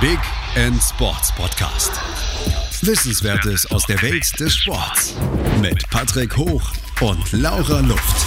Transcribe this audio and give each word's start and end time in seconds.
Big 0.00 0.20
End 0.54 0.80
Sports 0.80 1.34
Podcast. 1.34 1.90
Wissenswertes 2.86 3.68
aus 3.72 3.84
der 3.84 4.00
Welt 4.00 4.38
des 4.38 4.54
Sports 4.54 5.16
mit 5.60 5.90
Patrick 5.90 6.36
Hoch 6.36 6.62
und 7.00 7.32
Laura 7.32 7.80
Luft 7.80 8.26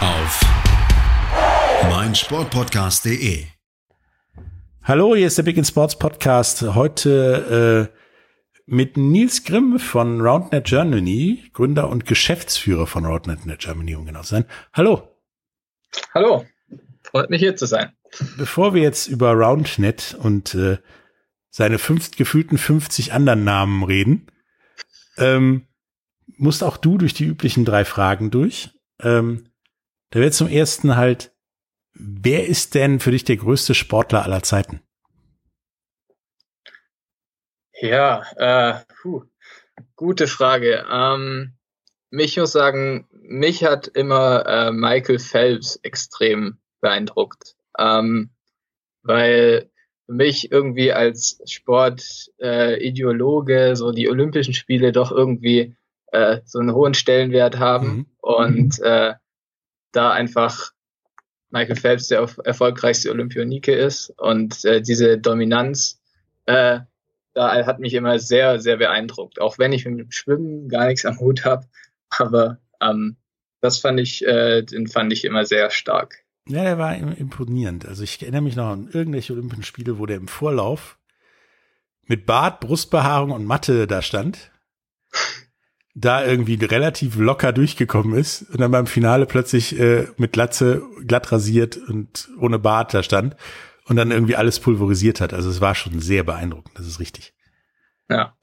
auf 0.00 0.40
meinsportpodcast.de. 1.90 3.46
Hallo, 4.84 5.16
hier 5.16 5.26
ist 5.26 5.36
der 5.36 5.42
Big 5.42 5.56
End 5.56 5.66
Sports 5.66 5.98
Podcast. 5.98 6.62
Heute 6.62 7.90
äh, 7.92 8.00
mit 8.66 8.96
Nils 8.96 9.42
Grimm 9.42 9.80
von 9.80 10.20
RoundNet 10.20 10.66
Germany, 10.66 11.50
Gründer 11.52 11.88
und 11.88 12.06
Geschäftsführer 12.06 12.86
von 12.86 13.04
RoundNet 13.04 13.58
Germany, 13.58 13.96
um 13.96 14.06
genau 14.06 14.22
zu 14.22 14.36
sein. 14.36 14.44
Hallo. 14.72 15.16
Hallo, 16.14 16.44
freut 17.02 17.28
mich 17.28 17.40
hier 17.40 17.56
zu 17.56 17.66
sein. 17.66 17.90
Bevor 18.36 18.72
wir 18.72 18.82
jetzt 18.82 19.08
über 19.08 19.32
RoundNet 19.32 20.16
und 20.20 20.54
äh, 20.54 20.78
seine 21.50 21.78
fünf, 21.78 22.10
gefühlten 22.12 22.58
50 22.58 23.12
anderen 23.12 23.44
Namen 23.44 23.82
reden, 23.82 24.26
ähm, 25.16 25.66
musst 26.36 26.62
auch 26.62 26.76
du 26.76 26.98
durch 26.98 27.14
die 27.14 27.24
üblichen 27.24 27.64
drei 27.64 27.84
Fragen 27.84 28.30
durch. 28.30 28.70
Ähm, 29.00 29.50
da 30.10 30.20
wird 30.20 30.34
zum 30.34 30.48
ersten 30.48 30.96
halt, 30.96 31.32
wer 31.92 32.46
ist 32.46 32.74
denn 32.74 33.00
für 33.00 33.10
dich 33.10 33.24
der 33.24 33.36
größte 33.36 33.74
Sportler 33.74 34.22
aller 34.22 34.42
Zeiten? 34.42 34.80
Ja, 37.80 38.24
äh, 38.36 38.84
puh, 39.00 39.24
gute 39.94 40.26
Frage. 40.26 40.84
Ähm, 40.90 41.58
mich 42.10 42.36
muss 42.36 42.52
sagen, 42.52 43.06
mich 43.12 43.64
hat 43.64 43.86
immer 43.86 44.46
äh, 44.46 44.72
Michael 44.72 45.18
Phelps 45.18 45.76
extrem 45.82 46.58
beeindruckt, 46.80 47.56
ähm, 47.78 48.30
weil 49.02 49.70
mich 50.08 50.50
irgendwie 50.50 50.92
als 50.92 51.40
Sportideologe 51.44 53.70
äh, 53.70 53.76
so 53.76 53.92
die 53.92 54.08
Olympischen 54.08 54.54
Spiele 54.54 54.92
doch 54.92 55.12
irgendwie 55.12 55.76
äh, 56.12 56.38
so 56.44 56.58
einen 56.58 56.74
hohen 56.74 56.94
Stellenwert 56.94 57.58
haben 57.58 57.88
mhm. 57.88 58.06
und 58.18 58.80
äh, 58.80 59.14
da 59.92 60.10
einfach 60.10 60.72
Michael 61.50 61.76
Phelps 61.76 62.08
der 62.08 62.28
erfolgreichste 62.44 63.10
Olympionike 63.10 63.72
ist 63.72 64.12
und 64.18 64.64
äh, 64.64 64.82
diese 64.82 65.18
Dominanz 65.18 66.00
äh, 66.46 66.80
da 67.38 67.66
hat 67.66 67.78
mich 67.78 67.94
immer 67.94 68.18
sehr, 68.18 68.58
sehr 68.58 68.78
beeindruckt. 68.78 69.40
Auch 69.40 69.58
wenn 69.58 69.72
ich 69.72 69.84
mit 69.84 69.98
dem 69.98 70.10
Schwimmen 70.10 70.68
gar 70.68 70.86
nichts 70.86 71.06
am 71.06 71.20
Hut 71.20 71.44
habe, 71.44 71.66
aber 72.10 72.58
ähm, 72.80 73.16
das 73.60 73.78
fand 73.78 74.00
ich, 74.00 74.26
äh, 74.26 74.62
den 74.62 74.88
fand 74.88 75.12
ich 75.12 75.24
immer 75.24 75.44
sehr 75.44 75.70
stark. 75.70 76.24
Ja, 76.48 76.64
der 76.64 76.78
war 76.78 76.96
imponierend. 76.96 77.86
Also 77.86 78.02
ich 78.02 78.20
erinnere 78.22 78.42
mich 78.42 78.56
noch 78.56 78.68
an 78.68 78.88
irgendwelche 78.92 79.34
Olympischen 79.34 79.64
Spiele, 79.64 79.98
wo 79.98 80.06
der 80.06 80.16
im 80.16 80.28
Vorlauf 80.28 80.98
mit 82.06 82.24
Bart, 82.24 82.60
Brustbehaarung 82.60 83.32
und 83.32 83.44
Matte 83.44 83.86
da 83.86 84.00
stand, 84.00 84.50
da 85.94 86.24
irgendwie 86.24 86.54
relativ 86.54 87.16
locker 87.16 87.52
durchgekommen 87.52 88.18
ist 88.18 88.42
und 88.50 88.60
dann 88.60 88.70
beim 88.70 88.86
Finale 88.86 89.26
plötzlich 89.26 89.78
äh, 89.78 90.06
mit 90.16 90.32
Glatze, 90.32 90.82
glatt 91.06 91.30
rasiert 91.30 91.76
und 91.76 92.30
ohne 92.40 92.58
Bart 92.58 92.94
da 92.94 93.02
stand 93.02 93.36
und 93.84 93.96
dann 93.96 94.10
irgendwie 94.10 94.36
alles 94.36 94.58
pulverisiert 94.58 95.20
hat. 95.20 95.34
Also 95.34 95.50
es 95.50 95.60
war 95.60 95.74
schon 95.74 96.00
sehr 96.00 96.22
beeindruckend, 96.24 96.78
das 96.78 96.86
ist 96.86 96.98
richtig. 96.98 97.34
Ja. 98.08 98.34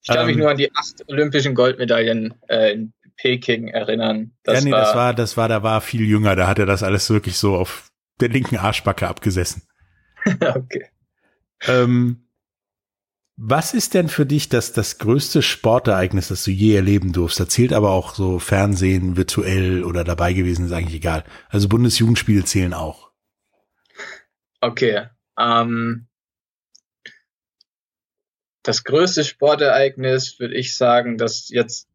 Ich 0.00 0.08
kann 0.08 0.20
ähm, 0.20 0.26
mich 0.26 0.36
nur 0.36 0.50
an 0.50 0.56
die 0.56 0.74
acht 0.74 1.04
olympischen 1.08 1.54
Goldmedaillen 1.54 2.34
äh, 2.48 2.72
in 2.72 2.92
Peking 3.18 3.68
erinnern. 3.68 4.32
Das 4.44 4.60
ja, 4.60 4.64
nee, 4.64 4.72
war, 4.72 4.80
das 4.80 4.94
war, 4.94 5.14
das 5.14 5.36
war, 5.36 5.48
da 5.48 5.62
war 5.62 5.80
viel 5.80 6.02
jünger, 6.02 6.36
da 6.36 6.46
hat 6.46 6.58
er 6.58 6.66
das 6.66 6.82
alles 6.82 7.10
wirklich 7.10 7.36
so 7.36 7.56
auf 7.56 7.90
der 8.20 8.28
linken 8.28 8.56
Arschbacke 8.56 9.06
abgesessen. 9.06 9.62
okay. 10.26 10.86
Ähm, 11.66 12.28
was 13.36 13.72
ist 13.74 13.94
denn 13.94 14.08
für 14.08 14.26
dich 14.26 14.48
das, 14.48 14.72
das 14.72 14.98
größte 14.98 15.42
Sportereignis, 15.42 16.28
das 16.28 16.42
du 16.42 16.50
je 16.50 16.74
erleben 16.74 17.12
durfst? 17.12 17.38
Da 17.38 17.48
zählt 17.48 17.72
aber 17.72 17.90
auch 17.90 18.14
so 18.14 18.38
Fernsehen, 18.38 19.16
virtuell 19.16 19.84
oder 19.84 20.02
dabei 20.02 20.32
gewesen, 20.32 20.66
ist 20.66 20.72
eigentlich 20.72 20.96
egal. 20.96 21.24
Also 21.48 21.68
Bundesjugendspiele 21.68 22.44
zählen 22.44 22.74
auch. 22.74 23.12
Okay. 24.60 25.06
Ähm, 25.38 26.08
das 28.64 28.82
größte 28.82 29.24
Sportereignis 29.24 30.40
würde 30.40 30.56
ich 30.56 30.76
sagen, 30.76 31.16
dass 31.16 31.48
jetzt 31.48 31.88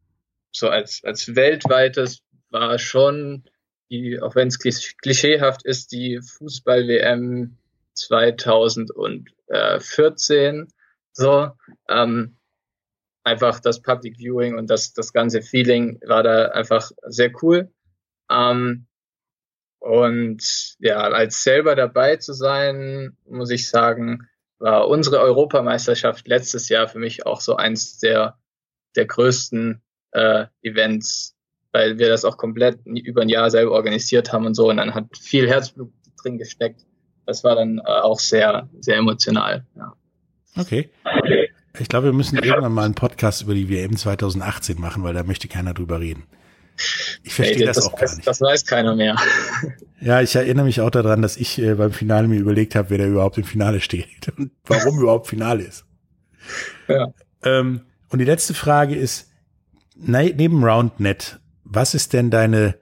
so 0.54 0.68
als, 0.68 1.02
als 1.04 1.34
weltweites 1.34 2.22
war 2.50 2.78
schon, 2.78 3.44
die, 3.90 4.20
auch 4.20 4.34
wenn 4.34 4.48
es 4.48 4.58
klischeehaft 4.58 5.64
ist, 5.64 5.92
die 5.92 6.20
Fußball-WM 6.20 7.56
2014. 7.94 10.68
So, 11.12 11.50
ähm, 11.88 12.36
einfach 13.24 13.60
das 13.60 13.80
Public 13.82 14.16
Viewing 14.18 14.58
und 14.58 14.68
das, 14.68 14.94
das 14.94 15.12
ganze 15.12 15.42
Feeling 15.42 16.00
war 16.06 16.22
da 16.22 16.48
einfach 16.48 16.90
sehr 17.06 17.32
cool. 17.42 17.70
Ähm, 18.30 18.86
und 19.80 20.76
ja, 20.78 21.00
als 21.00 21.42
selber 21.42 21.76
dabei 21.76 22.16
zu 22.16 22.32
sein, 22.32 23.16
muss 23.26 23.50
ich 23.50 23.68
sagen, 23.68 24.28
war 24.58 24.88
unsere 24.88 25.20
Europameisterschaft 25.20 26.26
letztes 26.26 26.68
Jahr 26.68 26.88
für 26.88 26.98
mich 26.98 27.26
auch 27.26 27.40
so 27.40 27.56
eins 27.56 27.98
der, 27.98 28.38
der 28.96 29.06
größten 29.06 29.83
äh, 30.14 30.46
Events, 30.62 31.36
weil 31.72 31.98
wir 31.98 32.08
das 32.08 32.24
auch 32.24 32.36
komplett 32.36 32.78
über 32.86 33.22
ein 33.22 33.28
Jahr 33.28 33.50
selber 33.50 33.72
organisiert 33.72 34.32
haben 34.32 34.46
und 34.46 34.54
so. 34.54 34.70
Und 34.70 34.78
dann 34.78 34.94
hat 34.94 35.04
viel 35.18 35.48
Herzblut 35.48 35.92
drin 36.22 36.38
gesteckt. 36.38 36.86
Das 37.26 37.44
war 37.44 37.56
dann 37.56 37.78
äh, 37.78 37.82
auch 37.82 38.20
sehr, 38.20 38.68
sehr 38.80 38.96
emotional. 38.96 39.66
Ja. 39.76 39.92
Okay. 40.56 40.90
Ich 41.78 41.88
glaube, 41.88 42.06
wir 42.06 42.12
müssen 42.12 42.38
irgendwann 42.38 42.72
mal 42.72 42.84
einen 42.84 42.94
Podcast 42.94 43.42
über 43.42 43.54
die 43.54 43.68
WM 43.68 43.96
2018 43.96 44.80
machen, 44.80 45.02
weil 45.02 45.14
da 45.14 45.24
möchte 45.24 45.48
keiner 45.48 45.74
drüber 45.74 46.00
reden. 46.00 46.24
Ich 47.22 47.34
verstehe 47.34 47.58
hey, 47.58 47.66
das, 47.66 47.76
das, 47.76 47.86
auch 47.86 48.00
weiß, 48.00 48.10
gar 48.10 48.16
nicht. 48.16 48.28
Das 48.28 48.40
weiß 48.40 48.66
keiner 48.66 48.94
mehr. 48.94 49.16
Ja, 50.00 50.20
ich 50.20 50.34
erinnere 50.34 50.66
mich 50.66 50.80
auch 50.80 50.90
daran, 50.90 51.22
dass 51.22 51.36
ich 51.36 51.58
äh, 51.58 51.74
beim 51.74 51.92
Finale 51.92 52.28
mir 52.28 52.38
überlegt 52.38 52.74
habe, 52.74 52.90
wer 52.90 52.98
da 52.98 53.06
überhaupt 53.06 53.38
im 53.38 53.44
Finale 53.44 53.80
steht 53.80 54.28
und 54.36 54.52
warum 54.64 55.00
überhaupt 55.00 55.26
Finale 55.28 55.62
ist. 55.62 55.84
Ja. 56.88 57.08
Ähm, 57.42 57.82
und 58.10 58.18
die 58.18 58.24
letzte 58.24 58.54
Frage 58.54 58.94
ist, 58.94 59.30
neben 59.94 60.64
RoundNet, 60.64 61.40
was 61.64 61.94
ist 61.94 62.12
denn 62.12 62.30
deine 62.30 62.76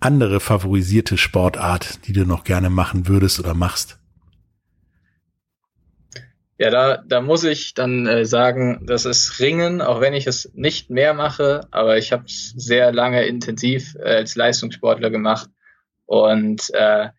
andere 0.00 0.40
favorisierte 0.40 1.16
Sportart, 1.16 2.06
die 2.06 2.12
du 2.12 2.24
noch 2.24 2.44
gerne 2.44 2.70
machen 2.70 3.08
würdest 3.08 3.40
oder 3.40 3.54
machst? 3.54 3.98
Ja, 6.60 6.70
da, 6.70 6.96
da 7.06 7.20
muss 7.20 7.44
ich 7.44 7.74
dann 7.74 8.06
äh, 8.06 8.24
sagen, 8.24 8.84
das 8.84 9.04
ist 9.04 9.38
Ringen, 9.38 9.80
auch 9.80 10.00
wenn 10.00 10.12
ich 10.12 10.26
es 10.26 10.50
nicht 10.54 10.90
mehr 10.90 11.14
mache, 11.14 11.60
aber 11.70 11.98
ich 11.98 12.10
habe 12.10 12.24
es 12.26 12.50
sehr 12.56 12.92
lange 12.92 13.24
intensiv 13.26 13.94
äh, 13.94 14.16
als 14.16 14.34
Leistungssportler 14.34 15.10
gemacht. 15.10 15.48
Und 16.06 16.70
äh, 16.74 17.10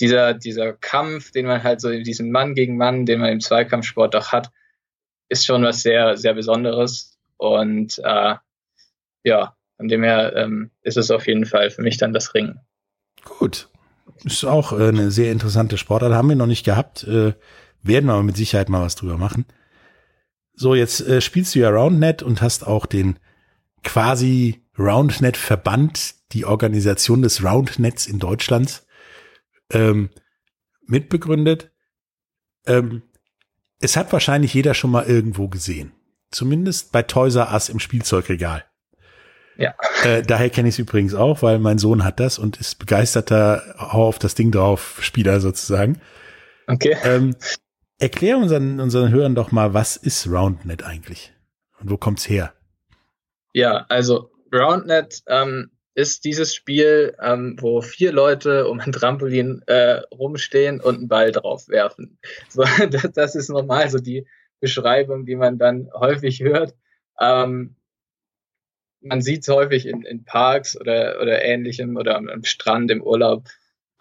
dieser, 0.00 0.32
dieser 0.32 0.72
Kampf, 0.72 1.32
den 1.32 1.46
man 1.46 1.62
halt 1.62 1.82
so, 1.82 1.90
diesen 1.90 2.32
Mann 2.32 2.54
gegen 2.54 2.78
Mann, 2.78 3.04
den 3.04 3.20
man 3.20 3.30
im 3.30 3.40
Zweikampfsport 3.40 4.14
doch 4.14 4.32
hat, 4.32 4.50
ist 5.28 5.44
schon 5.44 5.62
was 5.64 5.82
sehr, 5.82 6.16
sehr 6.16 6.32
Besonderes. 6.32 7.18
Und 7.36 8.00
äh, 8.02 8.36
ja, 9.24 9.56
von 9.76 9.88
dem 9.88 10.02
her 10.02 10.34
ähm, 10.36 10.70
ist 10.82 10.96
es 10.96 11.10
auf 11.10 11.26
jeden 11.26 11.46
Fall 11.46 11.70
für 11.70 11.82
mich 11.82 11.96
dann 11.96 12.12
das 12.12 12.34
Ringen. 12.34 12.60
Gut. 13.24 13.68
Ist 14.24 14.44
auch 14.44 14.72
äh, 14.72 14.88
eine 14.88 15.10
sehr 15.10 15.32
interessante 15.32 15.78
Sportart. 15.78 16.12
Haben 16.12 16.28
wir 16.28 16.36
noch 16.36 16.46
nicht 16.46 16.64
gehabt. 16.64 17.04
Äh, 17.04 17.34
werden 17.82 18.06
wir 18.06 18.12
aber 18.12 18.22
mit 18.22 18.36
Sicherheit 18.36 18.68
mal 18.68 18.82
was 18.82 18.94
drüber 18.94 19.18
machen. 19.18 19.46
So, 20.54 20.74
jetzt 20.74 21.00
äh, 21.00 21.20
spielst 21.20 21.54
du 21.54 21.60
ja 21.60 21.70
RoundNet 21.70 22.22
und 22.22 22.42
hast 22.42 22.66
auch 22.66 22.86
den 22.86 23.18
quasi 23.82 24.62
RoundNet-Verband, 24.78 26.14
die 26.32 26.44
Organisation 26.44 27.22
des 27.22 27.42
RoundNets 27.42 28.06
in 28.06 28.18
Deutschland, 28.18 28.84
ähm, 29.72 30.10
mitbegründet. 30.86 31.72
Ähm, 32.66 33.02
es 33.80 33.96
hat 33.96 34.12
wahrscheinlich 34.12 34.54
jeder 34.54 34.74
schon 34.74 34.90
mal 34.90 35.06
irgendwo 35.06 35.48
gesehen. 35.48 35.92
Zumindest 36.30 36.92
bei 36.92 37.02
Toys 37.02 37.34
R 37.34 37.52
Us 37.52 37.68
im 37.68 37.80
Spielzeugregal. 37.80 38.64
Ja. 39.56 39.74
Äh, 40.04 40.22
daher 40.22 40.50
kenne 40.50 40.68
ich 40.68 40.76
es 40.76 40.78
übrigens 40.78 41.14
auch, 41.14 41.42
weil 41.42 41.58
mein 41.58 41.78
Sohn 41.78 42.04
hat 42.04 42.20
das 42.20 42.38
und 42.38 42.58
ist 42.58 42.78
begeisterter 42.78 43.74
Hau 43.78 44.06
auf 44.06 44.18
das 44.18 44.34
Ding 44.34 44.50
drauf 44.50 44.98
Spieler 45.02 45.40
sozusagen. 45.40 46.00
Okay. 46.66 46.96
Ähm, 47.04 47.36
Erklär 48.02 48.36
unseren, 48.36 48.80
unseren 48.80 49.12
Hörern 49.12 49.36
doch 49.36 49.52
mal, 49.52 49.74
was 49.74 49.96
ist 49.96 50.26
RoundNet 50.26 50.82
eigentlich? 50.82 51.32
Und 51.78 51.88
wo 51.88 51.96
kommt's 51.96 52.28
her? 52.28 52.52
Ja, 53.52 53.86
also 53.88 54.32
RoundNet 54.52 55.22
ähm, 55.28 55.70
ist 55.94 56.24
dieses 56.24 56.52
Spiel, 56.52 57.14
ähm, 57.22 57.56
wo 57.60 57.80
vier 57.80 58.10
Leute 58.10 58.66
um 58.66 58.80
ein 58.80 58.90
Trampolin 58.90 59.62
äh, 59.68 60.00
rumstehen 60.10 60.80
und 60.80 60.96
einen 60.96 61.06
Ball 61.06 61.30
drauf 61.30 61.68
werfen. 61.68 62.18
So, 62.48 62.64
das, 62.90 63.08
das 63.14 63.34
ist 63.36 63.50
normal 63.50 63.88
so 63.88 63.98
die 63.98 64.26
Beschreibung, 64.58 65.24
die 65.24 65.36
man 65.36 65.58
dann 65.58 65.88
häufig 65.94 66.40
hört. 66.40 66.74
Ähm, 67.20 67.76
man 69.02 69.22
sieht 69.22 69.42
es 69.42 69.48
häufig 69.48 69.86
in, 69.86 70.02
in 70.02 70.24
Parks 70.24 70.80
oder, 70.80 71.20
oder 71.20 71.42
ähnlichem 71.44 71.96
oder 71.96 72.16
am, 72.16 72.28
am 72.28 72.44
Strand 72.44 72.90
im 72.90 73.02
Urlaub. 73.02 73.48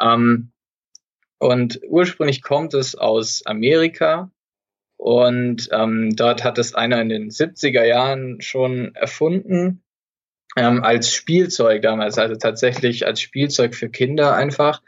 Ähm, 0.02 0.52
und 1.40 1.82
ursprünglich 1.88 2.44
kommt 2.44 2.74
es 2.76 2.96
aus 2.96 3.44
Amerika 3.46 4.32
Und 4.98 5.70
ähm, 5.72 6.16
dort 6.16 6.44
hat 6.44 6.60
es 6.60 6.76
einer 6.76 7.02
in 7.02 7.10
den 7.10 7.32
70er 7.32 7.84
Jahren 7.84 8.42
schon 8.42 8.94
erfunden, 8.94 9.84
ähm, 10.56 10.84
als 10.84 11.12
Spielzeug 11.14 11.82
damals, 11.82 12.20
also 12.20 12.36
tatsächlich 12.36 13.08
als 13.08 13.22
Spielzeug 13.22 13.76
für 13.76 13.90
Kinder 13.90 14.36
einfach. 14.36 14.84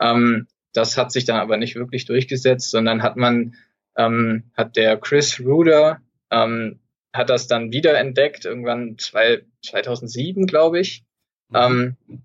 Ähm, 0.00 0.48
das 0.72 0.98
hat 0.98 1.12
sich 1.12 1.26
dann 1.26 1.36
aber 1.38 1.58
nicht 1.58 1.76
wirklich 1.76 2.06
durchgesetzt, 2.06 2.70
sondern 2.70 3.04
hat 3.04 3.16
man, 3.16 3.54
ähm, 3.96 4.50
hat 4.54 4.76
der 4.76 4.96
Chris 4.96 5.38
Ruder, 5.40 6.00
ähm, 6.32 6.80
hat 7.12 7.30
das 7.30 7.46
dann 7.46 7.72
wieder 7.72 7.98
entdeckt, 7.98 8.44
irgendwann 8.44 8.98
zwei, 8.98 9.42
2007, 9.64 10.46
glaube 10.46 10.80
ich, 10.80 11.04
mhm. 11.48 11.56
ähm, 11.56 12.22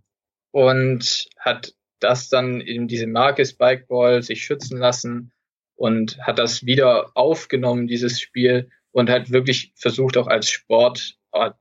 und 0.51 1.29
hat 1.37 1.73
das 1.99 2.29
dann 2.29 2.61
in 2.61 2.87
diese 2.87 3.07
Marke 3.07 3.45
Spikeball 3.45 4.23
sich 4.23 4.43
schützen 4.43 4.77
lassen 4.77 5.31
und 5.75 6.19
hat 6.19 6.39
das 6.39 6.65
wieder 6.65 7.11
aufgenommen, 7.15 7.87
dieses 7.87 8.19
Spiel, 8.19 8.69
und 8.91 9.11
hat 9.11 9.31
wirklich 9.31 9.73
versucht, 9.75 10.17
auch 10.17 10.27
als 10.27 10.49
Sport 10.49 11.17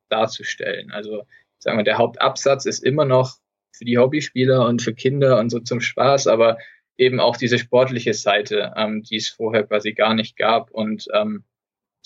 darzustellen. 0.09 0.91
Also 0.91 1.25
sagen 1.59 1.77
wir, 1.77 1.85
der 1.85 1.99
Hauptabsatz 1.99 2.65
ist 2.65 2.83
immer 2.83 3.05
noch 3.05 3.37
für 3.73 3.85
die 3.85 3.99
Hobbyspieler 3.99 4.67
und 4.67 4.81
für 4.81 4.95
Kinder 4.95 5.39
und 5.39 5.51
so 5.51 5.61
zum 5.61 5.83
Spaß, 5.83 6.29
aber 6.29 6.57
eben 6.97 7.21
auch 7.21 7.37
diese 7.37 7.59
sportliche 7.59 8.15
Seite, 8.15 8.73
ähm, 8.77 9.03
die 9.03 9.17
es 9.17 9.29
vorher 9.29 9.65
quasi 9.65 9.93
gar 9.93 10.15
nicht 10.15 10.37
gab. 10.37 10.71
Und 10.71 11.09
ähm, 11.13 11.45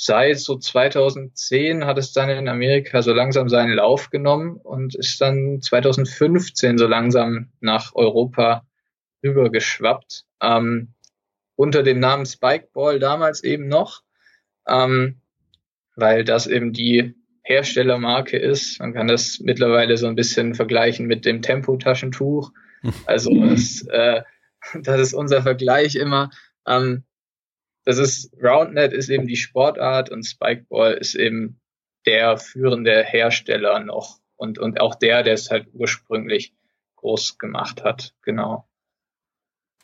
seit 0.03 0.39
so 0.39 0.57
2010 0.57 1.85
hat 1.85 1.99
es 1.99 2.15
dann 2.15 2.31
in 2.31 2.49
Amerika 2.49 3.03
so 3.03 3.13
langsam 3.13 3.51
seinen 3.51 3.75
Lauf 3.75 4.09
genommen 4.09 4.57
und 4.57 4.95
ist 4.95 5.21
dann 5.21 5.61
2015 5.61 6.79
so 6.79 6.87
langsam 6.87 7.51
nach 7.61 7.95
Europa 7.95 8.67
rübergeschwappt. 9.23 10.25
Ähm, 10.41 10.95
unter 11.55 11.83
dem 11.83 12.01
Namen 12.01 12.25
Spikeball 12.25 12.99
damals 12.99 13.45
eben 13.45 13.69
noch, 13.69 14.01
ähm, 14.67 15.21
weil 15.97 16.25
das 16.25 16.47
eben 16.47 16.73
die 16.73 17.15
Herstellermarke 17.43 18.39
ist. 18.39 18.81
Man 18.81 18.95
kann 18.95 19.07
das 19.07 19.39
mittlerweile 19.41 19.99
so 19.99 20.07
ein 20.07 20.17
bisschen 20.17 20.55
vergleichen 20.55 21.09
mit 21.09 21.27
dem 21.27 21.43
Tempo-Taschentuch. 21.43 22.53
Also 23.05 23.35
das, 23.35 23.87
äh, 23.91 24.23
das 24.83 24.99
ist 24.99 25.13
unser 25.13 25.43
Vergleich 25.43 25.97
immer. 25.97 26.31
Ähm, 26.67 27.05
das 27.85 27.99
ist 27.99 28.33
Roundnet 28.43 28.93
ist 28.93 29.09
eben 29.09 29.27
die 29.27 29.37
Sportart 29.37 30.11
und 30.11 30.25
Spikeball 30.25 30.95
ist 30.95 31.15
eben 31.15 31.61
der 32.07 32.39
führende 32.39 33.03
Hersteller 33.05 33.81
noch 33.81 34.21
und 34.37 34.59
und 34.59 34.81
auch 34.81 34.95
der, 34.95 35.23
der 35.23 35.35
es 35.35 35.51
halt 35.51 35.69
ursprünglich 35.73 36.55
groß 36.97 37.39
gemacht 37.39 37.83
hat, 37.85 38.15
genau. 38.23 38.69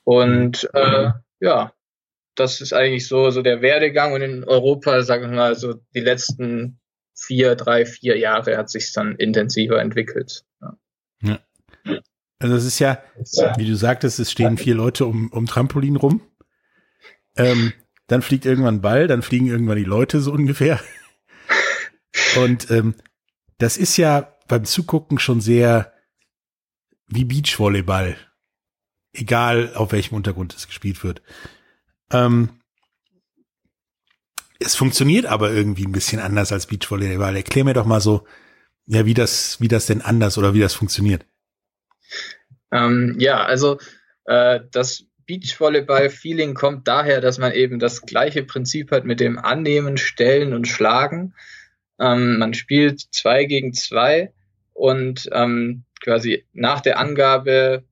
Und 0.05 0.69
äh, 0.75 1.11
ja, 1.41 1.73
das 2.35 2.61
ist 2.61 2.73
eigentlich 2.73 3.09
so 3.09 3.31
so 3.31 3.43
der 3.43 3.63
Werdegang 3.63 4.13
und 4.13 4.23
in 4.23 4.45
Europa, 4.45 5.03
sagen 5.03 5.31
wir 5.31 5.37
mal, 5.37 5.55
so 5.55 5.75
die 5.95 6.01
letzten 6.01 6.81
vier, 7.15 7.55
drei, 7.57 7.87
vier 7.87 8.19
Jahre 8.19 8.57
hat 8.57 8.71
sich 8.71 8.93
dann 8.93 9.17
intensiver 9.17 9.81
entwickelt. 9.81 10.45
Ja. 10.61 10.79
ja. 11.23 12.01
Also 12.39 12.55
es 12.55 12.67
ist 12.67 12.79
ja, 12.79 13.03
wie 13.57 13.67
du 13.67 13.75
sagtest, 13.75 14.21
es 14.21 14.31
stehen 14.31 14.59
vier 14.59 14.75
Leute 14.75 15.07
um, 15.07 15.33
um 15.33 15.47
Trampolin 15.47 15.97
rum. 15.97 16.21
Ähm, 17.37 17.73
dann 18.07 18.23
fliegt 18.23 18.47
irgendwann 18.47 18.77
ein 18.77 18.83
Ball, 18.83 19.07
dann 19.07 19.23
fliegen 19.23 19.47
irgendwann 19.47 19.77
die 19.77 19.85
Leute 19.85 20.21
so 20.21 20.33
ungefähr. 20.33 20.81
Und 22.37 22.71
ähm, 22.71 22.95
das 23.59 23.77
ist 23.77 23.97
ja 23.97 24.37
beim 24.49 24.65
Zugucken 24.65 25.19
schon 25.19 25.41
sehr 25.41 25.93
wie 27.09 27.25
Beachvolleyball. 27.25 28.17
Egal 29.13 29.75
auf 29.75 29.93
welchem 29.93 30.15
Untergrund 30.15 30.55
es 30.55 30.67
gespielt 30.67 31.03
wird. 31.03 31.23
Ähm, 32.11 32.61
es 34.59 34.75
funktioniert 34.75 35.27
aber 35.27 35.51
irgendwie 35.51 35.85
ein 35.85 35.93
bisschen 35.93 36.21
anders 36.21 36.53
als 36.53 36.67
Beachvolleyball. 36.67 37.37
Erklär 37.37 37.65
mir 37.65 37.75
doch 37.75 37.87
mal 37.87 38.01
so, 38.01 38.27
ja, 38.87 39.05
wie 39.05 39.15
das, 39.15 39.61
wie 39.61 39.69
das 39.69 39.87
denn 39.87 40.01
anders 40.01 40.39
oder 40.39 40.55
wie 40.55 40.61
das 40.61 40.75
funktioniert. 40.75 41.25
Ähm, 42.71 43.17
ja, 43.19 43.45
also 43.45 43.79
äh, 44.25 44.61
das 44.71 45.06
Beachvolleyball-Feeling 45.27 46.55
kommt 46.55 46.87
daher, 46.87 47.21
dass 47.21 47.39
man 47.39 47.53
eben 47.53 47.79
das 47.79 48.03
gleiche 48.03 48.45
Prinzip 48.45 48.91
hat 48.91 49.05
mit 49.05 49.21
dem 49.21 49.39
Annehmen, 49.39 49.97
Stellen 49.97 50.55
und 50.55 50.69
Schlagen. 50.69 51.35
Ähm, 51.99 52.39
man 52.39 52.55
spielt 52.55 53.01
zwei 53.01 53.45
gegen 53.45 53.73
zwei 53.73 54.33
und 54.73 55.29
ähm, 55.33 55.85
quasi 56.01 56.45
nach 56.53 56.81
der 56.81 56.99
Angabe 56.99 57.85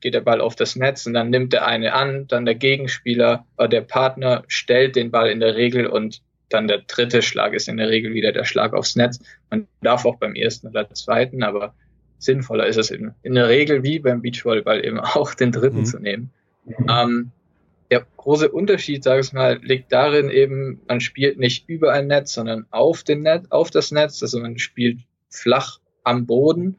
geht 0.00 0.14
der 0.14 0.20
Ball 0.20 0.40
auf 0.40 0.54
das 0.54 0.76
Netz 0.76 1.06
und 1.06 1.14
dann 1.14 1.30
nimmt 1.30 1.52
der 1.52 1.66
eine 1.66 1.94
an, 1.94 2.26
dann 2.28 2.44
der 2.44 2.54
Gegenspieler 2.54 3.46
oder 3.56 3.68
der 3.68 3.80
Partner 3.80 4.44
stellt 4.46 4.94
den 4.94 5.10
Ball 5.10 5.30
in 5.30 5.40
der 5.40 5.56
Regel 5.56 5.86
und 5.86 6.22
dann 6.48 6.68
der 6.68 6.82
dritte 6.86 7.22
Schlag 7.22 7.54
ist 7.54 7.68
in 7.68 7.78
der 7.78 7.88
Regel 7.88 8.14
wieder 8.14 8.30
der 8.30 8.44
Schlag 8.44 8.72
aufs 8.72 8.94
Netz. 8.94 9.18
Man 9.50 9.66
darf 9.82 10.04
auch 10.04 10.16
beim 10.16 10.34
ersten 10.34 10.68
oder 10.68 10.88
zweiten, 10.90 11.42
aber 11.42 11.74
sinnvoller 12.18 12.66
ist 12.66 12.76
es 12.76 12.90
in, 12.90 13.12
in 13.22 13.34
der 13.34 13.48
Regel 13.48 13.82
wie 13.82 13.98
beim 13.98 14.22
Beachvolleyball 14.22 14.84
eben 14.84 15.00
auch 15.00 15.34
den 15.34 15.50
dritten 15.50 15.78
mhm. 15.78 15.84
zu 15.86 15.98
nehmen. 15.98 16.32
Ähm, 16.88 17.32
der 17.90 18.06
große 18.16 18.50
Unterschied, 18.50 19.04
sage 19.04 19.20
ich 19.20 19.32
mal, 19.32 19.58
liegt 19.62 19.92
darin 19.92 20.30
eben, 20.30 20.80
man 20.88 21.00
spielt 21.00 21.38
nicht 21.38 21.68
über 21.68 21.92
ein 21.92 22.08
Netz, 22.08 22.32
sondern 22.32 22.66
auf 22.70 23.04
den 23.04 23.22
Netz, 23.22 23.46
auf 23.50 23.70
das 23.70 23.92
Netz. 23.92 24.22
Also 24.22 24.40
man 24.40 24.58
spielt 24.58 25.00
flach 25.30 25.78
am 26.02 26.26
Boden 26.26 26.76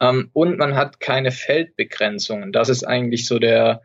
ähm, 0.00 0.30
und 0.32 0.58
man 0.58 0.74
hat 0.74 1.00
keine 1.00 1.30
Feldbegrenzungen. 1.30 2.52
Das 2.52 2.68
ist 2.68 2.84
eigentlich 2.84 3.26
so 3.26 3.38
der 3.38 3.82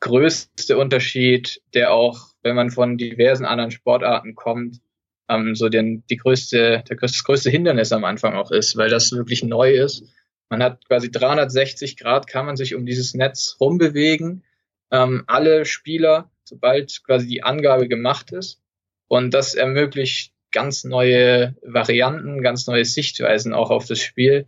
größte 0.00 0.76
Unterschied, 0.76 1.62
der 1.72 1.92
auch, 1.92 2.28
wenn 2.42 2.56
man 2.56 2.70
von 2.70 2.98
diversen 2.98 3.44
anderen 3.44 3.70
Sportarten 3.70 4.34
kommt, 4.34 4.80
ähm, 5.28 5.54
so 5.54 5.68
den, 5.68 6.04
die 6.10 6.16
größte, 6.16 6.84
der, 6.88 6.96
das 6.96 7.24
größte 7.24 7.50
Hindernis 7.50 7.92
am 7.92 8.04
Anfang 8.04 8.34
auch 8.34 8.50
ist, 8.50 8.76
weil 8.76 8.90
das 8.90 9.12
wirklich 9.12 9.42
neu 9.42 9.72
ist. 9.72 10.04
Man 10.50 10.62
hat 10.62 10.86
quasi 10.86 11.10
360 11.10 11.96
Grad, 11.96 12.26
kann 12.26 12.46
man 12.46 12.56
sich 12.56 12.74
um 12.74 12.84
dieses 12.86 13.14
Netz 13.14 13.56
rumbewegen. 13.60 14.44
Ähm, 14.90 15.24
alle 15.26 15.64
Spieler, 15.64 16.30
sobald 16.44 17.02
quasi 17.04 17.26
die 17.26 17.42
Angabe 17.42 17.88
gemacht 17.88 18.32
ist. 18.32 18.60
Und 19.08 19.32
das 19.34 19.54
ermöglicht 19.54 20.32
ganz 20.52 20.84
neue 20.84 21.56
Varianten, 21.62 22.42
ganz 22.42 22.66
neue 22.66 22.84
Sichtweisen 22.84 23.52
auch 23.52 23.70
auf 23.70 23.86
das 23.86 24.00
Spiel, 24.00 24.46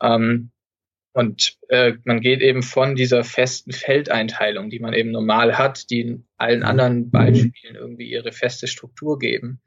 ähm, 0.00 0.50
und 1.18 1.56
äh, 1.68 1.94
man 2.04 2.20
geht 2.20 2.42
eben 2.42 2.62
von 2.62 2.94
dieser 2.94 3.24
festen 3.24 3.72
Feldeinteilung, 3.72 4.70
die 4.70 4.78
man 4.78 4.94
eben 4.94 5.10
normal 5.10 5.58
hat, 5.58 5.90
die 5.90 6.22
allen 6.36 6.62
anderen 6.62 7.10
Beispielen 7.10 7.74
irgendwie 7.74 8.08
ihre 8.08 8.30
feste 8.30 8.68
Struktur 8.68 9.18
geben. 9.18 9.60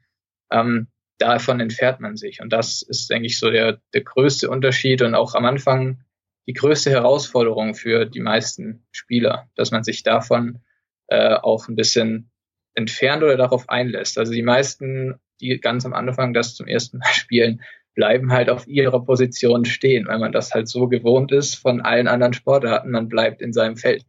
Ähm, 0.50 0.86
davon 1.18 1.60
entfernt 1.60 2.00
man 2.00 2.16
sich. 2.16 2.40
Und 2.40 2.54
das 2.54 2.80
ist, 2.80 3.10
denke 3.10 3.26
ich, 3.26 3.38
so 3.38 3.50
der, 3.50 3.82
der 3.92 4.02
größte 4.02 4.48
Unterschied 4.48 5.02
und 5.02 5.14
auch 5.14 5.34
am 5.34 5.44
Anfang 5.44 6.02
die 6.46 6.52
größte 6.52 6.90
Herausforderung 6.90 7.74
für 7.74 8.04
die 8.04 8.20
meisten 8.20 8.84
Spieler, 8.90 9.48
dass 9.54 9.70
man 9.70 9.84
sich 9.84 10.02
davon 10.02 10.60
äh, 11.08 11.34
auch 11.34 11.68
ein 11.68 11.76
bisschen 11.76 12.30
entfernt 12.74 13.22
oder 13.22 13.36
darauf 13.36 13.68
einlässt. 13.68 14.18
Also 14.18 14.32
die 14.32 14.42
meisten, 14.42 15.20
die 15.40 15.58
ganz 15.60 15.84
am 15.84 15.92
Anfang 15.92 16.34
das 16.34 16.54
zum 16.54 16.66
ersten 16.66 16.98
Mal 16.98 17.06
spielen, 17.12 17.62
bleiben 17.94 18.32
halt 18.32 18.48
auf 18.48 18.66
ihrer 18.66 19.04
Position 19.04 19.64
stehen, 19.66 20.06
weil 20.06 20.18
man 20.18 20.32
das 20.32 20.52
halt 20.54 20.68
so 20.68 20.88
gewohnt 20.88 21.30
ist 21.30 21.56
von 21.56 21.82
allen 21.82 22.08
anderen 22.08 22.32
Sportarten, 22.32 22.90
man 22.90 23.08
bleibt 23.08 23.42
in 23.42 23.52
seinem 23.52 23.76
Feld. 23.76 24.04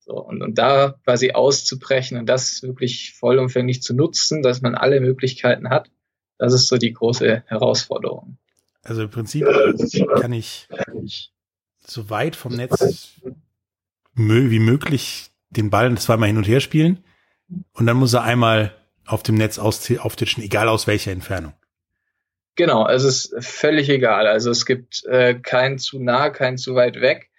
So, 0.00 0.14
und, 0.14 0.42
und 0.42 0.58
da 0.58 0.96
quasi 1.04 1.32
auszubrechen 1.32 2.18
und 2.18 2.26
das 2.26 2.62
wirklich 2.62 3.14
vollumfänglich 3.14 3.82
zu 3.82 3.94
nutzen, 3.94 4.42
dass 4.42 4.60
man 4.62 4.74
alle 4.74 5.00
Möglichkeiten 5.00 5.70
hat, 5.70 5.90
das 6.38 6.54
ist 6.54 6.66
so 6.66 6.78
die 6.78 6.92
große 6.92 7.44
Herausforderung. 7.46 8.38
Also 8.82 9.02
im 9.02 9.10
Prinzip 9.10 9.46
kann 10.20 10.32
ich 10.32 10.66
so 11.90 12.10
weit 12.10 12.36
vom 12.36 12.54
Netz 12.54 13.20
wie 14.14 14.58
möglich 14.58 15.30
den 15.50 15.70
Ball 15.70 15.96
zweimal 15.98 16.28
hin 16.28 16.36
und 16.36 16.46
her 16.46 16.60
spielen 16.60 17.04
und 17.72 17.86
dann 17.86 17.96
muss 17.96 18.14
er 18.14 18.22
einmal 18.22 18.74
auf 19.06 19.22
dem 19.22 19.34
Netz 19.34 19.58
auftitschen, 19.58 20.42
egal 20.42 20.68
aus 20.68 20.86
welcher 20.86 21.10
Entfernung. 21.10 21.54
Genau, 22.56 22.86
es 22.88 23.04
ist 23.04 23.34
völlig 23.40 23.88
egal. 23.88 24.26
Also 24.26 24.50
es 24.50 24.66
gibt 24.66 25.04
äh, 25.06 25.34
kein 25.34 25.78
zu 25.78 25.98
nah, 25.98 26.30
kein 26.30 26.58
zu 26.58 26.74
weit 26.74 27.00
weg. 27.00 27.30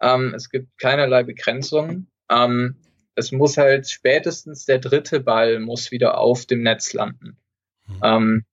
Ähm, 0.00 0.32
es 0.34 0.48
gibt 0.48 0.78
keinerlei 0.78 1.22
Begrenzungen. 1.22 2.10
Ähm, 2.30 2.76
es 3.14 3.32
muss 3.32 3.58
halt 3.58 3.88
spätestens 3.90 4.64
der 4.64 4.78
dritte 4.78 5.20
Ball 5.20 5.60
muss 5.60 5.90
wieder 5.90 6.18
auf 6.18 6.46
dem 6.46 6.62
Netz 6.62 6.92
landen. 6.92 7.36
Mhm. 7.86 8.00
Ähm, 8.02 8.44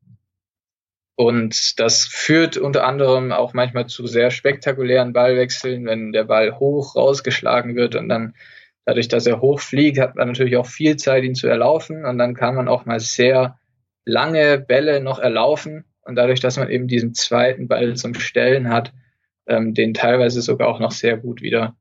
und 1.18 1.80
das 1.80 2.06
führt 2.06 2.58
unter 2.58 2.86
anderem 2.86 3.32
auch 3.32 3.56
manchmal 3.56 3.88
zu 3.88 4.06
sehr 4.06 4.30
spektakulären 4.30 5.14
Ballwechseln, 5.14 5.88
wenn 5.88 6.12
der 6.12 6.26
Ball 6.26 6.60
hoch 6.60 6.96
rausgeschlagen 6.96 7.76
wird 7.76 7.96
und 7.96 8.08
dann 8.08 8.36
dadurch, 8.86 9.08
dass 9.08 9.26
er 9.26 9.42
hoch 9.42 9.60
fliegt, 9.60 9.98
hat 9.98 10.16
man 10.16 10.28
natürlich 10.28 10.58
auch 10.58 10.68
viel 10.68 10.96
Zeit, 10.96 11.24
ihn 11.24 11.34
zu 11.34 11.48
erlaufen 11.48 12.06
und 12.06 12.20
dann 12.20 12.36
kann 12.36 12.54
man 12.54 12.68
auch 12.68 12.86
mal 12.86 13.00
sehr 13.00 13.60
lange 14.06 14.60
Bälle 14.60 15.02
noch 15.02 15.18
erlaufen 15.18 15.86
und 16.02 16.16
dadurch, 16.16 16.40
dass 16.40 16.58
man 16.58 16.70
eben 16.70 16.88
diesen 16.88 17.16
zweiten 17.16 17.68
Ball 17.68 17.96
zum 17.96 18.14
Stellen 18.14 18.70
hat, 18.70 18.94
ähm, 19.48 19.74
den 19.74 19.96
teilweise 19.96 20.44
sogar 20.44 20.68
auch 20.68 20.80
noch 20.80 20.92
sehr 20.92 21.18
gut 21.18 21.42
wieder 21.42 21.76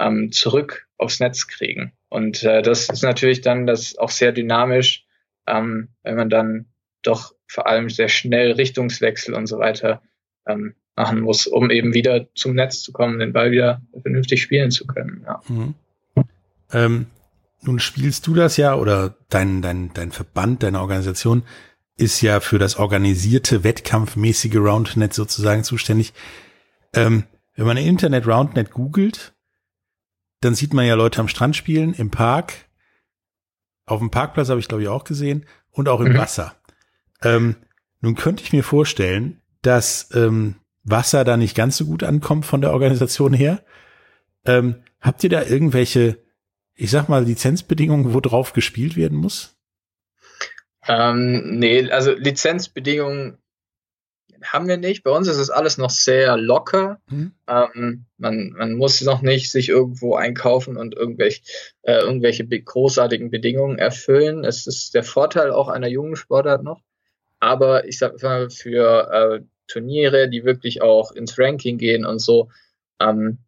ähm, 0.00 0.32
zurück 0.32 0.88
aufs 0.98 1.20
Netz 1.20 1.46
kriegen. 1.46 1.92
Und 2.08 2.42
äh, 2.42 2.60
das 2.60 2.88
ist 2.88 3.04
natürlich 3.04 3.40
dann 3.40 3.68
das 3.68 3.96
auch 3.96 4.10
sehr 4.10 4.32
dynamisch, 4.32 5.06
ähm, 5.46 5.90
wenn 6.02 6.16
man 6.16 6.28
dann 6.28 6.69
doch 7.02 7.34
vor 7.46 7.66
allem 7.66 7.90
sehr 7.90 8.08
schnell 8.08 8.52
Richtungswechsel 8.52 9.34
und 9.34 9.46
so 9.46 9.58
weiter 9.58 10.02
ähm, 10.46 10.74
machen 10.96 11.20
muss, 11.20 11.46
um 11.46 11.70
eben 11.70 11.94
wieder 11.94 12.32
zum 12.34 12.54
Netz 12.54 12.82
zu 12.82 12.92
kommen, 12.92 13.18
den 13.18 13.32
Ball 13.32 13.50
wieder 13.50 13.82
vernünftig 14.02 14.42
spielen 14.42 14.70
zu 14.70 14.86
können. 14.86 15.24
Ja. 15.26 15.40
Mhm. 15.48 15.74
Ähm, 16.72 17.06
nun 17.62 17.78
spielst 17.78 18.26
du 18.26 18.34
das 18.34 18.56
ja 18.56 18.74
oder 18.74 19.16
dein, 19.28 19.62
dein, 19.62 19.92
dein 19.92 20.12
Verband, 20.12 20.62
deine 20.62 20.80
Organisation 20.80 21.42
ist 21.96 22.22
ja 22.22 22.40
für 22.40 22.58
das 22.58 22.76
organisierte, 22.76 23.62
wettkampfmäßige 23.62 24.56
Roundnet 24.56 25.12
sozusagen 25.12 25.64
zuständig. 25.64 26.14
Ähm, 26.94 27.24
wenn 27.56 27.66
man 27.66 27.76
Internet 27.76 28.26
Roundnet 28.26 28.70
googelt, 28.70 29.34
dann 30.40 30.54
sieht 30.54 30.72
man 30.72 30.86
ja 30.86 30.94
Leute 30.94 31.20
am 31.20 31.28
Strand 31.28 31.56
spielen, 31.56 31.92
im 31.92 32.10
Park. 32.10 32.54
Auf 33.84 33.98
dem 33.98 34.10
Parkplatz 34.10 34.48
habe 34.48 34.60
ich 34.60 34.68
glaube 34.68 34.82
ich 34.82 34.88
auch 34.88 35.04
gesehen 35.04 35.44
und 35.70 35.88
auch 35.88 36.00
im 36.00 36.12
mhm. 36.12 36.18
Wasser. 36.18 36.56
Ähm, 37.22 37.56
nun 38.00 38.14
könnte 38.14 38.42
ich 38.42 38.52
mir 38.52 38.64
vorstellen, 38.64 39.40
dass 39.62 40.08
ähm, 40.14 40.56
Wasser 40.84 41.24
da 41.24 41.36
nicht 41.36 41.54
ganz 41.54 41.76
so 41.76 41.86
gut 41.86 42.02
ankommt 42.02 42.46
von 42.46 42.60
der 42.60 42.72
Organisation 42.72 43.32
her. 43.32 43.62
Ähm, 44.44 44.82
habt 45.00 45.22
ihr 45.22 45.30
da 45.30 45.42
irgendwelche 45.44 46.18
ich 46.80 46.90
sag 46.90 47.10
mal, 47.10 47.24
Lizenzbedingungen, 47.24 48.14
wo 48.14 48.20
drauf 48.20 48.54
gespielt 48.54 48.96
werden 48.96 49.18
muss? 49.18 49.54
Ähm, 50.88 51.58
nee, 51.58 51.90
also 51.90 52.12
Lizenzbedingungen 52.12 53.36
haben 54.42 54.66
wir 54.66 54.78
nicht. 54.78 55.02
Bei 55.02 55.10
uns 55.10 55.28
ist 55.28 55.36
es 55.36 55.50
alles 55.50 55.76
noch 55.76 55.90
sehr 55.90 56.38
locker. 56.38 56.98
Mhm. 57.10 57.32
Ähm, 57.46 58.06
man, 58.16 58.54
man 58.56 58.72
muss 58.76 59.02
noch 59.02 59.20
nicht 59.20 59.50
sich 59.50 59.68
irgendwo 59.68 60.14
einkaufen 60.14 60.78
und 60.78 60.94
irgendwelche, 60.94 61.42
äh, 61.82 61.98
irgendwelche 61.98 62.48
großartigen 62.48 63.30
Bedingungen 63.30 63.78
erfüllen. 63.78 64.42
Es 64.42 64.66
ist 64.66 64.94
der 64.94 65.04
Vorteil 65.04 65.50
auch 65.50 65.68
einer 65.68 65.88
jungen 65.88 66.16
Sportart 66.16 66.62
noch. 66.62 66.80
Aber 67.40 67.86
ich 67.86 67.98
sag 67.98 68.22
mal, 68.22 68.50
für 68.50 69.10
äh, 69.10 69.40
Turniere, 69.66 70.28
die 70.28 70.44
wirklich 70.44 70.82
auch 70.82 71.12
ins 71.12 71.38
Ranking 71.38 71.78
gehen 71.78 72.04
und 72.04 72.18
so, 72.18 72.50
ähm, 73.00 73.38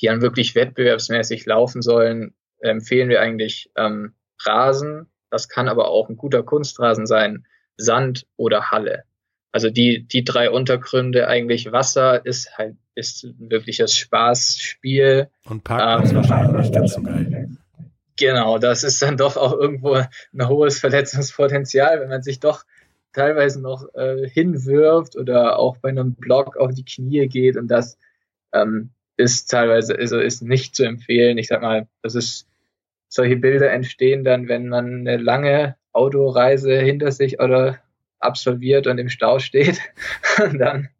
die 0.00 0.06
dann 0.06 0.20
wirklich 0.20 0.54
wettbewerbsmäßig 0.54 1.46
laufen 1.46 1.82
sollen, 1.82 2.34
empfehlen 2.60 3.08
wir 3.08 3.20
eigentlich 3.20 3.70
ähm, 3.76 4.14
Rasen. 4.40 5.10
Das 5.30 5.48
kann 5.48 5.68
aber 5.68 5.88
auch 5.88 6.08
ein 6.08 6.16
guter 6.16 6.42
Kunstrasen 6.42 7.06
sein, 7.06 7.46
Sand 7.76 8.26
oder 8.36 8.70
Halle. 8.70 9.04
Also 9.52 9.70
die, 9.70 10.06
die 10.06 10.24
drei 10.24 10.50
Untergründe 10.50 11.28
eigentlich 11.28 11.72
Wasser 11.72 12.26
ist 12.26 12.58
halt, 12.58 12.76
ist 12.94 13.24
ein 13.24 13.50
wirkliches 13.50 13.94
Spaßspiel. 13.96 15.30
Und 15.44 15.64
Parkplatz 15.64 16.10
ähm, 16.10 16.16
wahrscheinlich 16.16 16.72
ganz 16.72 16.92
so 16.94 17.02
geil. 17.02 17.48
Genau, 18.18 18.58
das 18.58 18.82
ist 18.82 19.00
dann 19.02 19.16
doch 19.16 19.36
auch 19.36 19.52
irgendwo 19.52 19.94
ein 19.94 20.48
hohes 20.48 20.78
Verletzungspotenzial, 20.80 22.00
wenn 22.00 22.08
man 22.08 22.22
sich 22.22 22.40
doch 22.40 22.64
teilweise 23.16 23.62
noch 23.62 23.92
äh, 23.94 24.28
hinwirft 24.28 25.16
oder 25.16 25.58
auch 25.58 25.78
bei 25.78 25.88
einem 25.88 26.14
Block 26.14 26.56
auf 26.56 26.74
die 26.74 26.84
Knie 26.84 27.26
geht 27.28 27.56
und 27.56 27.68
das 27.68 27.98
ähm, 28.52 28.90
ist 29.16 29.50
teilweise, 29.50 29.96
also 29.96 30.18
ist 30.18 30.42
nicht 30.42 30.76
zu 30.76 30.84
empfehlen. 30.84 31.38
Ich 31.38 31.48
sag 31.48 31.62
mal, 31.62 31.88
das 32.02 32.14
ist, 32.14 32.46
solche 33.08 33.36
Bilder 33.36 33.72
entstehen 33.72 34.22
dann, 34.24 34.48
wenn 34.48 34.68
man 34.68 35.00
eine 35.00 35.16
lange 35.16 35.76
Autoreise 35.92 36.78
hinter 36.78 37.10
sich 37.10 37.40
oder 37.40 37.78
absolviert 38.18 38.86
und 38.86 38.98
im 38.98 39.08
Stau 39.08 39.38
steht, 39.38 39.80
dann 40.58 40.90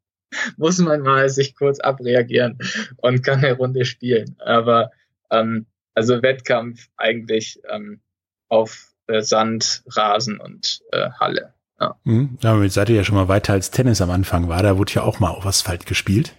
muss 0.56 0.78
man 0.78 1.02
mal 1.02 1.28
sich 1.28 1.54
kurz 1.54 1.80
abreagieren 1.80 2.58
und 2.96 3.22
kann 3.22 3.44
eine 3.44 3.52
Runde 3.52 3.84
spielen. 3.84 4.36
Aber 4.38 4.90
ähm, 5.30 5.66
also 5.94 6.22
Wettkampf 6.22 6.88
eigentlich 6.96 7.60
ähm, 7.70 8.00
auf 8.48 8.94
äh, 9.06 9.20
Sand, 9.20 9.82
Rasen 9.86 10.40
und 10.40 10.82
äh, 10.92 11.10
Halle. 11.20 11.52
Ja. 11.80 11.96
Mhm. 12.04 12.38
ja, 12.40 12.52
damit 12.52 12.72
seid 12.72 12.88
ihr 12.88 12.96
ja 12.96 13.04
schon 13.04 13.16
mal 13.16 13.28
weiter 13.28 13.52
als 13.52 13.70
Tennis 13.70 14.00
am 14.00 14.10
Anfang 14.10 14.48
war. 14.48 14.62
Da 14.62 14.78
wurde 14.78 14.94
ja 14.94 15.02
auch 15.02 15.20
mal 15.20 15.30
auf 15.30 15.44
Asphalt 15.44 15.86
gespielt. 15.86 16.34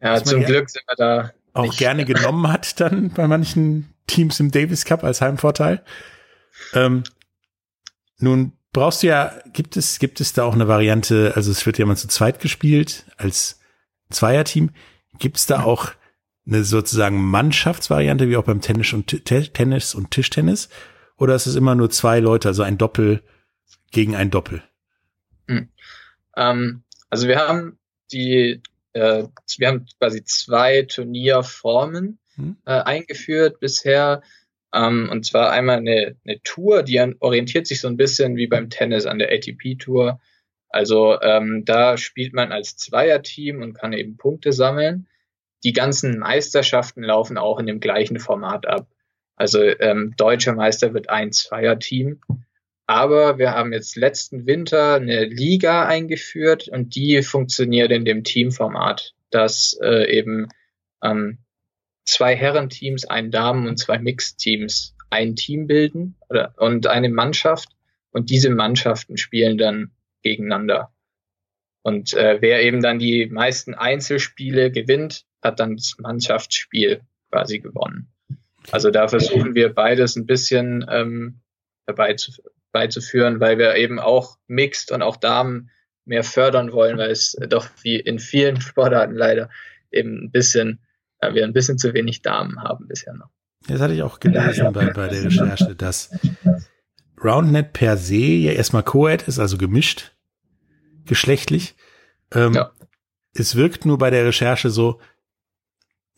Ja, 0.00 0.22
zum 0.22 0.44
Glück 0.44 0.70
sind 0.70 0.84
wir 0.86 0.96
da. 0.96 1.30
Auch 1.52 1.76
gerne 1.76 2.04
genommen 2.06 2.48
hat 2.48 2.80
dann 2.80 3.10
bei 3.10 3.26
manchen 3.26 3.94
Teams 4.06 4.40
im 4.40 4.50
Davis 4.50 4.84
Cup 4.84 5.04
als 5.04 5.20
Heimvorteil. 5.20 5.82
Ähm, 6.72 7.04
nun 8.18 8.52
brauchst 8.72 9.02
du 9.02 9.08
ja, 9.08 9.32
gibt 9.52 9.76
es, 9.76 9.98
gibt 9.98 10.20
es 10.20 10.32
da 10.32 10.44
auch 10.44 10.54
eine 10.54 10.68
Variante, 10.68 11.32
also 11.34 11.50
es 11.50 11.66
wird 11.66 11.78
ja 11.78 11.86
mal 11.86 11.96
zu 11.96 12.08
zweit 12.08 12.40
gespielt 12.40 13.06
als 13.16 13.60
Zweierteam. 14.10 14.70
Gibt 15.18 15.38
es 15.38 15.46
da 15.46 15.62
auch 15.62 15.92
eine 16.46 16.62
sozusagen 16.62 17.22
Mannschaftsvariante, 17.22 18.28
wie 18.28 18.36
auch 18.36 18.44
beim 18.44 18.60
Tennis 18.60 18.92
und, 18.92 19.24
Tennis 19.24 19.94
und 19.94 20.10
Tischtennis? 20.10 20.68
Oder 21.18 21.34
ist 21.34 21.46
es 21.46 21.56
immer 21.56 21.74
nur 21.74 21.90
zwei 21.90 22.20
Leute, 22.20 22.48
also 22.48 22.62
ein 22.62 22.78
Doppel 22.78 23.22
gegen 23.90 24.14
ein 24.14 24.30
Doppel? 24.30 24.62
Hm. 25.48 25.68
Ähm, 26.36 26.82
also 27.10 27.28
wir 27.28 27.38
haben 27.38 27.78
die 28.12 28.62
äh, 28.92 29.24
wir 29.58 29.68
haben 29.68 29.86
quasi 29.98 30.24
zwei 30.24 30.82
Turnierformen 30.82 32.18
hm. 32.34 32.56
äh, 32.64 32.70
eingeführt 32.70 33.60
bisher. 33.60 34.22
Ähm, 34.72 35.08
und 35.10 35.24
zwar 35.24 35.50
einmal 35.50 35.78
eine, 35.78 36.16
eine 36.24 36.42
Tour, 36.42 36.82
die 36.82 37.00
orientiert 37.20 37.66
sich 37.66 37.80
so 37.80 37.88
ein 37.88 37.96
bisschen 37.96 38.36
wie 38.36 38.46
beim 38.46 38.70
Tennis 38.70 39.06
an 39.06 39.18
der 39.18 39.32
ATP-Tour. 39.32 40.20
Also 40.68 41.20
ähm, 41.20 41.64
da 41.64 41.96
spielt 41.96 42.34
man 42.34 42.52
als 42.52 42.76
Zweierteam 42.76 43.62
und 43.62 43.74
kann 43.74 43.92
eben 43.92 44.16
Punkte 44.16 44.52
sammeln. 44.52 45.08
Die 45.64 45.72
ganzen 45.72 46.18
Meisterschaften 46.18 47.02
laufen 47.02 47.38
auch 47.38 47.58
in 47.58 47.66
dem 47.66 47.80
gleichen 47.80 48.18
Format 48.18 48.66
ab. 48.66 48.86
Also 49.36 49.60
ähm, 49.62 50.14
deutscher 50.16 50.54
Meister 50.54 50.94
wird 50.94 51.08
ein 51.08 51.32
Zweierteam. 51.32 52.20
Aber 52.86 53.38
wir 53.38 53.52
haben 53.52 53.72
jetzt 53.72 53.96
letzten 53.96 54.46
Winter 54.46 54.94
eine 54.94 55.24
Liga 55.24 55.86
eingeführt 55.86 56.68
und 56.68 56.94
die 56.94 57.22
funktioniert 57.22 57.90
in 57.90 58.04
dem 58.04 58.22
Teamformat, 58.22 59.14
dass 59.30 59.76
äh, 59.82 60.08
eben 60.16 60.48
ähm, 61.02 61.38
zwei 62.04 62.36
Herrenteams, 62.36 63.04
ein 63.04 63.30
Damen- 63.30 63.66
und 63.66 63.78
zwei 63.78 63.98
Mixteams 63.98 64.94
ein 65.10 65.34
Team 65.34 65.66
bilden 65.66 66.16
oder, 66.28 66.54
und 66.56 66.86
eine 66.86 67.08
Mannschaft 67.08 67.68
und 68.10 68.30
diese 68.30 68.50
Mannschaften 68.50 69.16
spielen 69.16 69.58
dann 69.58 69.90
gegeneinander. 70.22 70.92
Und 71.82 72.14
äh, 72.14 72.38
wer 72.40 72.62
eben 72.62 72.82
dann 72.82 72.98
die 72.98 73.26
meisten 73.26 73.74
Einzelspiele 73.74 74.70
gewinnt, 74.70 75.24
hat 75.42 75.60
dann 75.60 75.76
das 75.76 75.96
Mannschaftsspiel 75.98 77.00
quasi 77.30 77.58
gewonnen. 77.58 78.12
Also 78.72 78.90
da 78.90 79.06
versuchen 79.06 79.54
wir 79.54 79.72
beides 79.72 80.16
ein 80.16 80.26
bisschen 80.26 80.84
ähm, 80.88 81.40
zu, 82.16 82.32
beizuführen, 82.76 83.40
weil 83.40 83.56
wir 83.56 83.74
eben 83.76 83.98
auch 83.98 84.36
Mixed 84.48 84.92
und 84.92 85.00
auch 85.00 85.16
Damen 85.16 85.70
mehr 86.04 86.24
fördern 86.24 86.72
wollen, 86.72 86.98
weil 86.98 87.10
es 87.10 87.34
doch 87.48 87.66
wie 87.82 87.96
in 87.96 88.18
vielen 88.18 88.60
Sportarten 88.60 89.14
leider 89.14 89.48
eben 89.90 90.24
ein 90.24 90.30
bisschen, 90.30 90.80
äh, 91.20 91.32
wir 91.32 91.44
ein 91.44 91.54
bisschen 91.54 91.78
zu 91.78 91.94
wenig 91.94 92.20
Damen 92.20 92.62
haben 92.62 92.86
bisher 92.86 93.14
noch. 93.14 93.30
Das 93.66 93.80
hatte 93.80 93.94
ich 93.94 94.02
auch 94.02 94.20
gelesen 94.20 94.74
bei, 94.74 94.92
bei 94.92 95.08
der 95.08 95.24
Recherche, 95.24 95.74
dass 95.74 96.10
RoundNet 97.18 97.72
per 97.72 97.96
se 97.96 98.14
ja 98.16 98.52
erstmal 98.52 98.82
Co-Ed 98.82 99.22
ist, 99.22 99.38
also 99.38 99.56
gemischt, 99.56 100.12
geschlechtlich. 101.06 101.76
Ähm, 102.30 102.52
ja. 102.52 102.72
Es 103.32 103.56
wirkt 103.56 103.86
nur 103.86 103.96
bei 103.96 104.10
der 104.10 104.26
Recherche 104.26 104.68
so, 104.68 105.00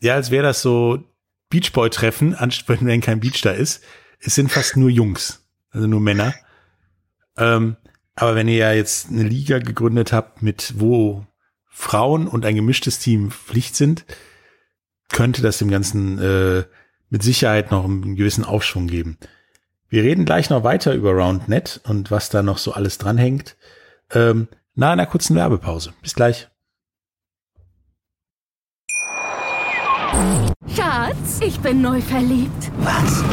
ja, 0.01 0.15
als 0.15 0.29
wäre 0.29 0.43
das 0.43 0.61
so 0.61 1.05
Beachboy-Treffen, 1.49 2.35
wenn 2.67 3.01
kein 3.01 3.21
Beach 3.21 3.41
da 3.41 3.51
ist. 3.51 3.81
Es 4.19 4.35
sind 4.35 4.51
fast 4.51 4.75
nur 4.75 4.89
Jungs, 4.89 5.47
also 5.71 5.87
nur 5.87 6.01
Männer. 6.01 6.35
Ähm, 7.39 7.77
aber 8.15 8.35
wenn 8.35 8.47
ihr 8.47 8.57
ja 8.57 8.73
jetzt 8.73 9.09
eine 9.09 9.23
Liga 9.23 9.59
gegründet 9.59 10.11
habt, 10.13 10.41
mit 10.41 10.73
wo 10.77 11.25
Frauen 11.69 12.27
und 12.27 12.45
ein 12.45 12.55
gemischtes 12.55 12.99
Team 12.99 13.31
Pflicht 13.31 13.75
sind, 13.75 14.05
könnte 15.11 15.41
das 15.41 15.57
dem 15.57 15.71
Ganzen 15.71 16.19
äh, 16.19 16.65
mit 17.09 17.23
Sicherheit 17.23 17.71
noch 17.71 17.85
einen 17.85 18.15
gewissen 18.15 18.43
Aufschwung 18.43 18.87
geben. 18.87 19.17
Wir 19.87 20.03
reden 20.03 20.25
gleich 20.25 20.49
noch 20.49 20.63
weiter 20.63 20.93
über 20.93 21.13
RoundNet 21.13 21.81
und 21.85 22.11
was 22.11 22.29
da 22.29 22.43
noch 22.43 22.59
so 22.59 22.73
alles 22.73 22.99
dranhängt. 22.99 23.57
Ähm, 24.11 24.47
nach 24.75 24.91
einer 24.91 25.07
kurzen 25.07 25.35
Werbepause. 25.35 25.93
Bis 26.01 26.13
gleich. 26.13 26.47
Schatz, 30.75 31.39
ich 31.41 31.59
bin 31.59 31.81
neu 31.81 32.01
verliebt. 32.01 32.71
Was? 32.79 33.23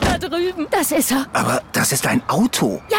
Da 0.00 0.18
drüben. 0.18 0.66
Das 0.70 0.90
ist 0.90 1.12
er. 1.12 1.26
Aber 1.32 1.62
das 1.72 1.92
ist 1.92 2.06
ein 2.06 2.22
Auto. 2.28 2.82
Ja, 2.90 2.98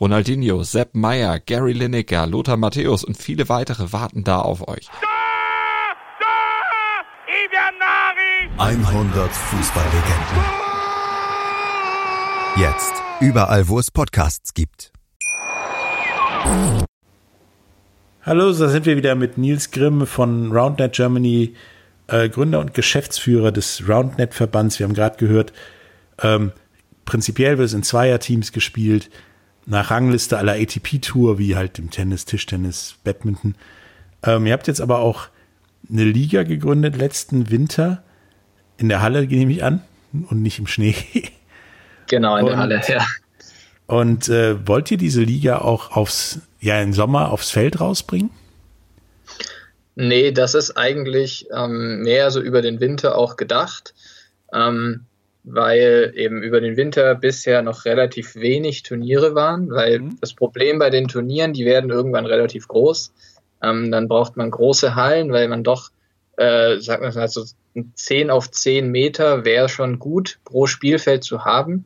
Ronaldinho, 0.00 0.62
Sepp 0.62 0.94
Meyer, 0.94 1.40
Gary 1.40 1.72
Lineker, 1.72 2.28
Lothar 2.28 2.56
Matthäus 2.56 3.02
und 3.02 3.16
viele 3.16 3.48
weitere 3.48 3.92
warten 3.92 4.22
da 4.22 4.38
auf 4.38 4.68
euch. 4.68 4.88
100 8.58 9.30
Fußballlegenden. 9.30 10.44
Jetzt 12.56 12.92
überall, 13.20 13.66
wo 13.66 13.80
es 13.80 13.90
Podcasts 13.90 14.54
gibt. 14.54 14.92
Hallo, 18.22 18.52
da 18.52 18.68
sind 18.68 18.86
wir 18.86 18.96
wieder 18.96 19.16
mit 19.16 19.36
Nils 19.36 19.72
Grimm 19.72 20.06
von 20.06 20.52
RoundNet 20.52 20.92
Germany, 20.92 21.54
äh, 22.06 22.28
Gründer 22.28 22.60
und 22.60 22.72
Geschäftsführer 22.72 23.50
des 23.50 23.88
RoundNet-Verbands. 23.88 24.78
Wir 24.78 24.86
haben 24.86 24.94
gerade 24.94 25.16
gehört, 25.16 25.52
ähm, 26.22 26.52
prinzipiell 27.04 27.58
wird 27.58 27.66
es 27.66 27.74
in 27.74 27.82
Zweierteams 27.82 28.52
gespielt 28.52 29.10
nach 29.68 29.90
Rangliste 29.90 30.38
aller 30.38 30.54
ATP-Tour, 30.54 31.38
wie 31.38 31.54
halt 31.54 31.78
im 31.78 31.90
Tennis, 31.90 32.24
Tischtennis, 32.24 32.96
Badminton. 33.04 33.54
Ähm, 34.22 34.46
ihr 34.46 34.54
habt 34.54 34.66
jetzt 34.66 34.80
aber 34.80 35.00
auch 35.00 35.28
eine 35.90 36.04
Liga 36.04 36.42
gegründet 36.42 36.96
letzten 36.96 37.50
Winter 37.50 38.02
in 38.78 38.88
der 38.88 39.02
Halle, 39.02 39.26
nehme 39.26 39.52
ich 39.52 39.62
an, 39.62 39.82
und 40.12 40.42
nicht 40.42 40.58
im 40.58 40.66
Schnee. 40.66 40.94
Genau, 42.10 42.36
in 42.36 42.44
und, 42.44 42.50
der 42.50 42.58
Halle, 42.58 42.80
ja. 42.88 43.06
Und 43.86 44.30
äh, 44.30 44.66
wollt 44.66 44.90
ihr 44.90 44.96
diese 44.96 45.22
Liga 45.22 45.58
auch 45.58 45.90
aufs, 45.90 46.40
ja, 46.58 46.80
im 46.80 46.94
Sommer 46.94 47.30
aufs 47.30 47.50
Feld 47.50 47.80
rausbringen? 47.80 48.30
Nee, 49.94 50.32
das 50.32 50.54
ist 50.54 50.78
eigentlich 50.78 51.46
ähm, 51.54 52.00
mehr 52.02 52.30
so 52.30 52.40
über 52.40 52.62
den 52.62 52.80
Winter 52.80 53.18
auch 53.18 53.36
gedacht. 53.36 53.92
Ähm, 54.54 55.04
weil 55.44 56.12
eben 56.14 56.42
über 56.42 56.60
den 56.60 56.76
Winter 56.76 57.14
bisher 57.14 57.62
noch 57.62 57.84
relativ 57.84 58.34
wenig 58.36 58.82
Turniere 58.82 59.34
waren, 59.34 59.70
weil 59.70 60.00
mhm. 60.00 60.18
das 60.20 60.34
Problem 60.34 60.78
bei 60.78 60.90
den 60.90 61.08
Turnieren, 61.08 61.52
die 61.52 61.64
werden 61.64 61.90
irgendwann 61.90 62.26
relativ 62.26 62.68
groß. 62.68 63.12
Ähm, 63.62 63.90
dann 63.90 64.08
braucht 64.08 64.36
man 64.36 64.50
große 64.50 64.94
Hallen, 64.94 65.32
weil 65.32 65.48
man 65.48 65.64
doch, 65.64 65.90
äh, 66.36 66.78
sagt 66.78 67.02
man 67.02 67.14
mal 67.14 67.28
so 67.28 67.44
10 67.94 68.30
auf 68.30 68.50
10 68.50 68.90
Meter 68.90 69.44
wäre 69.44 69.68
schon 69.68 69.98
gut 69.98 70.38
pro 70.44 70.66
Spielfeld 70.66 71.24
zu 71.24 71.44
haben. 71.44 71.84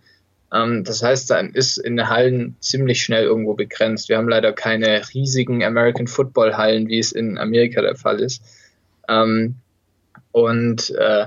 Ähm, 0.52 0.84
das 0.84 1.02
heißt, 1.02 1.30
dann 1.30 1.50
ist 1.54 1.78
in 1.78 1.96
den 1.96 2.08
Hallen 2.08 2.56
ziemlich 2.60 3.02
schnell 3.02 3.24
irgendwo 3.24 3.54
begrenzt. 3.54 4.08
Wir 4.08 4.18
haben 4.18 4.28
leider 4.28 4.52
keine 4.52 5.02
riesigen 5.14 5.64
American 5.64 6.06
Football 6.06 6.56
Hallen, 6.56 6.88
wie 6.88 6.98
es 6.98 7.12
in 7.12 7.38
Amerika 7.38 7.80
der 7.80 7.96
Fall 7.96 8.20
ist. 8.20 8.42
Ähm, 9.08 9.56
und 10.32 10.90
äh, 10.90 11.26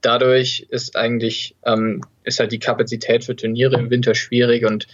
dadurch 0.00 0.66
ist 0.70 0.96
eigentlich 0.96 1.56
ähm, 1.64 2.02
ist 2.24 2.40
halt 2.40 2.52
die 2.52 2.58
Kapazität 2.58 3.24
für 3.24 3.36
Turniere 3.36 3.78
im 3.78 3.90
Winter 3.90 4.14
schwierig 4.14 4.64
und 4.64 4.86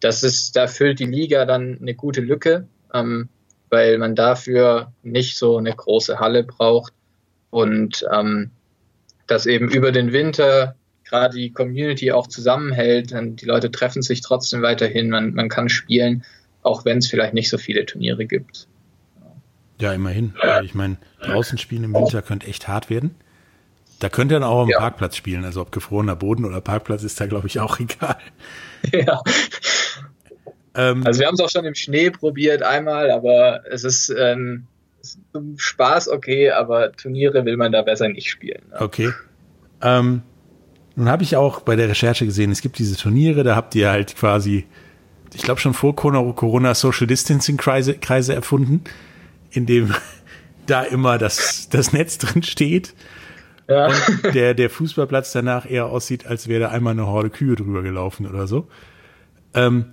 das 0.00 0.22
ist, 0.22 0.56
da 0.56 0.66
füllt 0.66 0.98
die 0.98 1.06
Liga 1.06 1.44
dann 1.44 1.78
eine 1.80 1.94
gute 1.94 2.20
Lücke, 2.20 2.66
ähm, 2.92 3.28
weil 3.68 3.98
man 3.98 4.14
dafür 4.14 4.92
nicht 5.02 5.36
so 5.36 5.58
eine 5.58 5.74
große 5.74 6.18
Halle 6.18 6.42
braucht 6.42 6.92
und 7.50 8.04
ähm, 8.12 8.50
das 9.26 9.46
eben 9.46 9.70
über 9.70 9.92
den 9.92 10.12
Winter 10.12 10.74
gerade 11.04 11.36
die 11.36 11.52
Community 11.52 12.12
auch 12.12 12.28
zusammenhält, 12.28 13.12
dann 13.12 13.36
die 13.36 13.44
Leute 13.44 13.70
treffen 13.70 14.02
sich 14.02 14.20
trotzdem 14.20 14.62
weiterhin, 14.62 15.10
man, 15.10 15.34
man 15.34 15.48
kann 15.48 15.68
spielen, 15.68 16.24
auch 16.62 16.84
wenn 16.84 16.98
es 16.98 17.08
vielleicht 17.08 17.34
nicht 17.34 17.50
so 17.50 17.58
viele 17.58 17.84
Turniere 17.84 18.26
gibt. 18.26 18.68
Ja, 19.80 19.92
immerhin. 19.92 20.34
Ich 20.62 20.74
meine, 20.74 20.98
draußen 21.22 21.58
spielen 21.58 21.84
im 21.84 21.94
Winter 21.94 22.22
könnte 22.22 22.46
echt 22.46 22.68
hart 22.68 22.90
werden. 22.90 23.14
Da 24.00 24.08
könnt 24.08 24.32
ihr 24.32 24.40
dann 24.40 24.48
auch 24.48 24.62
am 24.62 24.68
ja. 24.68 24.78
Parkplatz 24.78 25.14
spielen. 25.14 25.44
Also 25.44 25.60
ob 25.60 25.72
gefrorener 25.72 26.16
Boden 26.16 26.44
oder 26.44 26.60
Parkplatz 26.60 27.04
ist 27.04 27.20
da, 27.20 27.26
glaube 27.26 27.46
ich, 27.46 27.60
auch 27.60 27.78
egal. 27.80 28.16
Ja. 28.92 29.22
Ähm, 30.74 31.06
also 31.06 31.20
wir 31.20 31.26
haben 31.26 31.34
es 31.34 31.40
auch 31.40 31.50
schon 31.50 31.66
im 31.66 31.74
Schnee 31.74 32.10
probiert 32.10 32.62
einmal, 32.62 33.10
aber 33.10 33.62
es 33.70 33.84
ist, 33.84 34.08
ähm, 34.08 34.66
ist 35.02 35.18
Spaß 35.56 36.08
okay, 36.08 36.50
aber 36.50 36.92
Turniere 36.92 37.44
will 37.44 37.56
man 37.56 37.72
da 37.72 37.82
besser 37.82 38.08
nicht 38.08 38.30
spielen. 38.30 38.62
Ne? 38.70 38.80
Okay. 38.80 39.12
Ähm, 39.82 40.22
nun 40.96 41.08
habe 41.08 41.22
ich 41.22 41.36
auch 41.36 41.60
bei 41.60 41.76
der 41.76 41.88
Recherche 41.88 42.24
gesehen, 42.24 42.50
es 42.50 42.62
gibt 42.62 42.78
diese 42.78 42.96
Turniere, 42.96 43.42
da 43.42 43.54
habt 43.54 43.74
ihr 43.74 43.90
halt 43.90 44.16
quasi, 44.16 44.66
ich 45.34 45.42
glaube 45.42 45.60
schon 45.60 45.74
vor 45.74 45.94
Corona 45.94 46.74
Social 46.74 47.06
Distancing 47.06 47.58
Kreise, 47.58 47.94
Kreise 47.94 48.34
erfunden, 48.34 48.82
in 49.50 49.66
dem 49.66 49.94
da 50.66 50.82
immer 50.82 51.18
das, 51.18 51.68
das 51.68 51.92
Netz 51.92 52.16
drin 52.16 52.42
steht 52.42 52.94
ja. 53.70 53.86
Und 53.86 54.34
der, 54.34 54.54
der 54.54 54.68
Fußballplatz 54.68 55.32
danach 55.32 55.70
eher 55.70 55.86
aussieht, 55.86 56.26
als 56.26 56.48
wäre 56.48 56.60
da 56.60 56.68
einmal 56.70 56.92
eine 56.92 57.06
Horde 57.06 57.30
Kühe 57.30 57.54
drüber 57.54 57.82
gelaufen 57.82 58.26
oder 58.26 58.46
so. 58.46 58.68
Ähm, 59.54 59.92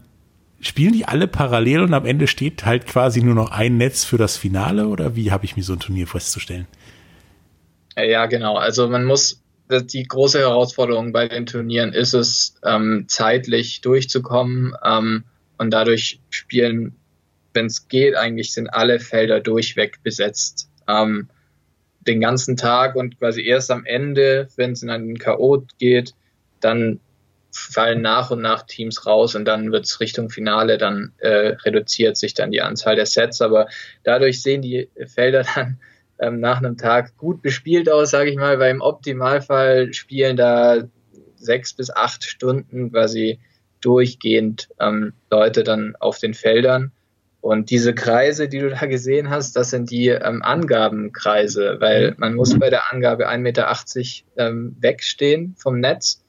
spielen 0.60 0.94
die 0.94 1.06
alle 1.06 1.28
parallel 1.28 1.82
und 1.82 1.94
am 1.94 2.06
Ende 2.06 2.28
steht 2.28 2.66
halt 2.66 2.88
quasi 2.88 3.22
nur 3.22 3.36
noch 3.36 3.52
ein 3.52 3.78
Netz 3.78 4.04
für 4.04 4.18
das 4.18 4.36
Finale 4.36 4.88
oder 4.88 5.16
wie 5.16 5.32
habe 5.32 5.46
ich 5.46 5.56
mir 5.56 5.64
so 5.64 5.74
ein 5.74 5.80
Turnier 5.80 6.08
festzustellen? 6.08 6.68
Ja, 7.96 8.26
genau. 8.26 8.58
Also 8.58 8.88
man 8.88 9.06
muss, 9.06 9.44
die 9.70 10.04
große 10.04 10.40
Herausforderung 10.40 11.12
bei 11.12 11.28
den 11.28 11.46
Turnieren 11.46 11.94
ist 11.94 12.14
es, 12.14 12.56
ähm, 12.64 13.06
zeitlich 13.08 13.82
durchzukommen 13.82 14.74
ähm, 14.84 15.24
und 15.58 15.72
dadurch 15.72 16.20
spielen, 16.30 16.96
wenn 17.54 17.68
es 17.68 17.88
geht, 17.88 18.16
eigentlich 18.16 18.54
sind 18.54 18.70
alle 18.70 19.00
Felder 19.00 19.40
durchweg 19.40 20.02
besetzt. 20.04 20.70
Ähm, 20.88 21.30
den 22.08 22.22
ganzen 22.22 22.58
Tag 22.58 22.96
und 22.96 23.20
quasi 23.20 23.46
erst 23.46 23.72
am 23.72 23.86
Ende, 23.86 24.48
wenn 24.56 24.72
es 24.72 24.84
in 24.84 24.90
einen 24.90 25.18
K.O. 25.18 25.64
geht, 25.78 26.14
dann 26.60 27.00
fallen 27.52 28.02
nach 28.02 28.32
und 28.32 28.42
nach 28.42 28.64
Teams 28.64 29.06
raus 29.06 29.36
und 29.36 29.46
dann 29.46 29.72
wird 29.72 29.86
es 29.86 30.00
Richtung 30.00 30.30
Finale, 30.30 30.78
dann 30.78 31.14
äh, 31.18 31.56
reduziert 31.64 32.18
sich 32.18 32.34
dann 32.34 32.52
die 32.52 32.62
Anzahl 32.62 32.96
der 32.96 33.06
Sets, 33.06 33.42
aber 33.42 33.68
dadurch 34.04 34.42
sehen 34.42 34.62
die 34.62 34.90
Felder 35.08 35.44
dann 35.56 35.80
ähm, 36.20 36.40
nach 36.40 36.58
einem 36.58 36.78
Tag 36.78 37.18
gut 37.18 37.42
bespielt 37.42 37.90
aus, 37.90 38.12
sage 38.12 38.30
ich 38.30 38.38
mal, 38.38 38.60
weil 38.60 38.72
im 38.72 38.82
Optimalfall 38.82 39.94
spielen 39.94 40.38
da 40.38 40.84
sechs 41.36 41.74
bis 41.74 41.90
acht 41.90 42.24
Stunden 42.24 42.92
quasi 42.92 43.40
durchgehend 43.82 44.70
ähm, 44.80 45.14
Leute 45.32 45.64
dann 45.64 45.96
auf 46.00 46.20
den 46.20 46.34
Feldern 46.34 46.92
und 47.42 47.70
diese 47.70 47.94
Kreise, 47.94 48.50
die 48.50 48.60
du 48.60 48.70
da 48.70 48.86
gesehen 48.88 49.30
hast, 49.30 49.56
das 49.56 49.70
sind 49.70 49.92
die 49.92 50.10
ähm, 50.10 50.42
Angabenkreise, 50.42 51.78
weil 51.80 52.16
man 52.18 52.34
muss 52.34 52.58
bei 52.58 52.70
der 52.70 52.92
Angabe 52.92 53.30
1,80 53.30 53.38
Meter 53.38 53.76
ähm, 54.38 54.76
wegstehen 54.80 55.56
vom 55.58 55.80
Netz. 55.80 56.24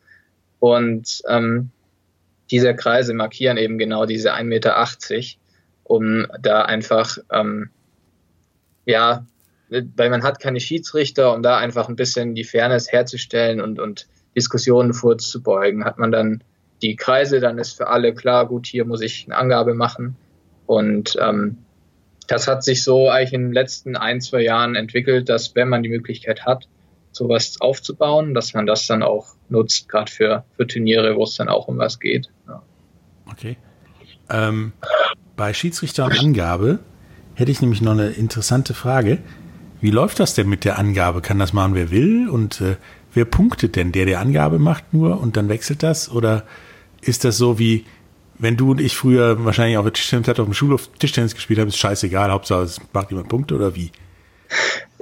Und 0.61 1.23
ähm, 1.29 1.71
diese 2.51 2.75
Kreise 2.75 3.15
markieren 3.15 3.57
eben 3.57 3.79
genau 3.79 4.07
diese 4.07 4.35
1,80 4.35 4.45
Meter, 4.45 4.87
um 5.85 6.27
da 6.41 6.63
einfach, 6.63 7.19
ähm, 7.33 7.71
ja, 8.85 9.27
weil 9.71 10.11
man 10.11 10.23
hat 10.23 10.41
keine 10.41 10.61
Schiedsrichter, 10.61 11.35
um 11.35 11.43
da 11.43 11.59
einfach 11.59 11.89
ein 11.89 11.97
bisschen 11.97 12.35
die 12.35 12.45
Fairness 12.45 12.93
herzustellen 12.93 13.61
und, 13.61 13.81
und 13.81 14.07
Diskussionen 14.37 14.95
vorzubeugen, 14.95 15.85
hat 15.85 15.99
man 15.99 16.13
dann 16.13 16.45
die 16.81 16.97
Kreise, 16.97 17.41
dann 17.41 17.59
ist 17.59 17.77
für 17.77 17.89
alle 17.89 18.15
klar, 18.15 18.47
gut, 18.47 18.67
hier 18.67 18.85
muss 18.85 19.01
ich 19.01 19.27
eine 19.27 19.37
Angabe 19.37 19.75
machen 19.75 20.17
und 20.69 21.17
ähm, 21.21 21.57
das 22.27 22.47
hat 22.47 22.63
sich 22.63 22.85
so 22.85 23.09
eigentlich 23.09 23.33
in 23.33 23.45
den 23.45 23.53
letzten 23.53 23.97
ein, 23.97 24.21
zwei 24.21 24.43
Jahren 24.43 24.75
entwickelt, 24.75 25.31
dass 25.31 25.55
wenn 25.55 25.71
man 25.71 25.83
die 25.83 25.89
Möglichkeit 25.89 26.45
hat, 26.45 26.69
sowas 27.11 27.57
aufzubauen, 27.61 28.35
dass 28.35 28.53
man 28.53 28.67
das 28.67 28.87
dann 28.87 29.03
auch 29.03 29.29
nutzt, 29.49 29.89
gerade 29.89 30.13
für, 30.13 30.45
für 30.57 30.67
Turniere, 30.67 31.17
wo 31.17 31.25
es 31.25 31.37
dann 31.37 31.49
auch 31.49 31.69
um 31.69 31.79
was 31.79 31.99
geht. 31.99 32.29
Ja. 32.47 32.63
Okay. 33.31 33.57
Ähm, 34.29 34.73
bei 35.37 35.55
Schiedsrichter 35.55 36.05
und 36.05 36.19
Angabe 36.19 36.81
hätte 37.35 37.51
ich 37.51 37.63
nämlich 37.63 37.81
noch 37.81 37.93
eine 37.93 38.11
interessante 38.11 38.75
Frage. 38.75 39.19
Wie 39.81 39.91
läuft 39.91 40.21
das 40.21 40.35
denn 40.35 40.51
mit 40.51 40.67
der 40.67 40.79
Angabe? 40.79 41.23
Kann 41.23 41.39
das 41.39 41.55
machen, 41.55 41.75
wer 41.75 41.91
will? 41.91 42.29
Und 42.29 42.61
äh, 42.61 42.77
wer 43.15 43.25
punktet 43.25 43.75
denn? 43.75 43.91
Der, 43.93 44.05
der 44.05 44.21
Angabe 44.21 44.59
macht 44.59 44.93
nur 44.93 45.19
und 45.19 45.39
dann 45.39 45.49
wechselt 45.49 45.83
das? 45.83 46.11
Oder 46.11 46.45
ist 47.01 47.25
das 47.25 47.39
so 47.39 47.59
wie, 47.59 47.87
wenn 48.39 48.57
du 48.57 48.71
und 48.71 48.81
ich 48.81 48.97
früher 48.97 49.45
wahrscheinlich 49.45 49.77
auf 49.79 49.91
Tischtennis 49.91 50.29
auf 50.29 50.37
dem 50.37 50.55
Schulhof 50.55 50.89
Tischtennis 50.99 51.35
gespielt 51.35 51.59
haben, 51.59 51.69
ist 51.69 51.79
scheißegal, 51.79 52.31
Hauptsache 52.31 52.63
es 52.63 52.81
macht 52.93 53.11
jemand 53.11 53.29
Punkte 53.29 53.55
oder 53.55 53.75
wie? 53.75 53.91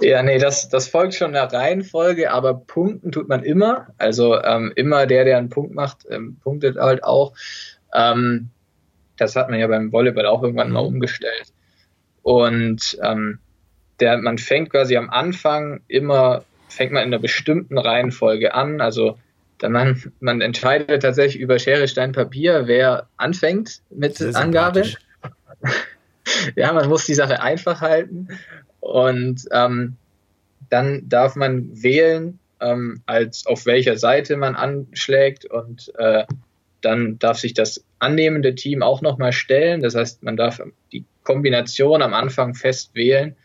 Ja, 0.01 0.23
nee, 0.23 0.39
das, 0.39 0.69
das 0.69 0.89
folgt 0.89 1.15
schon 1.15 1.33
der 1.33 1.53
Reihenfolge, 1.53 2.31
aber 2.31 2.55
punkten 2.55 3.13
tut 3.13 3.29
man 3.29 3.43
immer. 3.43 3.89
Also 3.97 4.43
ähm, 4.43 4.73
immer 4.77 5.07
der, 5.07 5.25
der 5.25 5.39
einen 5.39 5.49
Punkt 5.49 5.75
macht, 5.75 6.07
ähm, 6.11 6.37
punktet 6.43 6.77
halt 6.77 7.03
auch. 7.05 7.33
Ähm, 7.95 8.51
das 9.17 9.37
hat 9.37 9.49
man 9.49 9.59
ja 9.59 9.67
beim 9.67 9.93
Volleyball 9.93 10.27
auch 10.27 10.43
irgendwann 10.43 10.71
mal 10.71 10.83
mhm. 10.83 10.89
umgestellt. 10.89 11.53
Und 12.23 12.99
ähm, 13.03 13.39
der, 14.01 14.19
man 14.19 14.37
fängt 14.37 14.71
quasi 14.71 14.97
am 14.97 15.09
Anfang 15.09 15.81
immer, 15.89 16.45
fängt 16.69 16.93
man 16.93 17.05
in 17.05 17.15
einer 17.15 17.23
bestimmten 17.23 17.79
Reihenfolge 17.79 18.53
an. 18.53 18.81
Also 18.81 19.19
man, 19.63 20.03
man 20.21 20.41
entscheidet 20.41 21.03
tatsächlich 21.03 21.41
über 21.41 21.59
Schere, 21.59 21.89
Stein, 21.89 22.13
Papier, 22.13 22.67
wer 22.67 23.09
anfängt 23.17 23.81
mit 23.91 24.21
Angabe. 24.35 24.85
ja, 26.57 26.73
man 26.73 26.89
muss 26.89 27.07
die 27.07 27.15
Sache 27.15 27.41
einfach 27.41 27.81
halten. 27.81 28.29
Und 28.81 29.45
ähm, 29.53 29.97
dann 30.71 31.09
darf 31.09 31.37
man 31.37 31.83
wählen, 31.83 32.39
ähm, 32.61 33.03
als 33.07 33.47
auf 33.47 33.67
welcher 33.67 33.97
Seite 33.97 34.37
man 34.37 34.55
anschlägt 34.55 35.45
und 35.45 35.93
äh, 35.99 36.25
dann 36.81 37.19
darf 37.19 37.39
sich 37.39 37.55
das 37.55 37.85
annehmende 37.99 38.55
Team 38.55 38.83
auch 38.83 39.03
nochmal 39.03 39.33
stellen. 39.33 39.83
Das 39.83 39.95
heißt, 39.95 40.23
man 40.23 40.37
darf 40.37 40.61
die 40.93 41.05
Kombination 41.25 42.03
am 42.03 42.15
Anfang 42.15 42.55
fest 42.55 42.95
wählen 42.95 43.37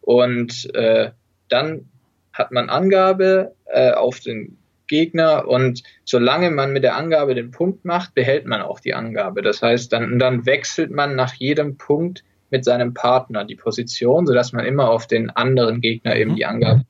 und 0.00 0.74
äh, 0.74 1.10
dann 1.48 1.88
hat 2.32 2.52
man 2.52 2.70
Angabe 2.70 3.54
äh, 3.66 3.92
auf 3.92 4.20
den 4.20 4.56
Gegner 4.86 5.48
und 5.48 5.82
solange 6.04 6.50
man 6.50 6.72
mit 6.72 6.84
der 6.84 6.96
Angabe 6.96 7.34
den 7.34 7.50
Punkt 7.50 7.84
macht, 7.84 8.14
behält 8.14 8.46
man 8.46 8.62
auch 8.62 8.80
die 8.80 8.94
Angabe. 8.94 9.42
Das 9.42 9.62
heißt, 9.62 9.92
dann, 9.92 10.18
dann 10.18 10.46
wechselt 10.46 10.90
man 10.90 11.16
nach 11.16 11.34
jedem 11.34 11.76
Punkt 11.76 12.24
mit 12.50 12.64
seinem 12.64 12.94
Partner 12.94 13.44
die 13.44 13.56
Position, 13.56 14.26
sodass 14.26 14.52
man 14.52 14.64
immer 14.64 14.90
auf 14.90 15.06
den 15.06 15.30
anderen 15.30 15.80
Gegner 15.80 16.16
eben 16.16 16.32
mhm. 16.32 16.36
die 16.36 16.46
Angabe. 16.46 16.82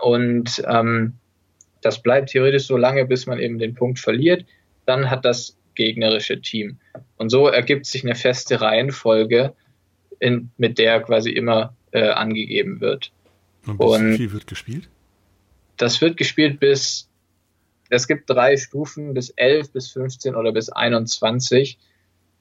Und 0.00 0.62
ähm, 0.66 1.14
das 1.82 2.02
bleibt 2.02 2.30
theoretisch 2.30 2.66
so 2.66 2.76
lange, 2.76 3.06
bis 3.06 3.26
man 3.26 3.38
eben 3.38 3.58
den 3.58 3.74
Punkt 3.74 3.98
verliert. 3.98 4.44
Dann 4.84 5.10
hat 5.10 5.24
das 5.24 5.56
gegnerische 5.74 6.40
Team. 6.40 6.78
Und 7.16 7.30
so 7.30 7.48
ergibt 7.48 7.86
sich 7.86 8.04
eine 8.04 8.14
feste 8.14 8.60
Reihenfolge, 8.60 9.54
in, 10.18 10.50
mit 10.56 10.78
der 10.78 11.00
quasi 11.00 11.30
immer 11.30 11.74
äh, 11.92 12.08
angegeben 12.08 12.80
wird. 12.80 13.12
Und, 13.66 13.80
und 13.80 14.12
wie 14.12 14.16
viel 14.16 14.32
wird 14.32 14.46
gespielt? 14.46 14.88
Das 15.76 16.00
wird 16.00 16.16
gespielt 16.16 16.60
bis, 16.60 17.08
es 17.90 18.06
gibt 18.06 18.28
drei 18.28 18.56
Stufen, 18.56 19.14
bis 19.14 19.30
11, 19.30 19.72
bis 19.72 19.90
15 19.90 20.34
oder 20.34 20.52
bis 20.52 20.70
21. 20.70 21.78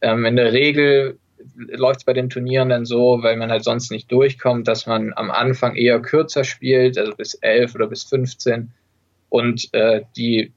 Ähm, 0.02 0.26
in 0.26 0.36
der 0.36 0.54
Regel 0.54 1.19
läuft 1.56 2.00
es 2.00 2.06
bei 2.06 2.13
den 2.13 2.30
Turnieren 2.30 2.69
dann 2.69 2.86
so, 2.86 3.21
weil 3.21 3.38
man 3.38 3.52
halt 3.52 3.63
sonst 3.63 3.91
nicht 3.91 4.12
durchkommt, 4.12 4.67
dass 4.67 4.86
man 4.88 5.13
am 5.13 5.32
Anfang 5.32 5.76
eher 5.76 6.00
kürzer 6.02 6.43
spielt, 6.43 6.98
also 6.98 7.15
bis 7.15 7.36
11 7.36 7.76
oder 7.76 7.88
bis 7.88 8.04
15. 8.04 8.71
Und 9.30 9.74
äh, 9.74 10.02
die, 10.15 10.54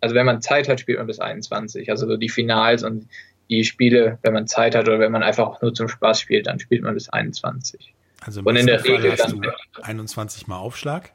also 0.00 0.14
wenn 0.14 0.26
man 0.26 0.42
Zeit 0.42 0.68
hat, 0.68 0.80
spielt 0.80 0.98
man 0.98 1.06
bis 1.06 1.20
21. 1.20 1.90
Also 1.90 2.16
die 2.16 2.28
Finals 2.28 2.82
und 2.82 3.08
die 3.48 3.64
Spiele, 3.64 4.18
wenn 4.22 4.32
man 4.32 4.46
Zeit 4.46 4.74
hat 4.74 4.88
oder 4.88 4.98
wenn 4.98 5.12
man 5.12 5.22
einfach 5.22 5.46
auch 5.46 5.62
nur 5.62 5.74
zum 5.74 5.88
Spaß 5.88 6.20
spielt, 6.20 6.46
dann 6.46 6.58
spielt 6.58 6.82
man 6.82 6.94
bis 6.94 7.08
21. 7.08 7.94
Also 8.20 8.42
und 8.42 8.56
in 8.56 8.66
der 8.66 8.80
Fall 8.80 8.96
Regel 8.96 9.12
hast 9.12 9.32
dann, 9.32 9.40
du 9.40 9.50
21 9.82 10.46
mal 10.46 10.58
Aufschlag? 10.58 11.12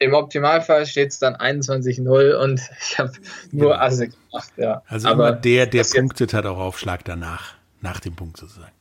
Im 0.00 0.14
Optimalfall 0.14 0.86
steht 0.86 1.10
es 1.10 1.18
dann 1.18 1.34
21-0 1.36 2.34
und 2.34 2.60
ich 2.80 2.98
habe 2.98 3.12
nur 3.50 3.72
ja. 3.72 3.80
Asse 3.80 4.08
gemacht, 4.08 4.52
ja. 4.56 4.82
Also 4.86 5.08
Aber 5.08 5.28
immer 5.28 5.36
der, 5.36 5.66
der 5.66 5.84
punktet, 5.84 6.32
hat 6.34 6.46
auch 6.46 6.58
Aufschlag 6.58 7.04
danach, 7.04 7.54
nach 7.80 8.00
dem 8.00 8.14
Punkt 8.14 8.36
sozusagen. 8.36 8.72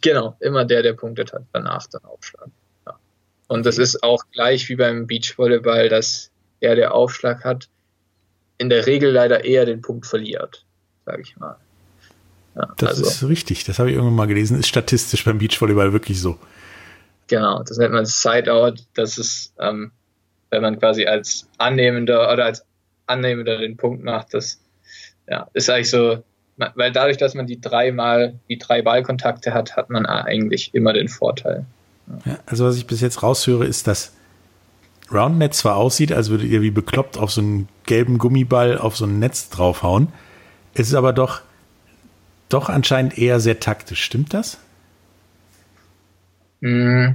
Genau, 0.00 0.36
immer 0.40 0.64
der, 0.64 0.82
der 0.82 0.92
punktet 0.94 1.32
hat, 1.32 1.42
danach 1.52 1.86
dann 1.86 2.04
Aufschlag. 2.04 2.48
Ja. 2.86 2.98
Und 3.48 3.66
das 3.66 3.78
ist 3.78 4.02
auch 4.02 4.24
gleich 4.32 4.68
wie 4.68 4.76
beim 4.76 5.06
Beachvolleyball, 5.06 5.88
dass 5.88 6.30
der, 6.60 6.74
der 6.74 6.94
Aufschlag 6.94 7.44
hat, 7.44 7.68
in 8.58 8.68
der 8.68 8.86
Regel 8.86 9.12
leider 9.12 9.44
eher 9.44 9.64
den 9.64 9.80
Punkt 9.80 10.06
verliert, 10.06 10.64
sage 11.06 11.22
ich 11.22 11.36
mal. 11.36 11.56
Ja, 12.56 12.74
das 12.76 12.90
also. 12.90 13.06
ist 13.06 13.28
richtig, 13.28 13.64
das 13.64 13.78
habe 13.78 13.90
ich 13.90 13.94
irgendwann 13.94 14.16
mal 14.16 14.26
gelesen, 14.26 14.58
ist 14.58 14.66
statistisch 14.66 15.24
beim 15.24 15.38
Beachvolleyball 15.38 15.92
wirklich 15.92 16.20
so. 16.20 16.38
Genau, 17.28 17.62
das 17.62 17.76
nennt 17.76 17.92
man 17.92 18.06
Sideout. 18.06 18.76
Das 18.94 19.18
ist, 19.18 19.52
ähm, 19.60 19.92
wenn 20.50 20.62
man 20.62 20.78
quasi 20.78 21.06
als 21.06 21.48
Annehmender 21.58 22.32
oder 22.32 22.44
als 22.44 22.64
Annehmender 23.06 23.58
den 23.58 23.76
Punkt 23.76 24.04
macht, 24.04 24.34
das 24.34 24.60
ja, 25.28 25.48
ist 25.52 25.68
eigentlich 25.70 25.90
so, 25.90 26.22
weil 26.56 26.92
dadurch, 26.92 27.16
dass 27.16 27.34
man 27.34 27.46
die 27.46 27.60
dreimal, 27.60 28.34
die 28.48 28.58
drei 28.58 28.82
Ballkontakte 28.82 29.52
hat, 29.54 29.76
hat 29.76 29.90
man 29.90 30.06
eigentlich 30.06 30.74
immer 30.74 30.92
den 30.92 31.08
Vorteil. 31.08 31.64
Ja. 32.24 32.38
Also 32.46 32.64
was 32.64 32.76
ich 32.76 32.86
bis 32.86 33.00
jetzt 33.00 33.22
raushöre, 33.22 33.66
ist, 33.66 33.86
dass 33.86 34.14
Roundnet 35.12 35.54
zwar 35.54 35.76
aussieht, 35.76 36.12
als 36.12 36.30
würdet 36.30 36.48
ihr 36.48 36.62
wie 36.62 36.70
bekloppt 36.70 37.16
auf 37.16 37.30
so 37.30 37.40
einen 37.40 37.68
gelben 37.84 38.18
Gummiball 38.18 38.78
auf 38.78 38.96
so 38.96 39.06
ein 39.06 39.18
Netz 39.18 39.48
draufhauen. 39.50 40.08
Es 40.74 40.88
ist 40.88 40.94
aber 40.94 41.12
doch 41.12 41.42
doch 42.48 42.68
anscheinend 42.68 43.18
eher 43.18 43.40
sehr 43.40 43.60
taktisch. 43.60 44.02
Stimmt 44.02 44.32
das? 44.32 44.58
Mm, 46.60 47.10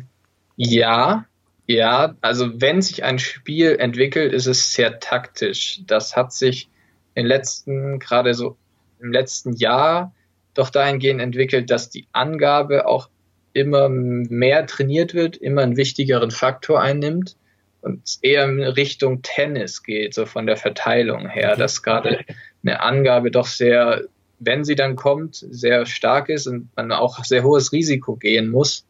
ja, 0.56 1.26
ja. 1.68 2.16
Also 2.22 2.62
wenn 2.62 2.82
sich 2.82 3.04
ein 3.04 3.20
Spiel 3.20 3.76
entwickelt, 3.80 4.34
ist 4.34 4.48
es 4.48 4.74
sehr 4.74 5.00
taktisch. 5.00 5.82
Das 5.86 6.16
hat 6.16 6.34
sich 6.34 6.70
im 7.16 7.26
letzten, 7.26 8.00
gerade 8.00 8.34
so 8.34 8.58
im 9.00 9.12
letzten 9.12 9.54
Jahr, 9.54 10.14
doch 10.54 10.70
dahingehend 10.70 11.20
entwickelt, 11.20 11.70
dass 11.70 11.90
die 11.90 12.08
Angabe 12.12 12.88
auch 12.88 13.10
immer 13.54 13.90
mehr 13.90 14.66
trainiert 14.66 15.14
wird, 15.14 15.38
immer 15.38 15.62
einen 15.62 15.78
wichtigeren 15.78 16.32
Faktor 16.32 16.82
einnimmt 16.82 17.36
und 17.82 18.02
eher 18.22 18.46
in 18.46 18.62
Richtung 18.62 19.22
Tennis 19.22 19.84
geht, 19.84 20.14
so 20.14 20.26
von 20.26 20.48
der 20.48 20.58
Verteilung 20.58 21.28
her, 21.28 21.52
okay. 21.52 21.60
dass 21.60 21.84
gerade 21.84 22.26
eine 22.64 22.82
Angabe 22.82 23.30
doch 23.30 23.48
sehr 23.48 24.04
wenn 24.46 24.64
sie 24.64 24.76
dann 24.76 24.96
kommt, 24.96 25.36
sehr 25.36 25.86
stark 25.86 26.30
ist 26.30 26.48
und 26.48 26.70
man 26.76 26.92
auch 26.92 27.24
sehr 27.24 27.44
hohes 27.44 27.72
Risiko 27.72 28.16
gehen 28.16 28.50
muss, 28.50 28.86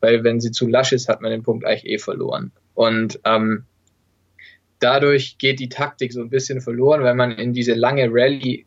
weil 0.00 0.24
wenn 0.24 0.40
sie 0.40 0.50
zu 0.50 0.66
lasch 0.66 0.92
ist, 0.92 1.08
hat 1.08 1.20
man 1.20 1.30
den 1.30 1.42
Punkt 1.42 1.64
eigentlich 1.64 1.86
eh 1.86 1.98
verloren. 1.98 2.52
Und 2.74 3.20
ähm, 3.24 3.64
dadurch 4.78 5.38
geht 5.38 5.60
die 5.60 5.68
Taktik 5.68 6.12
so 6.12 6.20
ein 6.20 6.30
bisschen 6.30 6.60
verloren, 6.60 7.02
weil 7.02 7.14
man 7.14 7.32
in 7.32 7.52
diese 7.52 7.74
lange 7.74 8.08
Rallye 8.10 8.66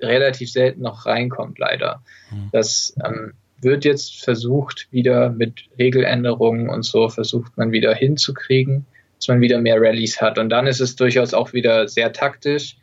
relativ 0.00 0.50
selten 0.50 0.82
noch 0.82 1.06
reinkommt, 1.06 1.58
leider. 1.58 2.02
Mhm. 2.30 2.50
Das 2.52 2.94
ähm, 3.04 3.32
wird 3.60 3.84
jetzt 3.84 4.22
versucht, 4.22 4.86
wieder 4.90 5.30
mit 5.30 5.64
Regeländerungen 5.78 6.68
und 6.68 6.84
so 6.84 7.08
versucht 7.08 7.56
man 7.56 7.72
wieder 7.72 7.94
hinzukriegen, 7.94 8.84
dass 9.18 9.28
man 9.28 9.40
wieder 9.40 9.58
mehr 9.60 9.80
Rallyes 9.80 10.20
hat. 10.20 10.38
Und 10.38 10.50
dann 10.50 10.66
ist 10.66 10.80
es 10.80 10.96
durchaus 10.96 11.32
auch 11.32 11.54
wieder 11.54 11.88
sehr 11.88 12.12
taktisch, 12.12 12.76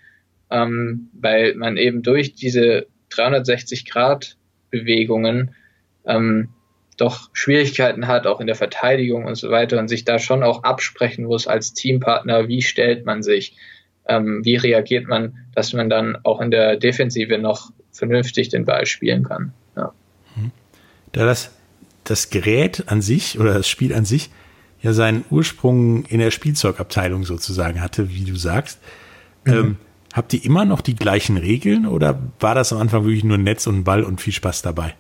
ähm, 0.50 1.10
weil 1.14 1.54
man 1.56 1.78
eben 1.78 2.02
durch 2.02 2.34
diese 2.34 2.88
360-Grad-Bewegungen 3.12 5.54
ähm, 6.06 6.50
doch 6.96 7.30
Schwierigkeiten 7.34 8.08
hat, 8.08 8.28
auch 8.28 8.40
in 8.40 8.48
der 8.48 8.56
Verteidigung 8.56 9.26
und 9.26 9.36
so 9.36 9.50
weiter 9.50 9.80
und 9.80 9.88
sich 9.88 10.06
da 10.06 10.20
schon 10.20 10.44
auch 10.44 10.64
absprechen 10.64 11.26
muss 11.26 11.48
als 11.48 11.74
Teampartner, 11.74 12.48
wie 12.48 12.62
stellt 12.62 13.06
man 13.06 13.24
sich, 13.24 13.56
ähm, 14.08 14.44
wie 14.44 14.56
reagiert 14.56 15.08
man, 15.08 15.38
dass 15.56 15.74
man 15.74 15.90
dann 15.90 16.18
auch 16.24 16.42
in 16.42 16.52
der 16.52 16.78
Defensive 16.78 17.38
noch 17.38 17.72
vernünftig 17.92 18.50
den 18.50 18.66
Ball 18.66 18.86
spielen 18.86 19.24
kann. 19.24 19.54
Ja. 19.76 19.94
Mhm. 20.36 20.52
Da 21.12 21.26
das, 21.26 21.52
das 22.04 22.30
Gerät 22.30 22.84
an 22.88 23.02
sich 23.02 23.40
oder 23.40 23.54
das 23.54 23.68
Spiel 23.68 23.94
an 23.94 24.06
sich 24.06 24.30
ja 24.82 24.92
seinen 24.94 25.24
Ursprung 25.30 26.06
in 26.06 26.20
der 26.20 26.32
Spielzeugabteilung 26.32 27.24
sozusagen 27.24 27.82
hatte, 27.82 28.10
wie 28.10 28.26
du 28.26 28.36
sagst, 28.36 28.80
mhm. 29.46 29.54
ähm, 29.54 29.78
Habt 30.14 30.32
ihr 30.32 30.46
immer 30.46 30.64
noch 30.64 30.82
die 30.82 30.96
gleichen 30.96 31.38
Regeln 31.38 31.88
oder 31.88 32.22
war 32.40 32.54
das 32.54 32.72
am 32.72 32.80
Anfang 32.80 33.04
wirklich 33.04 33.24
nur 33.24 33.40
Netz 33.40 33.66
und 33.66 33.84
Ball 33.84 34.04
und 34.04 34.22
viel 34.22 34.32
Spaß 34.32 34.62
dabei? 34.62 34.94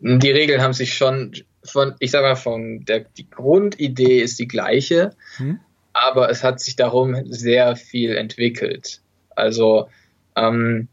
Die 0.00 0.30
Regeln 0.30 0.62
haben 0.62 0.72
sich 0.72 0.94
schon 0.94 1.32
von, 1.62 1.94
ich 1.98 2.10
sag 2.10 2.22
mal, 2.22 2.36
von 2.36 2.84
der 2.84 3.00
die 3.00 3.28
Grundidee 3.28 4.20
ist 4.20 4.38
die 4.38 4.48
gleiche, 4.48 5.10
hm? 5.36 5.60
aber 5.92 6.30
es 6.30 6.42
hat 6.42 6.60
sich 6.60 6.76
darum 6.76 7.16
sehr 7.26 7.76
viel 7.76 8.16
entwickelt. 8.16 9.02
Also 9.36 9.88
ähm, 10.36 10.88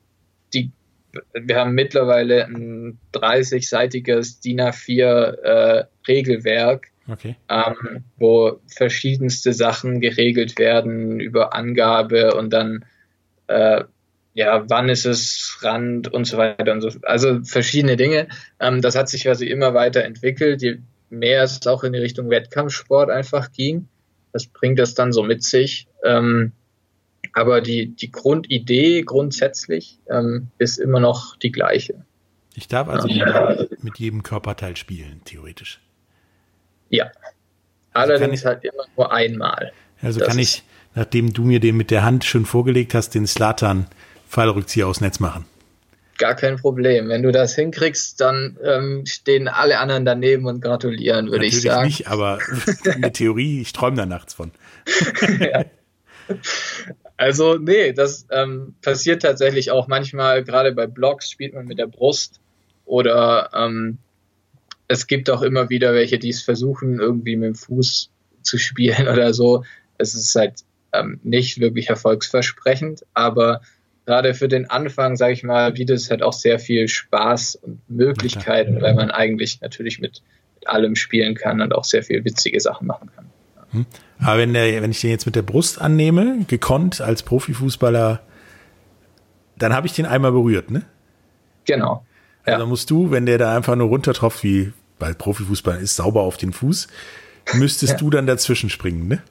die, 0.54 0.72
wir 1.34 1.56
haben 1.56 1.74
mittlerweile 1.74 2.46
ein 2.46 3.00
30-seitiges 3.14 4.42
DIN 4.42 4.62
A4 4.62 5.06
äh, 5.06 5.86
Regelwerk, 6.08 6.88
okay. 7.08 7.38
ähm, 7.50 8.04
wo 8.18 8.60
verschiedenste 8.68 9.54
Sachen 9.54 10.02
geregelt 10.02 10.60
werden 10.60 11.20
über 11.20 11.54
Angabe 11.54 12.36
und 12.36 12.52
dann 12.52 12.84
äh, 13.48 13.86
ja, 14.38 14.70
wann 14.70 14.88
ist 14.88 15.06
es 15.06 15.58
Rand 15.62 16.14
und 16.14 16.26
so 16.26 16.38
weiter 16.38 16.72
und 16.72 16.82
so. 16.82 16.92
Also 17.02 17.44
verschiedene 17.44 17.98
Dinge. 17.98 18.28
Ähm, 18.60 18.84
das 18.84 18.96
hat 18.96 19.10
sich 19.10 19.24
quasi 19.24 19.48
immer 19.48 19.74
weiter 19.74 20.04
entwickelt, 20.04 20.62
je 20.62 20.78
mehr 21.10 21.42
es 21.42 21.66
auch 21.66 21.84
in 21.84 21.94
die 21.94 22.00
Richtung 22.00 22.30
Wettkampfsport 22.30 23.10
einfach 23.10 23.52
ging. 23.52 23.88
Das 24.34 24.46
bringt 24.46 24.78
das 24.78 24.94
dann 24.94 25.12
so 25.12 25.24
mit 25.24 25.42
sich. 25.44 25.88
Ähm, 26.04 26.52
aber 27.34 27.62
die, 27.62 27.96
die 27.96 28.12
Grundidee 28.12 29.02
grundsätzlich 29.02 29.98
ähm, 30.08 30.50
ist 30.60 30.78
immer 30.78 31.00
noch 31.00 31.36
die 31.38 31.52
gleiche. 31.52 32.06
Ich 32.54 32.68
darf 32.68 32.90
also 32.90 33.08
ja. 33.08 33.66
mit 33.82 33.98
jedem 33.98 34.22
Körperteil 34.22 34.78
spielen, 34.78 35.22
theoretisch. 35.26 35.82
Ja. 36.90 37.06
Also 37.92 38.14
Allerdings 38.14 38.46
also 38.46 38.50
halt 38.50 38.64
immer 38.66 38.84
nur 38.96 39.12
einmal. 39.12 39.72
Also 40.00 40.20
das 40.20 40.30
kann 40.30 40.38
ich, 40.38 40.62
nachdem 40.94 41.34
du 41.34 41.44
mir 41.44 41.60
den 41.60 41.76
mit 41.76 41.90
der 41.90 42.04
Hand 42.04 42.24
schon 42.24 42.46
vorgelegt 42.46 42.94
hast, 42.94 43.16
den 43.16 43.26
Slatan 43.26 43.88
Fallrückzieher 44.28 44.88
aus 44.88 45.02
Netz 45.02 45.20
machen. 45.20 45.46
Gar 46.18 46.36
kein 46.36 46.58
Problem. 46.58 47.10
Wenn 47.10 47.22
du 47.22 47.32
das 47.32 47.54
hinkriegst, 47.56 48.20
dann 48.20 48.58
ähm, 48.64 49.06
stehen 49.06 49.48
alle 49.48 49.78
anderen 49.80 50.04
daneben 50.04 50.46
und 50.46 50.62
gratulieren, 50.62 51.30
würde 51.30 51.46
ich 51.46 51.62
sagen. 51.62 51.86
nicht, 51.86 52.08
aber 52.08 52.40
in 52.96 53.02
der 53.02 53.14
Theorie, 53.14 53.62
ich 53.62 53.72
träume 53.72 53.98
da 53.98 54.06
nachts 54.06 54.34
von. 54.34 54.52
ja. 55.40 55.66
Also, 57.18 57.56
nee, 57.56 57.94
das 57.94 58.26
ähm, 58.32 58.76
passiert 58.82 59.22
tatsächlich 59.22 59.72
auch 59.72 59.88
manchmal, 59.88 60.44
gerade 60.44 60.72
bei 60.72 60.88
Blogs 60.88 61.30
spielt 61.30 61.54
man 61.54 61.66
mit 61.66 61.78
der 61.78 61.88
Brust 61.88 62.40
oder 62.86 63.52
ähm, 63.54 64.00
es 64.88 65.08
gibt 65.08 65.30
auch 65.30 65.42
immer 65.42 65.70
wieder 65.70 65.94
welche, 65.94 66.18
die 66.18 66.30
es 66.30 66.42
versuchen, 66.42 67.00
irgendwie 67.00 67.36
mit 67.36 67.48
dem 67.48 67.56
Fuß 67.56 68.10
zu 68.42 68.58
spielen 68.58 69.08
oder 69.12 69.34
so. 69.34 69.64
Es 69.98 70.16
ist 70.16 70.34
halt 70.36 70.64
ähm, 70.94 71.20
nicht 71.24 71.60
wirklich 71.60 71.90
erfolgsversprechend, 71.90 73.06
aber 73.14 73.62
gerade 74.08 74.34
für 74.34 74.48
den 74.48 74.70
Anfang, 74.70 75.18
sage 75.18 75.34
ich 75.34 75.44
mal, 75.44 75.74
bietet 75.74 75.98
es 75.98 76.10
halt 76.10 76.24
auch 76.24 76.34
sehr 76.34 76.60
viel 76.60 76.88
Spaß 76.88 77.56
und 77.56 77.82
Möglichkeiten, 77.90 78.82
weil 78.82 78.96
man 78.96 79.12
eigentlich 79.12 79.60
natürlich 79.60 80.00
mit, 80.00 80.24
mit 80.56 80.68
allem 80.68 80.96
spielen 80.96 81.36
kann 81.36 81.62
und 81.62 81.76
auch 81.76 81.84
sehr 81.84 82.04
viel 82.04 82.24
witzige 82.24 82.60
Sachen 82.62 82.88
machen 82.88 83.12
kann. 83.14 83.26
Hm. 83.72 83.86
Aber 84.20 84.38
wenn, 84.40 84.54
der, 84.54 84.82
wenn 84.82 84.92
ich 84.92 85.02
den 85.02 85.10
jetzt 85.10 85.26
mit 85.26 85.36
der 85.36 85.42
Brust 85.42 85.82
annehme, 85.82 86.46
gekonnt 86.48 87.02
als 87.02 87.22
Profifußballer, 87.22 88.22
dann 89.58 89.74
habe 89.76 89.88
ich 89.88 89.94
den 89.94 90.06
einmal 90.06 90.32
berührt, 90.32 90.72
ne? 90.72 90.84
Genau. 91.66 92.06
Ja. 92.46 92.54
Also 92.54 92.66
musst 92.66 92.90
du, 92.90 93.12
wenn 93.12 93.26
der 93.26 93.38
da 93.38 93.58
einfach 93.58 93.76
nur 93.76 93.90
runtertropft, 93.90 94.42
wie 94.42 94.72
bei 95.00 95.14
Profifußball 95.14 95.80
ist, 95.82 95.98
sauber 95.98 96.22
auf 96.22 96.38
den 96.38 96.54
Fuß, 96.54 96.88
müsstest 97.56 97.94
ja. 97.94 97.98
du 97.98 98.10
dann 98.10 98.26
dazwischen 98.26 98.70
springen, 98.70 99.10
ne? 99.10 99.22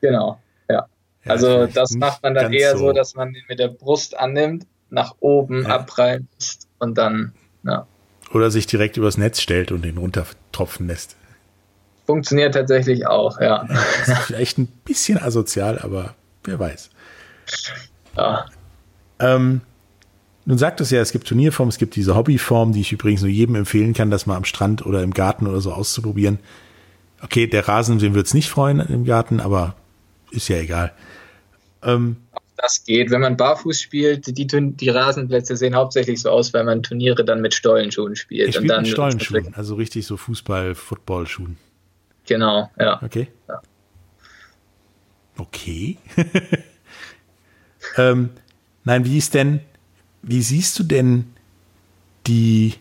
Genau, 0.00 0.38
ja. 0.68 0.86
Ja 1.24 1.32
also 1.32 1.66
das 1.66 1.92
macht 1.92 2.22
man 2.22 2.34
dann 2.34 2.52
eher 2.52 2.72
so. 2.72 2.86
so, 2.86 2.92
dass 2.92 3.14
man 3.14 3.32
den 3.32 3.42
mit 3.48 3.58
der 3.58 3.68
Brust 3.68 4.18
annimmt, 4.18 4.66
nach 4.90 5.14
oben 5.20 5.62
ja. 5.62 5.86
lässt 5.96 6.68
und 6.78 6.98
dann, 6.98 7.32
ja. 7.64 7.86
Oder 8.32 8.50
sich 8.50 8.66
direkt 8.66 8.96
übers 8.96 9.16
Netz 9.16 9.40
stellt 9.40 9.72
und 9.72 9.84
den 9.84 9.98
runtertropfen 9.98 10.86
lässt. 10.86 11.16
Funktioniert 12.06 12.54
tatsächlich 12.54 13.06
auch, 13.06 13.40
ja. 13.40 13.66
Das 13.68 14.08
ist 14.08 14.18
vielleicht 14.26 14.58
ein 14.58 14.66
bisschen 14.84 15.18
asozial, 15.18 15.78
aber 15.78 16.14
wer 16.44 16.58
weiß. 16.58 16.90
Ja. 18.16 18.46
Ähm, 19.18 19.60
nun 20.44 20.58
sagt 20.58 20.80
es 20.80 20.90
ja, 20.90 21.00
es 21.00 21.12
gibt 21.12 21.28
Turnierformen, 21.28 21.70
es 21.70 21.78
gibt 21.78 21.94
diese 21.96 22.16
Hobbyform, 22.16 22.72
die 22.72 22.80
ich 22.80 22.92
übrigens 22.92 23.20
nur 23.20 23.30
jedem 23.30 23.54
empfehlen 23.54 23.94
kann, 23.94 24.10
das 24.10 24.26
mal 24.26 24.36
am 24.36 24.44
Strand 24.44 24.84
oder 24.84 25.02
im 25.02 25.12
Garten 25.12 25.46
oder 25.46 25.60
so 25.60 25.72
auszuprobieren. 25.72 26.38
Okay, 27.22 27.46
der 27.46 27.68
Rasen, 27.68 27.98
den 27.98 28.14
wird 28.14 28.26
es 28.26 28.34
nicht 28.34 28.48
freuen 28.48 28.80
im 28.80 29.04
Garten, 29.04 29.40
aber 29.40 29.74
ist 30.30 30.48
ja 30.48 30.56
egal. 30.56 30.92
Ähm, 31.82 32.16
das 32.56 32.84
geht. 32.84 33.10
Wenn 33.10 33.20
man 33.20 33.36
barfuß 33.36 33.80
spielt, 33.80 34.26
die, 34.26 34.46
die 34.46 34.88
Rasenplätze 34.88 35.56
sehen 35.56 35.74
hauptsächlich 35.74 36.20
so 36.20 36.30
aus, 36.30 36.52
weil 36.52 36.64
man 36.64 36.82
Turniere 36.82 37.24
dann 37.24 37.40
mit 37.40 37.54
Stollenschuhen 37.54 38.16
spielt. 38.16 38.50
Ich 38.50 38.56
spiele 38.56 38.78
mit 38.78 38.88
Stollenschuhen, 38.88 39.54
also 39.54 39.76
richtig 39.76 40.06
so 40.06 40.16
Fußball-Football-Schuhen. 40.16 41.56
Genau, 42.26 42.70
ja. 42.78 43.02
Okay. 43.02 43.28
Ja. 43.48 43.62
Okay. 45.38 45.96
ähm, 47.96 48.30
nein, 48.84 49.04
wie 49.04 49.16
ist 49.16 49.34
denn, 49.34 49.60
wie 50.22 50.42
siehst 50.42 50.78
du 50.78 50.82
denn 50.82 51.32
die, 52.26 52.74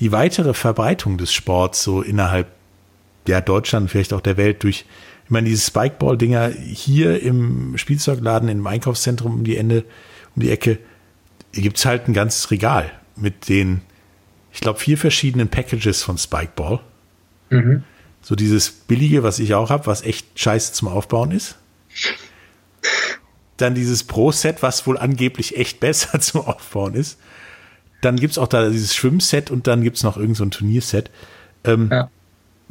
die 0.00 0.10
weitere 0.10 0.52
Verbreitung 0.52 1.16
des 1.16 1.32
Sports 1.32 1.84
so 1.84 2.02
innerhalb 2.02 2.48
ja, 3.28 3.40
Deutschland, 3.40 3.90
vielleicht 3.90 4.12
auch 4.12 4.20
der 4.20 4.36
Welt 4.36 4.64
durch, 4.64 4.84
ich 5.30 5.32
meine, 5.32 5.48
diese 5.48 5.64
Spikeball-Dinger 5.64 6.48
hier 6.48 7.22
im 7.22 7.78
Spielzeugladen, 7.78 8.48
im 8.48 8.66
Einkaufszentrum 8.66 9.32
um 9.32 9.44
die 9.44 9.56
Ende, 9.56 9.84
um 10.34 10.42
die 10.42 10.50
Ecke, 10.50 10.80
gibt 11.52 11.76
es 11.78 11.84
halt 11.84 12.08
ein 12.08 12.14
ganzes 12.14 12.50
Regal 12.50 12.90
mit 13.14 13.48
den, 13.48 13.82
ich 14.52 14.58
glaube, 14.58 14.80
vier 14.80 14.98
verschiedenen 14.98 15.46
Packages 15.46 16.02
von 16.02 16.18
Spikeball. 16.18 16.80
Mhm. 17.48 17.84
So 18.22 18.34
dieses 18.34 18.72
billige, 18.72 19.22
was 19.22 19.38
ich 19.38 19.54
auch 19.54 19.70
habe, 19.70 19.86
was 19.86 20.02
echt 20.02 20.26
scheiße 20.34 20.72
zum 20.72 20.88
Aufbauen 20.88 21.30
ist. 21.30 21.58
Dann 23.56 23.76
dieses 23.76 24.02
Pro-Set, 24.02 24.64
was 24.64 24.84
wohl 24.88 24.98
angeblich 24.98 25.56
echt 25.56 25.78
besser 25.78 26.18
zum 26.20 26.40
Aufbauen 26.40 26.94
ist. 26.94 27.20
Dann 28.00 28.16
gibt 28.16 28.32
es 28.32 28.38
auch 28.38 28.48
da 28.48 28.68
dieses 28.68 28.96
Schwimmset 28.96 29.52
und 29.52 29.68
dann 29.68 29.84
gibt 29.84 29.96
es 29.96 30.02
noch 30.02 30.16
irgendein 30.16 30.50
so 30.50 30.58
Turnierset. 30.58 31.08
Ähm, 31.62 31.88
ja. 31.92 32.10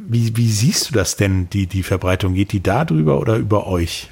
Wie, 0.08 0.36
wie 0.36 0.48
siehst 0.48 0.90
du 0.90 0.94
das 0.94 1.16
denn, 1.16 1.50
die, 1.50 1.66
die 1.66 1.82
Verbreitung? 1.82 2.34
Geht 2.34 2.52
die 2.52 2.62
da 2.62 2.84
drüber 2.84 3.20
oder 3.20 3.36
über 3.36 3.66
euch? 3.66 4.10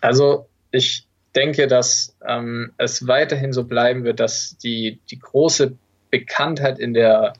Also 0.00 0.46
ich 0.70 1.06
denke, 1.34 1.66
dass 1.66 2.16
ähm, 2.26 2.72
es 2.78 3.06
weiterhin 3.06 3.52
so 3.52 3.64
bleiben 3.64 4.04
wird, 4.04 4.20
dass 4.20 4.56
die, 4.58 5.00
die 5.10 5.18
große 5.18 5.76
Bekanntheit 6.10 6.78
in 6.78 6.94
der 6.94 7.34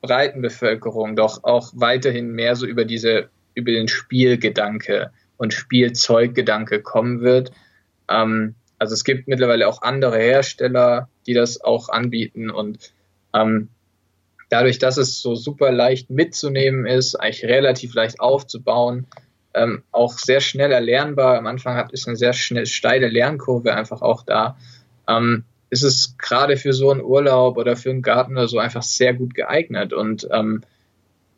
breiten 0.00 0.42
Bevölkerung 0.42 1.16
doch 1.16 1.44
auch 1.44 1.72
weiterhin 1.74 2.32
mehr 2.32 2.56
so 2.56 2.66
über 2.66 2.84
diese, 2.84 3.28
über 3.54 3.72
den 3.72 3.88
Spielgedanke 3.88 5.10
und 5.36 5.52
Spielzeuggedanke 5.52 6.82
kommen 6.82 7.20
wird. 7.20 7.52
Ähm, 8.08 8.54
also 8.78 8.94
es 8.94 9.04
gibt 9.04 9.28
mittlerweile 9.28 9.68
auch 9.68 9.82
andere 9.82 10.18
Hersteller, 10.18 11.08
die 11.26 11.34
das 11.34 11.60
auch 11.60 11.88
anbieten 11.88 12.50
und 12.50 12.92
ähm, 13.34 13.68
dadurch, 14.50 14.78
dass 14.78 14.98
es 14.98 15.22
so 15.22 15.34
super 15.34 15.72
leicht 15.72 16.10
mitzunehmen 16.10 16.84
ist, 16.84 17.14
eigentlich 17.14 17.44
relativ 17.44 17.94
leicht 17.94 18.20
aufzubauen, 18.20 19.06
ähm, 19.54 19.82
auch 19.90 20.18
sehr 20.18 20.40
schnell 20.40 20.72
erlernbar. 20.72 21.38
Am 21.38 21.46
Anfang 21.46 21.76
hat, 21.76 21.92
ist 21.92 22.06
eine 22.06 22.16
sehr 22.16 22.32
schnell, 22.34 22.66
steile 22.66 23.08
Lernkurve 23.08 23.74
einfach 23.74 24.02
auch 24.02 24.22
da. 24.22 24.58
Ähm, 25.08 25.44
ist 25.70 25.84
es 25.84 26.16
gerade 26.18 26.56
für 26.56 26.72
so 26.72 26.90
einen 26.90 27.00
Urlaub 27.00 27.56
oder 27.56 27.76
für 27.76 27.90
einen 27.90 28.02
Garten 28.02 28.32
oder 28.32 28.48
so 28.48 28.58
einfach 28.58 28.82
sehr 28.82 29.14
gut 29.14 29.34
geeignet. 29.34 29.92
Und 29.92 30.28
ähm, 30.32 30.62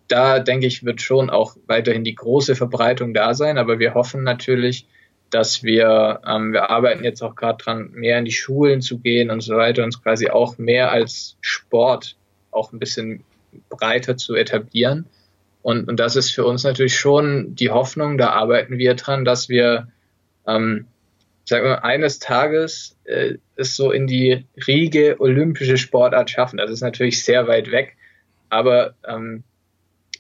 da 0.09 0.39
denke 0.41 0.67
ich, 0.67 0.85
wird 0.85 1.03
schon 1.03 1.31
auch 1.31 1.57
weiterhin 1.67 2.05
die 2.05 2.15
große 2.15 2.57
Verbreitung 2.57 3.13
da 3.13 3.35
sein. 3.35 3.59
Aber 3.59 3.79
wir 3.79 3.93
hoffen 3.93 4.23
natürlich, 4.23 4.87
dass 5.29 5.63
wir, 5.63 6.21
ähm, 6.27 6.53
wir 6.53 6.71
arbeiten 6.71 7.05
jetzt 7.05 7.23
auch 7.23 7.35
gerade 7.35 7.63
dran, 7.63 7.91
mehr 7.93 8.19
in 8.19 8.25
die 8.25 8.33
Schulen 8.33 8.81
zu 8.81 8.99
gehen 8.99 9.31
und 9.31 9.43
so 9.43 9.57
weiter, 9.57 9.85
uns 9.85 10.03
quasi 10.03 10.29
auch 10.29 10.57
mehr 10.57 10.93
als 10.93 11.37
Sport 11.43 12.17
auch 12.53 12.73
ein 12.73 12.79
bisschen 12.79 13.25
breiter 13.69 14.17
zu 14.17 14.35
etablieren. 14.35 15.07
Und, 15.63 15.89
und 15.89 15.99
das 15.99 16.17
ist 16.17 16.31
für 16.31 16.45
uns 16.45 16.65
natürlich 16.65 16.97
schon 16.97 17.55
die 17.55 17.71
Hoffnung, 17.71 18.19
da 18.19 18.31
arbeiten 18.31 18.79
wir 18.79 18.95
dran, 18.95 19.25
dass 19.25 19.49
wir 19.49 19.89
ähm, 20.47 20.87
sagen 21.45 21.65
wir, 21.65 21.85
eines 21.85 22.19
Tages 22.19 22.97
äh, 23.05 23.35
es 23.57 23.77
so 23.77 23.91
in 23.91 24.07
die 24.07 24.47
Riege 24.67 25.17
olympische 25.21 25.77
Sportart 25.77 26.31
schaffen. 26.31 26.57
Das 26.57 26.71
ist 26.71 26.81
natürlich 26.81 27.25
sehr 27.25 27.47
weit 27.47 27.71
weg, 27.71 27.97
aber 28.49 28.95
ähm, 29.07 29.45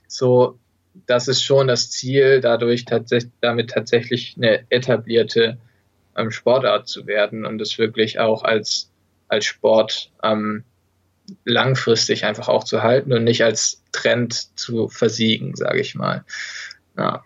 so, 0.07 0.59
das 1.07 1.29
ist 1.29 1.43
schon 1.43 1.69
das 1.69 1.91
Ziel, 1.91 2.41
dadurch 2.41 2.85
tatsächlich, 2.85 3.33
damit 3.41 3.71
tatsächlich 3.71 4.35
eine 4.37 4.65
etablierte 4.69 5.59
ähm, 6.17 6.31
Sportart 6.31 6.89
zu 6.89 7.07
werden 7.07 7.47
und 7.47 7.61
es 7.61 7.79
wirklich 7.79 8.19
auch 8.19 8.43
als, 8.45 8.91
als 9.29 9.45
Sport 9.47 10.11
ähm, 10.23 10.65
langfristig 11.45 12.25
einfach 12.25 12.49
auch 12.49 12.65
zu 12.65 12.83
halten 12.83 13.13
und 13.13 13.25
nicht 13.25 13.45
als 13.45 13.83
Trend 13.93 14.59
zu 14.59 14.89
versiegen, 14.89 15.55
sage 15.57 15.81
ich 15.81 15.95
mal. 15.95 16.25
Ja. 16.97 17.23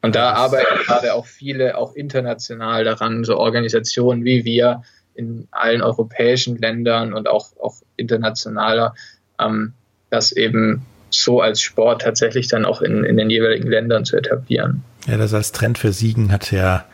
Und 0.00 0.14
da 0.16 0.32
arbeiten 0.32 0.78
gerade 0.84 1.14
auch 1.14 1.26
viele, 1.26 1.76
auch 1.76 1.94
international 1.94 2.84
daran, 2.84 3.24
so 3.24 3.36
Organisationen 3.38 4.24
wie 4.24 4.44
wir 4.44 4.82
in 5.14 5.46
allen 5.50 5.82
europäischen 5.82 6.56
Ländern 6.58 7.12
und 7.12 7.28
auch, 7.28 7.56
auch 7.60 7.76
internationaler, 7.96 8.94
ähm, 9.38 9.74
das 10.10 10.32
eben 10.32 10.84
so 11.10 11.40
als 11.40 11.60
Sport 11.60 12.02
tatsächlich 12.02 12.48
dann 12.48 12.64
auch 12.64 12.80
in, 12.80 13.04
in 13.04 13.16
den 13.16 13.30
jeweiligen 13.30 13.68
Ländern 13.68 14.04
zu 14.04 14.16
etablieren. 14.16 14.82
Ja, 15.06 15.16
das 15.18 15.34
als 15.34 15.52
Trend 15.52 15.78
für 15.78 15.92
Siegen 15.92 16.32
hat 16.32 16.50
ja 16.50 16.86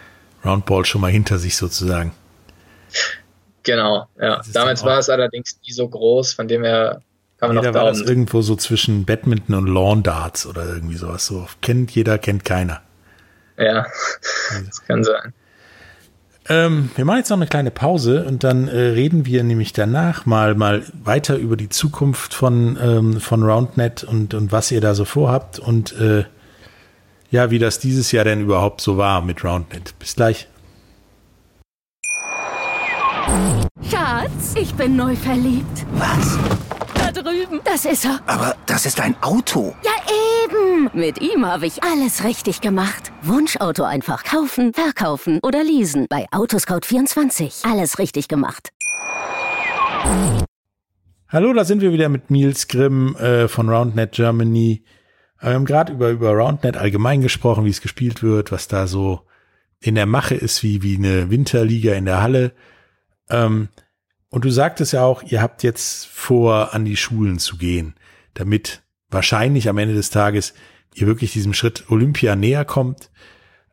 Roundball 0.44 0.84
schon 0.84 1.00
mal 1.00 1.10
hinter 1.10 1.38
sich 1.38 1.56
sozusagen. 1.56 2.12
Genau, 3.68 4.06
ja. 4.18 4.40
Damals 4.54 4.82
war 4.82 4.98
es 4.98 5.10
allerdings 5.10 5.60
nie 5.62 5.72
so 5.74 5.86
groß, 5.86 6.32
von 6.32 6.48
dem 6.48 6.64
her 6.64 7.02
kann 7.36 7.50
man 7.50 7.58
jeder 7.58 7.72
noch 7.72 7.80
war 7.80 7.90
das 7.90 8.00
irgendwo 8.00 8.40
so 8.40 8.56
zwischen 8.56 9.04
Badminton 9.04 9.54
und 9.54 9.66
Lawn 9.66 10.02
Darts 10.02 10.46
oder 10.46 10.64
irgendwie 10.64 10.96
sowas. 10.96 11.26
So 11.26 11.46
kennt 11.60 11.90
jeder, 11.90 12.16
kennt 12.16 12.46
keiner. 12.46 12.80
Ja, 13.58 13.84
das 14.66 14.82
kann 14.86 15.04
sein. 15.04 15.34
Ähm, 16.48 16.90
wir 16.96 17.04
machen 17.04 17.18
jetzt 17.18 17.28
noch 17.28 17.36
eine 17.36 17.46
kleine 17.46 17.70
Pause 17.70 18.24
und 18.24 18.42
dann 18.42 18.68
äh, 18.68 18.78
reden 18.78 19.26
wir 19.26 19.44
nämlich 19.44 19.74
danach 19.74 20.24
mal, 20.24 20.54
mal 20.54 20.82
weiter 21.04 21.36
über 21.36 21.58
die 21.58 21.68
Zukunft 21.68 22.32
von, 22.32 22.78
ähm, 22.80 23.20
von 23.20 23.42
RoundNet 23.42 24.02
und, 24.02 24.32
und 24.32 24.50
was 24.50 24.70
ihr 24.70 24.80
da 24.80 24.94
so 24.94 25.04
vorhabt 25.04 25.58
und 25.58 25.92
äh, 26.00 26.24
ja, 27.30 27.50
wie 27.50 27.58
das 27.58 27.80
dieses 27.80 28.12
Jahr 28.12 28.24
denn 28.24 28.40
überhaupt 28.40 28.80
so 28.80 28.96
war 28.96 29.20
mit 29.20 29.44
RoundNet. 29.44 29.98
Bis 29.98 30.16
gleich. 30.16 30.48
Schatz, 33.90 34.54
ich 34.60 34.74
bin 34.74 34.96
neu 34.96 35.14
verliebt. 35.16 35.86
Was? 35.92 36.38
Da 36.94 37.10
drüben. 37.12 37.60
Das 37.64 37.84
ist 37.84 38.04
er. 38.04 38.20
Aber 38.26 38.56
das 38.66 38.86
ist 38.86 39.00
ein 39.00 39.14
Auto. 39.22 39.74
Ja, 39.84 39.90
eben. 40.44 40.90
Mit 40.92 41.20
ihm 41.20 41.46
habe 41.46 41.66
ich 41.66 41.82
alles 41.82 42.24
richtig 42.24 42.60
gemacht. 42.60 43.12
Wunschauto 43.22 43.84
einfach 43.84 44.24
kaufen, 44.24 44.72
verkaufen 44.72 45.40
oder 45.42 45.62
leasen. 45.62 46.06
Bei 46.08 46.26
Autoscout24. 46.30 47.70
Alles 47.70 47.98
richtig 47.98 48.28
gemacht. 48.28 48.70
Hallo, 51.28 51.52
da 51.52 51.64
sind 51.64 51.82
wir 51.82 51.92
wieder 51.92 52.08
mit 52.08 52.30
Niels 52.30 52.68
Grimm 52.68 53.14
äh, 53.16 53.48
von 53.48 53.68
RoundNet 53.68 54.12
Germany. 54.12 54.84
Wir 55.40 55.52
haben 55.52 55.66
gerade 55.66 55.92
über, 55.92 56.10
über 56.10 56.30
RoundNet 56.32 56.76
allgemein 56.76 57.20
gesprochen, 57.20 57.64
wie 57.64 57.70
es 57.70 57.82
gespielt 57.82 58.22
wird, 58.22 58.50
was 58.50 58.68
da 58.68 58.86
so 58.86 59.20
in 59.80 59.94
der 59.94 60.06
Mache 60.06 60.34
ist, 60.34 60.62
wie, 60.62 60.82
wie 60.82 60.96
eine 60.96 61.30
Winterliga 61.30 61.94
in 61.94 62.06
der 62.06 62.22
Halle. 62.22 62.52
Ähm, 63.30 63.68
und 64.30 64.44
du 64.44 64.50
sagtest 64.50 64.92
ja 64.92 65.04
auch, 65.04 65.22
ihr 65.22 65.40
habt 65.40 65.62
jetzt 65.62 66.06
vor, 66.06 66.74
an 66.74 66.84
die 66.84 66.96
Schulen 66.96 67.38
zu 67.38 67.56
gehen, 67.56 67.94
damit 68.34 68.82
wahrscheinlich 69.10 69.68
am 69.68 69.78
Ende 69.78 69.94
des 69.94 70.10
Tages 70.10 70.54
ihr 70.94 71.06
wirklich 71.06 71.32
diesem 71.32 71.54
Schritt 71.54 71.90
Olympia 71.90 72.36
näher 72.36 72.64
kommt, 72.64 73.10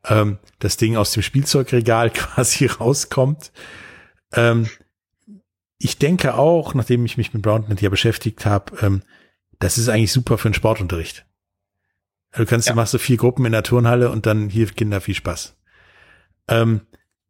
ähm, 0.05 0.37
das 0.59 0.77
Ding 0.77 0.95
aus 0.95 1.11
dem 1.11 1.23
Spielzeugregal 1.23 2.09
quasi 2.11 2.67
rauskommt. 2.67 3.51
Ähm, 4.31 4.69
ich 5.77 5.97
denke 5.97 6.35
auch, 6.35 6.73
nachdem 6.73 7.05
ich 7.05 7.17
mich 7.17 7.33
mit 7.33 7.43
Brownnet 7.43 7.81
ja 7.81 7.89
beschäftigt 7.89 8.45
habe, 8.45 8.77
ähm, 8.81 9.01
das 9.59 9.77
ist 9.77 9.89
eigentlich 9.89 10.11
super 10.11 10.37
für 10.37 10.47
einen 10.47 10.53
Sportunterricht. 10.53 11.25
Du 12.35 12.45
kannst, 12.45 12.67
ja. 12.67 12.73
du 12.73 12.77
machst 12.77 12.91
so 12.91 12.97
vier 12.97 13.17
Gruppen 13.17 13.45
in 13.45 13.51
der 13.53 13.63
Turnhalle 13.63 14.09
und 14.09 14.25
dann 14.25 14.49
hier 14.49 14.67
Kinder 14.67 15.01
viel 15.01 15.15
Spaß. 15.15 15.55
Ähm, 16.47 16.81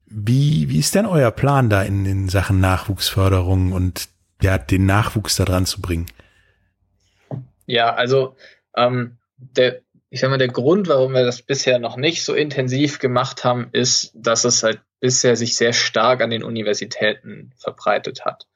wie, 0.07 0.69
wie 0.69 0.79
ist 0.79 0.95
denn 0.95 1.05
euer 1.05 1.31
Plan 1.31 1.69
da 1.69 1.81
in, 1.81 2.05
in 2.05 2.29
Sachen 2.29 2.59
Nachwuchsförderung 2.59 3.71
und 3.71 4.07
ja, 4.41 4.57
den 4.57 4.85
Nachwuchs 4.85 5.35
da 5.35 5.45
dran 5.45 5.65
zu 5.65 5.81
bringen? 5.81 6.07
Ja, 7.65 7.93
also 7.93 8.35
ähm, 8.75 9.17
der, 9.37 9.81
ich 10.09 10.19
sag 10.19 10.29
mal, 10.29 10.37
der 10.37 10.49
Grund, 10.49 10.87
warum 10.87 11.13
wir 11.13 11.23
das 11.23 11.41
bisher 11.41 11.79
noch 11.79 11.97
nicht 11.97 12.23
so 12.23 12.33
intensiv 12.33 12.99
gemacht 12.99 13.43
haben, 13.43 13.69
ist, 13.71 14.11
dass 14.13 14.45
es 14.45 14.63
halt 14.63 14.81
bisher 14.99 15.35
sich 15.35 15.57
sehr 15.57 15.73
stark 15.73 16.21
an 16.21 16.29
den 16.29 16.43
Universitäten 16.43 17.51
verbreitet 17.57 18.25
hat. 18.25 18.47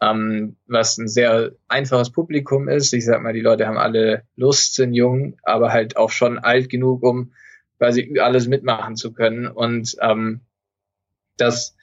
Ähm, 0.00 0.56
was 0.66 0.98
ein 0.98 1.08
sehr 1.08 1.52
einfaches 1.68 2.10
Publikum 2.10 2.68
ist. 2.68 2.92
Ich 2.92 3.04
sag 3.04 3.22
mal, 3.22 3.32
die 3.32 3.40
Leute 3.40 3.66
haben 3.66 3.78
alle 3.78 4.24
Lust, 4.36 4.74
sind 4.74 4.92
jung, 4.92 5.36
aber 5.42 5.72
halt 5.72 5.96
auch 5.96 6.10
schon 6.10 6.38
alt 6.38 6.68
genug, 6.68 7.02
um 7.02 7.32
quasi 7.78 8.18
alles 8.20 8.46
mitmachen 8.48 8.96
zu 8.96 9.12
können. 9.12 9.46
Und 9.46 9.96
ähm, 10.00 10.40
das 11.36 11.76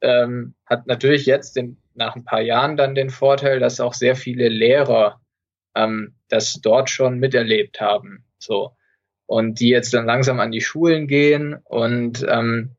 ähm, 0.00 0.54
hat 0.66 0.86
natürlich 0.86 1.26
jetzt 1.26 1.56
den, 1.56 1.80
nach 1.94 2.16
ein 2.16 2.24
paar 2.24 2.40
Jahren 2.40 2.76
dann 2.76 2.94
den 2.94 3.10
Vorteil, 3.10 3.60
dass 3.60 3.80
auch 3.80 3.94
sehr 3.94 4.16
viele 4.16 4.48
Lehrer 4.48 5.20
ähm, 5.74 6.14
das 6.28 6.54
dort 6.62 6.90
schon 6.90 7.18
miterlebt 7.18 7.80
haben. 7.80 8.24
So. 8.38 8.76
Und 9.26 9.60
die 9.60 9.68
jetzt 9.68 9.92
dann 9.92 10.06
langsam 10.06 10.40
an 10.40 10.52
die 10.52 10.60
Schulen 10.60 11.06
gehen 11.06 11.56
und 11.64 12.24
ähm, 12.28 12.76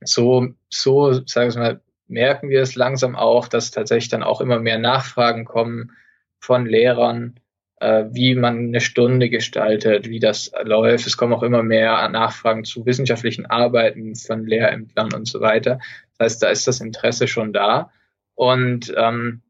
so, 0.00 0.48
so, 0.68 1.12
sagen 1.26 1.54
wir 1.54 1.60
mal, 1.60 1.80
merken 2.06 2.50
wir 2.50 2.62
es 2.62 2.74
langsam 2.74 3.16
auch, 3.16 3.48
dass 3.48 3.70
tatsächlich 3.70 4.10
dann 4.10 4.22
auch 4.22 4.40
immer 4.40 4.58
mehr 4.58 4.78
Nachfragen 4.78 5.44
kommen 5.44 5.92
von 6.40 6.66
Lehrern, 6.66 7.40
wie 7.80 8.34
man 8.34 8.58
eine 8.58 8.80
Stunde 8.80 9.28
gestaltet, 9.28 10.08
wie 10.08 10.18
das 10.18 10.50
läuft. 10.64 11.06
Es 11.06 11.16
kommen 11.16 11.32
auch 11.32 11.42
immer 11.42 11.62
mehr 11.62 12.08
Nachfragen 12.08 12.64
zu 12.64 12.84
wissenschaftlichen 12.86 13.46
Arbeiten 13.46 14.16
von 14.16 14.44
Lehrämtlern 14.46 15.12
und 15.12 15.26
so 15.26 15.40
weiter. 15.40 15.78
Das 16.16 16.24
heißt, 16.24 16.42
da 16.42 16.48
ist 16.48 16.66
das 16.66 16.80
Interesse 16.80 17.28
schon 17.28 17.52
da. 17.52 17.92
Und 18.34 18.92
ähm, 18.96 19.42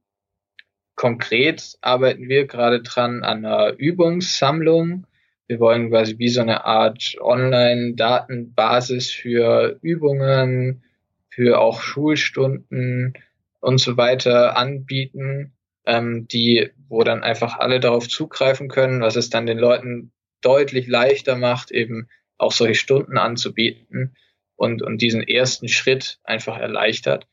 konkret 0.94 1.78
arbeiten 1.80 2.28
wir 2.28 2.46
gerade 2.46 2.82
dran 2.82 3.22
an 3.22 3.44
einer 3.46 3.74
Übungssammlung. 3.78 5.06
Wir 5.46 5.60
wollen 5.60 5.88
quasi 5.90 6.18
wie 6.18 6.28
so 6.28 6.40
eine 6.42 6.66
Art 6.66 7.16
Online-Datenbasis 7.20 9.10
für 9.10 9.78
Übungen, 9.80 10.82
für 11.30 11.60
auch 11.60 11.80
Schulstunden 11.80 13.14
und 13.60 13.78
so 13.78 13.96
weiter 13.96 14.56
anbieten, 14.56 15.52
ähm, 15.86 16.28
die, 16.28 16.70
wo 16.88 17.02
dann 17.04 17.22
einfach 17.22 17.58
alle 17.58 17.80
darauf 17.80 18.08
zugreifen 18.08 18.68
können, 18.68 19.00
was 19.00 19.16
es 19.16 19.30
dann 19.30 19.46
den 19.46 19.58
Leuten 19.58 20.12
deutlich 20.40 20.86
leichter 20.86 21.36
macht, 21.36 21.70
eben 21.70 22.08
auch 22.38 22.52
solche 22.52 22.76
Stunden 22.76 23.18
anzubieten 23.18 24.16
und, 24.56 24.82
und 24.82 25.02
diesen 25.02 25.22
ersten 25.22 25.68
Schritt 25.68 26.18
einfach 26.24 26.58
erleichtert. 26.58 27.26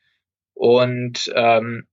Und 0.54 1.32
ähm, 1.34 1.86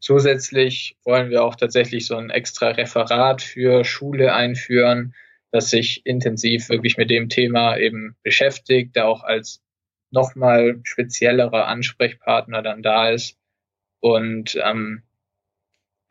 zusätzlich 0.00 0.96
wollen 1.04 1.30
wir 1.30 1.44
auch 1.44 1.56
tatsächlich 1.56 2.06
so 2.06 2.16
ein 2.16 2.30
extra 2.30 2.68
Referat 2.68 3.42
für 3.42 3.84
Schule 3.84 4.34
einführen, 4.34 5.14
das 5.52 5.70
sich 5.70 6.04
intensiv 6.04 6.68
wirklich 6.68 6.96
mit 6.96 7.10
dem 7.10 7.28
Thema 7.28 7.76
eben 7.76 8.16
beschäftigt, 8.22 8.96
da 8.96 9.04
auch 9.04 9.22
als 9.22 9.62
nochmal 10.10 10.80
speziellerer 10.84 11.66
Ansprechpartner 11.66 12.62
dann 12.62 12.82
da 12.82 13.10
ist. 13.10 13.38
Und 14.00 14.58
ähm, 14.62 15.02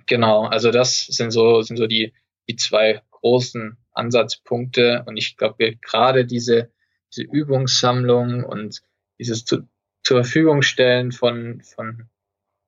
genau, 0.05 0.45
also 0.45 0.71
das 0.71 1.05
sind 1.05 1.31
so, 1.31 1.61
sind 1.61 1.77
so 1.77 1.87
die, 1.87 2.13
die 2.47 2.55
zwei 2.55 3.01
großen 3.11 3.77
Ansatzpunkte. 3.93 5.03
Und 5.05 5.17
ich 5.17 5.37
glaube, 5.37 5.75
gerade 5.77 6.25
diese, 6.25 6.71
diese 7.11 7.23
Übungssammlung 7.23 8.43
und 8.43 8.81
dieses 9.19 9.45
zu, 9.45 9.67
zur 10.03 10.23
Verfügung 10.23 10.61
stellen 10.61 11.11
von, 11.11 11.61
von 11.61 12.09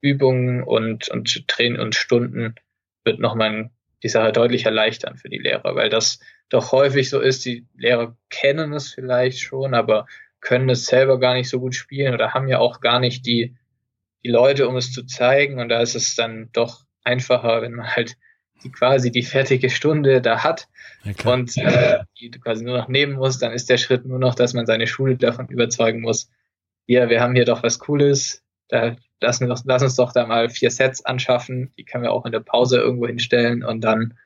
Übungen 0.01 0.63
und, 0.63 1.09
und 1.09 1.47
Training 1.47 1.79
und 1.79 1.95
Stunden 1.95 2.55
wird 3.03 3.19
nochmal 3.19 3.71
die 4.03 4.09
Sache 4.09 4.31
deutlich 4.31 4.65
erleichtern 4.65 5.17
für 5.17 5.29
die 5.29 5.39
Lehrer, 5.39 5.75
weil 5.75 5.89
das 5.89 6.19
doch 6.49 6.71
häufig 6.71 7.09
so 7.09 7.19
ist, 7.19 7.45
die 7.45 7.65
Lehrer 7.75 8.15
kennen 8.29 8.73
es 8.73 8.93
vielleicht 8.93 9.39
schon, 9.39 9.73
aber 9.73 10.07
können 10.39 10.69
es 10.69 10.85
selber 10.85 11.19
gar 11.19 11.33
nicht 11.33 11.49
so 11.49 11.59
gut 11.59 11.75
spielen 11.75 12.13
oder 12.13 12.33
haben 12.33 12.47
ja 12.47 12.59
auch 12.59 12.79
gar 12.79 12.99
nicht 12.99 13.25
die, 13.25 13.55
die 14.23 14.29
Leute, 14.29 14.67
um 14.67 14.75
es 14.77 14.91
zu 14.91 15.05
zeigen. 15.05 15.59
Und 15.59 15.69
da 15.69 15.81
ist 15.81 15.95
es 15.95 16.15
dann 16.15 16.49
doch 16.53 16.86
einfacher, 17.07 17.61
wenn 17.61 17.73
man 17.73 17.95
halt 17.95 18.17
die 18.63 18.71
quasi 18.71 19.11
die 19.11 19.23
fertige 19.23 19.69
Stunde 19.69 20.21
da 20.21 20.43
hat 20.43 20.67
ja, 21.03 21.31
und 21.31 21.55
äh, 21.57 21.99
die 22.19 22.31
quasi 22.31 22.63
nur 22.63 22.77
noch 22.77 22.87
nehmen 22.87 23.13
musst, 23.13 23.41
dann 23.41 23.53
ist 23.53 23.69
der 23.69 23.77
Schritt 23.77 24.05
nur 24.05 24.19
noch, 24.19 24.35
dass 24.35 24.53
man 24.53 24.65
seine 24.65 24.87
Schule 24.87 25.15
davon 25.15 25.47
überzeugen 25.47 26.01
muss, 26.01 26.29
ja, 26.87 27.09
wir 27.09 27.21
haben 27.21 27.35
hier 27.35 27.45
doch 27.45 27.63
was 27.63 27.79
Cooles, 27.79 28.43
da 28.69 28.95
lassen, 29.21 29.47
wir, 29.47 29.55
lass 29.65 29.83
uns 29.83 29.95
doch 29.95 30.11
da 30.11 30.25
mal 30.25 30.49
vier 30.49 30.71
Sets 30.71 31.05
anschaffen, 31.05 31.71
die 31.77 31.83
können 31.83 32.03
wir 32.03 32.11
auch 32.11 32.25
in 32.25 32.31
der 32.31 32.39
Pause 32.39 32.77
irgendwo 32.77 33.07
hinstellen 33.07 33.63
und 33.63 33.81
dann 33.81 34.17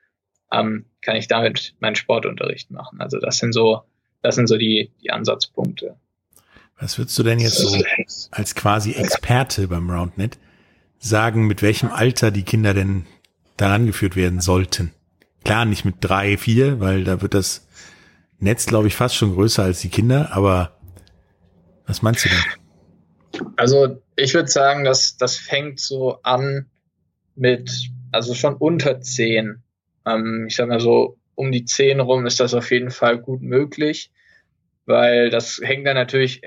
ähm, 0.51 0.85
kann 1.01 1.15
ich 1.15 1.27
damit 1.27 1.75
meinen 1.79 1.95
Sportunterricht 1.95 2.71
machen. 2.71 3.01
Also 3.01 3.19
das 3.19 3.37
sind 3.37 3.53
so, 3.53 3.81
das 4.21 4.35
sind 4.35 4.47
so 4.47 4.57
die, 4.57 4.91
die 5.01 5.11
Ansatzpunkte. 5.11 5.95
Was 6.79 6.97
würdest 6.97 7.17
du 7.17 7.23
denn 7.23 7.39
jetzt 7.39 7.57
so 7.57 7.83
als 8.31 8.55
quasi 8.55 8.93
Experte 8.93 9.67
beim 9.67 9.89
RoundNet 9.89 10.37
sagen, 11.01 11.47
mit 11.47 11.61
welchem 11.61 11.89
Alter 11.89 12.31
die 12.31 12.43
Kinder 12.43 12.73
denn 12.73 13.05
daran 13.57 13.85
geführt 13.85 14.15
werden 14.15 14.39
sollten? 14.39 14.93
Klar, 15.43 15.65
nicht 15.65 15.83
mit 15.83 15.95
drei, 15.99 16.37
vier, 16.37 16.79
weil 16.79 17.03
da 17.03 17.21
wird 17.21 17.33
das 17.33 17.67
Netz, 18.39 18.65
glaube 18.65 18.87
ich, 18.87 18.95
fast 18.95 19.15
schon 19.15 19.33
größer 19.33 19.63
als 19.63 19.81
die 19.81 19.89
Kinder, 19.89 20.29
aber 20.31 20.77
was 21.85 22.01
meinst 22.01 22.23
du 22.23 22.29
denn? 22.29 23.45
Also 23.57 24.01
ich 24.15 24.33
würde 24.33 24.49
sagen, 24.49 24.85
dass 24.85 25.17
das 25.17 25.35
fängt 25.35 25.79
so 25.79 26.21
an 26.21 26.67
mit, 27.35 27.89
also 28.11 28.33
schon 28.33 28.55
unter 28.55 29.01
zehn. 29.01 29.63
Ähm, 30.05 30.45
ich 30.47 30.55
sag 30.55 30.69
mal 30.69 30.79
so, 30.79 31.17
um 31.35 31.51
die 31.51 31.65
zehn 31.65 31.99
rum 31.99 32.25
ist 32.25 32.39
das 32.39 32.53
auf 32.53 32.71
jeden 32.71 32.91
Fall 32.91 33.17
gut 33.17 33.41
möglich 33.41 34.11
weil 34.85 35.29
das 35.29 35.59
hängt 35.63 35.87
dann 35.87 35.95
natürlich 35.95 36.43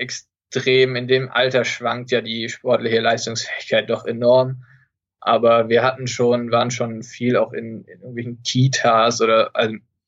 extrem, 0.55 0.95
in 0.95 1.07
dem 1.07 1.29
Alter 1.29 1.65
schwankt 1.65 2.11
ja 2.11 2.21
die 2.21 2.49
sportliche 2.49 3.01
Leistungsfähigkeit 3.01 3.89
doch 3.89 4.05
enorm. 4.05 4.63
Aber 5.19 5.69
wir 5.69 5.83
hatten 5.83 6.07
schon, 6.07 6.51
waren 6.51 6.71
schon 6.71 7.01
viel 7.03 7.35
auch 7.35 7.51
in, 7.51 7.83
in 7.85 7.99
irgendwelchen 7.99 8.43
Kitas 8.43 9.21
oder 9.21 9.51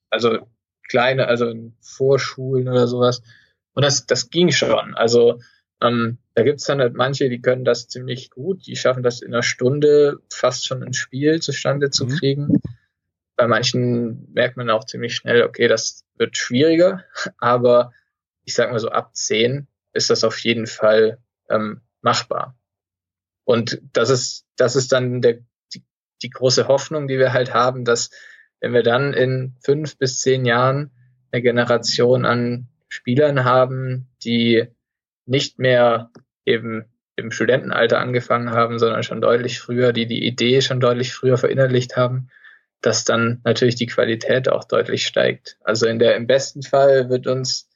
also, 0.10 0.48
kleine, 0.88 1.28
also 1.28 1.50
in 1.50 1.76
Vorschulen 1.82 2.70
oder 2.70 2.88
sowas. 2.88 3.24
Und 3.74 3.84
das, 3.84 4.06
das 4.06 4.30
ging 4.30 4.52
schon. 4.52 4.96
Also 4.96 5.40
ähm, 5.82 6.20
da 6.36 6.44
gibt's 6.44 6.66
dann 6.66 6.80
halt 6.80 6.94
manche, 6.94 7.30
die 7.30 7.42
können 7.42 7.66
das 7.66 7.88
ziemlich 7.88 8.30
gut, 8.30 8.66
die 8.68 8.76
schaffen 8.76 9.04
das 9.04 9.22
in 9.22 9.34
einer 9.34 9.44
Stunde 9.44 10.20
fast 10.32 10.66
schon 10.66 10.84
ein 10.84 10.94
Spiel 10.94 11.42
zustande 11.42 11.90
zu 11.90 12.06
mhm. 12.06 12.10
kriegen. 12.10 12.62
Bei 13.36 13.48
manchen 13.48 14.32
merkt 14.34 14.56
man 14.56 14.70
auch 14.70 14.86
ziemlich 14.86 15.16
schnell, 15.16 15.44
okay, 15.44 15.68
das 15.68 16.06
wird 16.16 16.38
schwieriger, 16.38 17.04
aber 17.38 17.92
ich 18.46 18.54
sag 18.54 18.72
mal 18.72 18.80
so 18.80 18.90
ab 18.90 19.16
zehn 19.16 19.68
ist 19.98 20.10
das 20.10 20.24
auf 20.24 20.40
jeden 20.40 20.68
Fall 20.68 21.18
ähm, 21.50 21.82
machbar. 22.02 22.58
Und 23.44 23.82
das 23.94 24.10
ist, 24.10 24.46
das 24.56 24.76
ist 24.76 24.92
dann 24.92 25.22
der, 25.22 25.40
die, 25.74 25.84
die 26.22 26.30
große 26.30 26.68
Hoffnung, 26.68 27.08
die 27.08 27.18
wir 27.18 27.34
halt 27.34 27.54
haben, 27.54 27.86
dass 27.86 28.10
wenn 28.60 28.74
wir 28.74 28.84
dann 28.84 29.14
in 29.14 29.56
fünf 29.64 29.98
bis 29.98 30.20
zehn 30.20 30.46
Jahren 30.46 30.92
eine 31.32 31.42
Generation 31.42 32.26
an 32.26 32.68
Spielern 32.90 33.44
haben, 33.44 34.08
die 34.24 34.68
nicht 35.26 35.60
mehr 35.60 36.12
eben 36.46 36.86
im 37.16 37.32
Studentenalter 37.32 38.00
angefangen 38.00 38.52
haben, 38.52 38.80
sondern 38.80 39.04
schon 39.04 39.22
deutlich 39.22 39.60
früher, 39.60 39.92
die 39.92 40.06
die 40.06 40.26
Idee 40.26 40.62
schon 40.62 40.80
deutlich 40.80 41.14
früher 41.14 41.38
verinnerlicht 41.38 41.98
haben, 41.98 42.30
dass 42.82 43.06
dann 43.06 43.42
natürlich 43.44 43.76
die 43.76 43.88
Qualität 43.88 44.50
auch 44.50 44.64
deutlich 44.64 45.06
steigt. 45.06 45.58
Also 45.64 45.88
in 45.88 46.00
der, 46.00 46.16
im 46.16 46.28
besten 46.28 46.62
Fall 46.62 47.10
wird 47.10 47.28
uns 47.28 47.70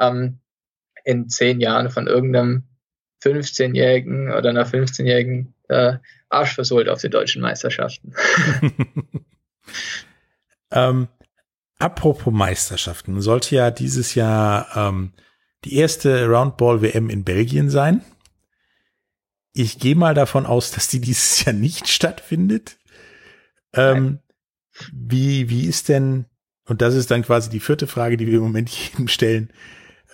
ähm, 0.00 0.40
in 1.06 1.28
zehn 1.28 1.60
Jahren 1.60 1.88
von 1.88 2.08
irgendeinem 2.08 2.64
15-Jährigen 3.22 4.32
oder 4.32 4.50
einer 4.50 4.66
15-Jährigen 4.66 5.54
äh, 5.68 5.94
Arsch 6.28 6.54
versohlt 6.54 6.88
auf 6.88 7.00
den 7.00 7.12
deutschen 7.12 7.40
Meisterschaften. 7.40 8.12
ähm, 10.72 11.08
apropos 11.78 12.32
Meisterschaften, 12.32 13.20
sollte 13.20 13.54
ja 13.54 13.70
dieses 13.70 14.16
Jahr 14.16 14.68
ähm, 14.74 15.12
die 15.64 15.76
erste 15.76 16.26
Roundball-WM 16.26 17.08
in 17.08 17.24
Belgien 17.24 17.70
sein. 17.70 18.04
Ich 19.52 19.78
gehe 19.78 19.94
mal 19.94 20.14
davon 20.14 20.44
aus, 20.44 20.70
dass 20.72 20.88
die 20.88 21.00
dieses 21.00 21.44
Jahr 21.44 21.54
nicht 21.54 21.88
stattfindet. 21.88 22.78
Ähm, 23.72 24.18
wie, 24.92 25.48
wie 25.48 25.66
ist 25.66 25.88
denn 25.88 26.26
und 26.68 26.82
das 26.82 26.94
ist 26.94 27.12
dann 27.12 27.22
quasi 27.22 27.48
die 27.48 27.60
vierte 27.60 27.86
Frage, 27.86 28.16
die 28.16 28.26
wir 28.26 28.38
im 28.38 28.42
Moment 28.42 28.68
jedem 28.90 29.06
stellen. 29.06 29.52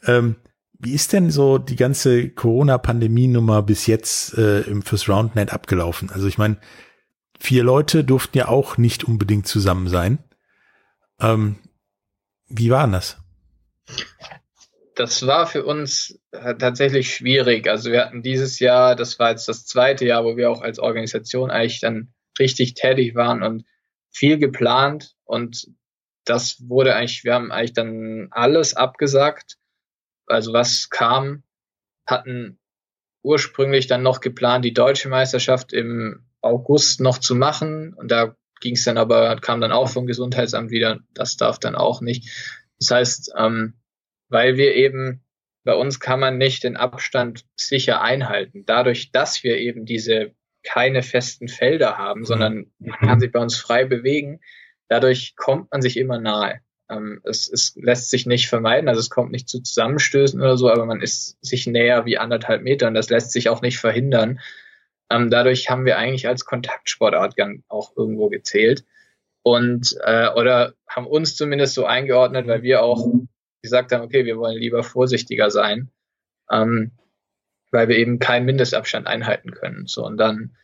Ähm, 0.05 0.36
wie 0.83 0.95
ist 0.95 1.12
denn 1.12 1.30
so 1.30 1.59
die 1.59 1.76
ganze 1.76 2.28
Corona-Pandemie-Nummer 2.28 3.62
bis 3.62 3.87
jetzt 3.87 4.37
äh, 4.37 4.64
fürs 4.83 5.09
RoundNet 5.09 5.53
abgelaufen? 5.53 6.11
Also 6.11 6.26
ich 6.26 6.39
meine, 6.39 6.59
vier 7.39 7.62
Leute 7.62 8.03
durften 8.03 8.37
ja 8.37 8.49
auch 8.49 8.78
nicht 8.78 9.05
unbedingt 9.05 9.47
zusammen 9.47 9.89
sein. 9.89 10.18
Ähm, 11.20 11.57
wie 12.49 12.70
war 12.70 12.89
das? 12.89 13.18
Das 14.97 15.24
war 15.24 15.47
für 15.47 15.64
uns 15.64 16.18
äh, 16.33 16.57
tatsächlich 16.57 17.14
schwierig. 17.14 17.68
Also 17.68 17.93
wir 17.93 18.05
hatten 18.05 18.22
dieses 18.22 18.59
Jahr, 18.59 18.97
das 18.97 19.20
war 19.20 19.30
jetzt 19.30 19.49
das 19.49 19.64
zweite 19.64 20.05
Jahr, 20.05 20.24
wo 20.24 20.37
wir 20.37 20.51
auch 20.51 20.62
als 20.62 20.80
Organisation 20.80 21.53
eigentlich 21.53 21.80
dann 21.80 22.12
richtig 22.41 22.74
tätig 22.74 23.14
waren 23.14 23.45
und 23.45 23.64
viel 24.11 24.39
geplant 24.39 25.14
und 25.24 25.68
das 26.24 26.68
wurde 26.68 26.95
eigentlich, 26.95 27.24
wir 27.24 27.35
haben 27.35 27.53
eigentlich 27.53 27.72
dann 27.72 28.28
alles 28.30 28.74
abgesagt 28.74 29.59
also 30.27 30.53
was 30.53 30.91
kam, 30.91 31.43
hatten 32.07 32.59
ursprünglich 33.23 33.87
dann 33.87 34.03
noch 34.03 34.20
geplant, 34.20 34.64
die 34.64 34.75
deutsche 34.75 35.09
Meisterschaft 35.09 35.73
im 35.73 36.25
August 36.41 37.01
noch 37.01 37.18
zu 37.18 37.35
machen. 37.35 37.95
Und 37.95 38.11
da 38.11 38.37
ging 38.61 38.75
es 38.75 38.85
dann 38.85 38.99
aber, 38.99 39.37
kam 39.37 39.61
dann 39.61 39.73
auch 39.73 39.89
vom 39.89 40.07
Gesundheitsamt 40.07 40.70
wieder, 40.70 41.01
das 41.14 41.37
darf 41.37 41.59
dann 41.59 41.77
auch 41.77 42.01
nicht. 42.01 42.29
Das 42.79 42.91
heißt, 42.91 43.33
ähm, 43.37 43.75
weil 44.29 44.57
wir 44.57 44.75
eben, 44.75 45.25
bei 45.64 45.75
uns 45.75 46.01
kann 46.01 46.18
man 46.18 46.39
nicht 46.39 46.64
den 46.64 46.77
Abstand 46.77 47.45
sicher 47.55 48.01
einhalten. 48.01 48.64
Dadurch, 48.66 49.12
dass 49.12 49.45
wir 49.45 49.59
eben 49.59 49.85
diese 49.85 50.35
keine 50.64 51.03
festen 51.03 51.49
Felder 51.49 51.99
haben, 51.99 52.20
mhm. 52.20 52.25
sondern 52.25 52.73
man 52.79 52.99
kann 52.99 53.20
sich 53.20 53.31
bei 53.31 53.41
uns 53.41 53.57
frei 53.57 53.85
bewegen, 53.85 54.41
dadurch 54.89 55.35
kommt 55.37 55.70
man 55.70 55.83
sich 55.83 55.97
immer 55.97 56.18
nahe. 56.18 56.61
Ähm, 56.93 57.20
es, 57.24 57.49
es 57.49 57.74
lässt 57.76 58.11
sich 58.11 58.26
nicht 58.26 58.49
vermeiden, 58.49 58.88
also 58.88 59.01
es 59.01 59.11
kommt 59.11 59.32
nicht 59.32 59.49
zu 59.49 59.61
Zusammenstößen 59.62 60.40
oder 60.40 60.57
so, 60.57 60.70
aber 60.70 60.84
man 60.84 61.01
ist 61.01 61.38
sich 61.45 61.66
näher 61.66 62.05
wie 62.05 62.18
anderthalb 62.18 62.62
Meter 62.62 62.88
und 62.88 62.95
das 62.95 63.11
lässt 63.11 63.32
sich 63.32 63.49
auch 63.49 63.62
nicht 63.62 63.78
verhindern. 63.78 64.40
Ähm, 65.11 65.30
dadurch 65.30 65.70
haben 65.70 65.84
wir 65.84 65.99
eigentlich 65.99 66.28
als 66.28 66.45
Kontaktsportart 66.45 67.34
auch 67.68 67.97
irgendwo 67.97 68.28
gezählt 68.28 68.84
und 69.43 69.97
äh, 70.05 70.28
oder 70.30 70.74
haben 70.86 71.07
uns 71.07 71.36
zumindest 71.36 71.74
so 71.74 71.86
eingeordnet, 71.86 72.47
weil 72.47 72.62
wir 72.62 72.82
auch 72.82 73.07
gesagt 73.62 73.93
haben, 73.93 74.05
okay, 74.05 74.24
wir 74.24 74.38
wollen 74.38 74.59
lieber 74.59 74.82
vorsichtiger 74.82 75.51
sein, 75.51 75.90
ähm, 76.51 76.93
weil 77.70 77.88
wir 77.88 77.97
eben 77.97 78.18
keinen 78.18 78.47
Mindestabstand 78.47 79.07
einhalten 79.07 79.53
können. 79.53 79.86
So 79.86 80.05
und 80.05 80.18
dann 80.18 80.57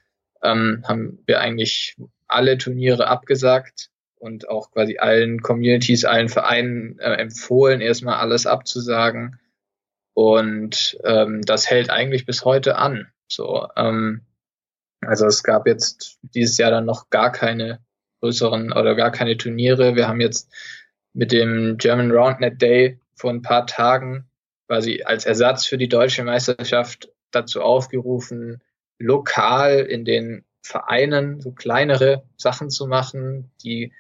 ähm, 0.43 0.85
haben 0.87 1.23
wir 1.27 1.41
eigentlich 1.41 1.97
alle 2.27 2.59
Turniere 2.59 3.09
abgesagt 3.09 3.91
und 4.21 4.49
auch 4.49 4.71
quasi 4.71 4.99
allen 4.99 5.43
Communities, 5.43 6.05
allen 6.05 6.29
Vereinen 6.29 6.99
äh, 6.99 7.15
empfohlen, 7.15 7.81
erstmal 7.81 8.17
alles 8.17 8.47
abzusagen. 8.47 9.39
Und 10.15 10.99
ähm, 11.05 11.43
das 11.43 11.71
hält 11.71 11.91
eigentlich 11.91 12.27
bis 12.27 12.45
heute 12.45 12.77
an. 12.77 13.09
So, 13.29 13.69
ähm, 13.77 14.23
also 15.01 15.27
es 15.27 15.43
gab 15.43 15.67
jetzt 15.67 16.19
dieses 16.23 16.59
Jahr 16.59 16.71
dann 16.71 16.85
noch 16.85 17.11
gar 17.11 17.31
keine 17.31 17.81
größeren 18.21 18.73
oder 18.73 18.95
gar 18.95 19.13
keine 19.13 19.37
Turniere. 19.37 19.95
Wir 19.95 20.09
haben 20.09 20.21
jetzt 20.21 20.53
mit 21.13 21.33
dem 21.33 21.77
German 21.79 22.11
Roundnet 22.11 22.61
Day 22.61 22.99
vor 23.15 23.31
ein 23.31 23.43
paar 23.43 23.67
Tagen 23.67 24.29
quasi 24.67 25.03
als 25.05 25.25
Ersatz 25.25 25.67
für 25.67 25.79
die 25.79 25.89
deutsche 25.89 26.25
Meisterschaft 26.25 27.11
dazu 27.31 27.63
aufgerufen, 27.63 28.63
lokal 28.99 29.81
in 29.81 30.05
den 30.05 30.45
Vereinen 30.63 31.41
so 31.41 31.53
kleinere 31.53 32.25
Sachen 32.37 32.71
zu 32.71 32.87
machen, 32.87 33.51
die 33.63 33.93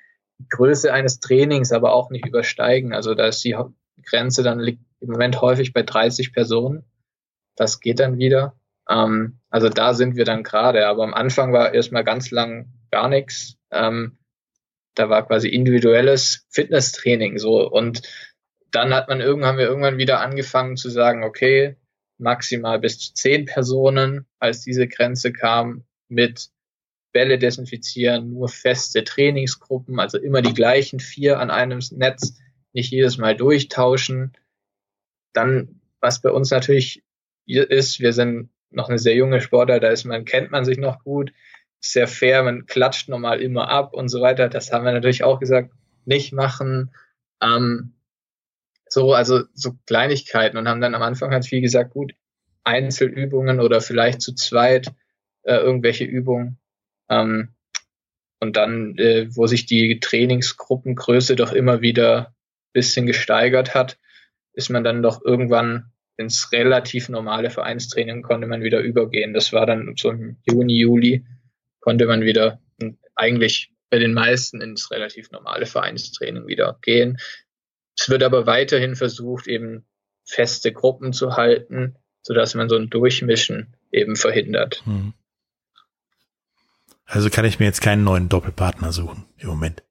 Größe 0.50 0.92
eines 0.92 1.20
Trainings 1.20 1.72
aber 1.72 1.92
auch 1.92 2.10
nicht 2.10 2.26
übersteigen. 2.26 2.92
Also 2.92 3.14
da 3.14 3.26
ist 3.26 3.42
die 3.44 3.56
Grenze 4.04 4.42
dann 4.42 4.60
liegt 4.60 4.82
im 5.00 5.10
Moment 5.10 5.40
häufig 5.40 5.72
bei 5.72 5.82
30 5.82 6.32
Personen. 6.32 6.84
Das 7.56 7.80
geht 7.80 8.00
dann 8.00 8.18
wieder. 8.18 8.58
Ähm, 8.88 9.40
also 9.50 9.68
da 9.68 9.94
sind 9.94 10.16
wir 10.16 10.24
dann 10.24 10.42
gerade. 10.42 10.86
Aber 10.86 11.04
am 11.04 11.14
Anfang 11.14 11.52
war 11.52 11.74
erstmal 11.74 12.04
ganz 12.04 12.30
lang 12.30 12.72
gar 12.90 13.08
nichts. 13.08 13.56
Ähm, 13.70 14.18
da 14.94 15.08
war 15.08 15.26
quasi 15.26 15.48
individuelles 15.48 16.46
Fitnesstraining 16.50 17.38
so. 17.38 17.68
Und 17.68 18.02
dann 18.70 18.92
hat 18.92 19.08
man 19.08 19.20
irgendwann, 19.20 19.50
haben 19.50 19.58
wir 19.58 19.66
irgendwann 19.66 19.98
wieder 19.98 20.20
angefangen 20.20 20.76
zu 20.76 20.90
sagen, 20.90 21.22
okay, 21.22 21.76
maximal 22.18 22.78
bis 22.78 22.98
zu 22.98 23.14
zehn 23.14 23.44
Personen, 23.44 24.26
als 24.40 24.62
diese 24.62 24.88
Grenze 24.88 25.32
kam, 25.32 25.84
mit 26.08 26.50
Bälle 27.18 27.36
desinfizieren, 27.36 28.30
nur 28.30 28.48
feste 28.48 29.02
Trainingsgruppen, 29.02 29.98
also 29.98 30.18
immer 30.18 30.40
die 30.40 30.54
gleichen 30.54 31.00
vier 31.00 31.40
an 31.40 31.50
einem 31.50 31.80
Netz, 31.90 32.38
nicht 32.72 32.92
jedes 32.92 33.18
Mal 33.18 33.34
durchtauschen. 33.34 34.34
Dann, 35.32 35.80
was 36.00 36.22
bei 36.22 36.30
uns 36.30 36.52
natürlich 36.52 37.02
ist, 37.44 37.98
wir 37.98 38.12
sind 38.12 38.50
noch 38.70 38.88
eine 38.88 39.00
sehr 39.00 39.16
junge 39.16 39.40
Sportler, 39.40 39.80
da 39.80 39.88
ist 39.88 40.04
man, 40.04 40.26
kennt 40.26 40.52
man 40.52 40.64
sich 40.64 40.78
noch 40.78 41.02
gut, 41.02 41.32
sehr 41.80 42.06
fair, 42.06 42.44
man 42.44 42.66
klatscht 42.66 43.08
normal 43.08 43.42
immer 43.42 43.68
ab 43.68 43.94
und 43.94 44.10
so 44.10 44.20
weiter. 44.20 44.48
Das 44.48 44.70
haben 44.70 44.84
wir 44.84 44.92
natürlich 44.92 45.24
auch 45.24 45.40
gesagt, 45.40 45.72
nicht 46.04 46.32
machen. 46.32 46.94
Ähm, 47.42 47.94
so, 48.88 49.12
also 49.12 49.42
so 49.54 49.72
Kleinigkeiten 49.86 50.56
und 50.56 50.68
haben 50.68 50.80
dann 50.80 50.94
am 50.94 51.02
Anfang 51.02 51.32
halt 51.32 51.46
viel 51.46 51.62
gesagt, 51.62 51.94
gut, 51.94 52.12
Einzelübungen 52.62 53.58
oder 53.58 53.80
vielleicht 53.80 54.22
zu 54.22 54.36
zweit 54.36 54.92
äh, 55.42 55.56
irgendwelche 55.56 56.04
Übungen 56.04 56.60
ähm, 57.08 57.54
und 58.40 58.56
dann, 58.56 58.96
äh, 58.98 59.28
wo 59.34 59.46
sich 59.46 59.66
die 59.66 60.00
Trainingsgruppengröße 60.00 61.36
doch 61.36 61.52
immer 61.52 61.80
wieder 61.80 62.34
bisschen 62.72 63.06
gesteigert 63.06 63.74
hat, 63.74 63.98
ist 64.52 64.70
man 64.70 64.84
dann 64.84 65.02
doch 65.02 65.24
irgendwann 65.24 65.92
ins 66.16 66.52
relativ 66.52 67.08
normale 67.08 67.50
Vereinstraining 67.50 68.22
konnte 68.22 68.46
man 68.46 68.62
wieder 68.62 68.80
übergehen. 68.80 69.32
Das 69.32 69.52
war 69.52 69.66
dann 69.66 69.94
so 69.96 70.10
im 70.10 70.36
Juni, 70.44 70.78
Juli 70.78 71.26
konnte 71.80 72.06
man 72.06 72.22
wieder 72.22 72.60
eigentlich 73.14 73.72
bei 73.90 73.98
den 73.98 74.14
meisten 74.14 74.60
ins 74.60 74.90
relativ 74.90 75.30
normale 75.30 75.66
Vereinstraining 75.66 76.46
wieder 76.46 76.78
gehen. 76.82 77.18
Es 77.96 78.08
wird 78.08 78.22
aber 78.22 78.46
weiterhin 78.46 78.94
versucht, 78.94 79.46
eben 79.48 79.84
feste 80.24 80.72
Gruppen 80.72 81.12
zu 81.12 81.36
halten, 81.36 81.96
sodass 82.22 82.54
man 82.54 82.68
so 82.68 82.76
ein 82.76 82.90
Durchmischen 82.90 83.74
eben 83.90 84.16
verhindert. 84.16 84.82
Hm. 84.84 85.14
Also 87.10 87.30
kann 87.30 87.46
ich 87.46 87.58
mir 87.58 87.64
jetzt 87.64 87.80
keinen 87.80 88.04
neuen 88.04 88.28
Doppelpartner 88.28 88.92
suchen 88.92 89.24
im 89.38 89.48
Moment. 89.48 89.82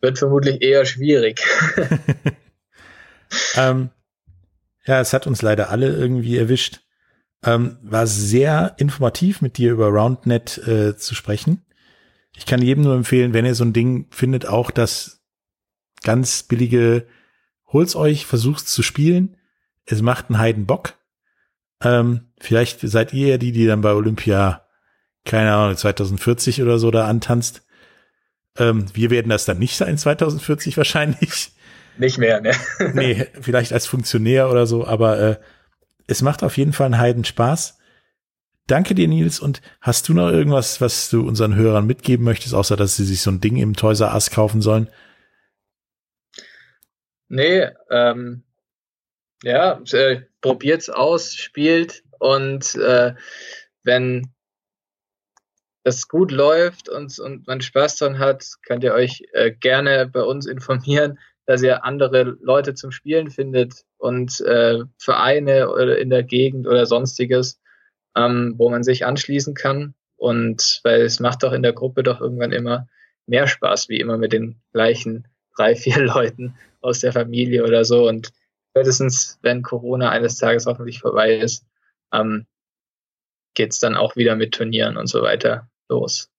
Wird 0.00 0.18
vermutlich 0.18 0.60
eher 0.60 0.84
schwierig. 0.84 1.40
ähm, 3.54 3.90
ja, 4.84 5.00
es 5.00 5.12
hat 5.12 5.28
uns 5.28 5.40
leider 5.40 5.70
alle 5.70 5.88
irgendwie 5.88 6.36
erwischt. 6.36 6.80
Ähm, 7.44 7.78
war 7.82 8.08
sehr 8.08 8.74
informativ 8.78 9.40
mit 9.40 9.56
dir 9.56 9.70
über 9.70 9.86
RoundNet 9.86 10.58
äh, 10.66 10.96
zu 10.96 11.14
sprechen. 11.14 11.64
Ich 12.36 12.44
kann 12.44 12.60
jedem 12.60 12.82
nur 12.82 12.96
empfehlen, 12.96 13.32
wenn 13.32 13.46
ihr 13.46 13.54
so 13.54 13.64
ein 13.64 13.72
Ding 13.72 14.08
findet, 14.10 14.46
auch 14.46 14.72
das 14.72 15.22
ganz 16.02 16.42
billige, 16.42 17.06
holt's 17.68 17.94
euch, 17.94 18.26
versucht's 18.26 18.74
zu 18.74 18.82
spielen. 18.82 19.36
Es 19.84 20.02
macht 20.02 20.28
einen 20.28 20.38
Heiden 20.38 20.66
Bock. 20.66 20.94
Ähm, 21.84 22.32
vielleicht 22.40 22.80
seid 22.80 23.14
ihr 23.14 23.28
ja 23.28 23.38
die, 23.38 23.52
die 23.52 23.66
dann 23.66 23.80
bei 23.80 23.92
Olympia 23.92 24.67
keine 25.28 25.54
Ahnung, 25.54 25.76
2040 25.76 26.62
oder 26.62 26.78
so 26.78 26.90
da 26.90 27.06
antanzt. 27.06 27.62
Ähm, 28.56 28.86
wir 28.94 29.10
werden 29.10 29.28
das 29.28 29.44
dann 29.44 29.58
nicht 29.58 29.76
sein, 29.76 29.96
2040 29.96 30.76
wahrscheinlich. 30.76 31.52
Nicht 31.98 32.18
mehr, 32.18 32.40
ne? 32.40 32.52
nee, 32.94 33.26
vielleicht 33.40 33.72
als 33.72 33.86
Funktionär 33.86 34.50
oder 34.50 34.66
so, 34.66 34.86
aber 34.86 35.18
äh, 35.20 35.36
es 36.06 36.22
macht 36.22 36.42
auf 36.42 36.56
jeden 36.56 36.72
Fall 36.72 36.86
einen 36.86 36.98
Heiden 36.98 37.24
Spaß. 37.24 37.78
Danke 38.66 38.94
dir, 38.94 39.08
Nils. 39.08 39.40
Und 39.40 39.62
hast 39.80 40.08
du 40.08 40.14
noch 40.14 40.30
irgendwas, 40.30 40.80
was 40.80 41.10
du 41.10 41.26
unseren 41.26 41.54
Hörern 41.54 41.86
mitgeben 41.86 42.24
möchtest, 42.24 42.54
außer 42.54 42.76
dass 42.76 42.96
sie 42.96 43.04
sich 43.04 43.20
so 43.20 43.30
ein 43.30 43.40
Ding 43.40 43.56
im 43.56 43.74
Toys 43.74 44.00
R 44.00 44.14
Us 44.14 44.30
kaufen 44.30 44.60
sollen? 44.60 44.88
Nee, 47.28 47.68
ähm, 47.90 48.44
ja, 49.42 49.80
äh, 49.92 50.22
probiert's 50.40 50.88
aus, 50.88 51.34
spielt 51.34 52.02
und 52.18 52.74
äh, 52.76 53.14
wenn 53.84 54.32
das 55.88 56.06
gut 56.06 56.30
läuft 56.30 56.90
und, 56.90 57.18
und 57.18 57.46
man 57.46 57.62
Spaß 57.62 57.96
dran 57.96 58.18
hat, 58.18 58.44
könnt 58.62 58.84
ihr 58.84 58.92
euch 58.92 59.24
äh, 59.32 59.50
gerne 59.50 60.06
bei 60.06 60.20
uns 60.20 60.44
informieren, 60.44 61.18
dass 61.46 61.62
ihr 61.62 61.82
andere 61.82 62.36
Leute 62.42 62.74
zum 62.74 62.90
Spielen 62.90 63.30
findet 63.30 63.84
und 63.96 64.38
äh, 64.42 64.80
Vereine 64.98 65.70
oder 65.70 65.98
in 65.98 66.10
der 66.10 66.22
Gegend 66.22 66.66
oder 66.66 66.84
sonstiges, 66.84 67.58
ähm, 68.14 68.54
wo 68.58 68.68
man 68.68 68.82
sich 68.82 69.06
anschließen 69.06 69.54
kann. 69.54 69.94
Und 70.16 70.80
weil 70.84 71.00
es 71.00 71.20
macht 71.20 71.42
doch 71.42 71.52
in 71.52 71.62
der 71.62 71.72
Gruppe 71.72 72.02
doch 72.02 72.20
irgendwann 72.20 72.52
immer 72.52 72.86
mehr 73.26 73.46
Spaß, 73.46 73.88
wie 73.88 73.98
immer 73.98 74.18
mit 74.18 74.34
den 74.34 74.60
gleichen 74.74 75.26
drei, 75.56 75.74
vier 75.74 75.98
Leuten 76.04 76.54
aus 76.82 77.00
der 77.00 77.14
Familie 77.14 77.64
oder 77.64 77.86
so. 77.86 78.06
Und 78.06 78.30
spätestens, 78.72 79.38
wenn 79.40 79.62
Corona 79.62 80.10
eines 80.10 80.36
Tages 80.36 80.66
hoffentlich 80.66 81.00
vorbei 81.00 81.38
ist, 81.38 81.64
ähm, 82.12 82.46
geht's 83.54 83.78
dann 83.78 83.96
auch 83.96 84.16
wieder 84.16 84.36
mit 84.36 84.52
Turnieren 84.52 84.98
und 84.98 85.06
so 85.06 85.22
weiter 85.22 85.66
los. 85.88 86.30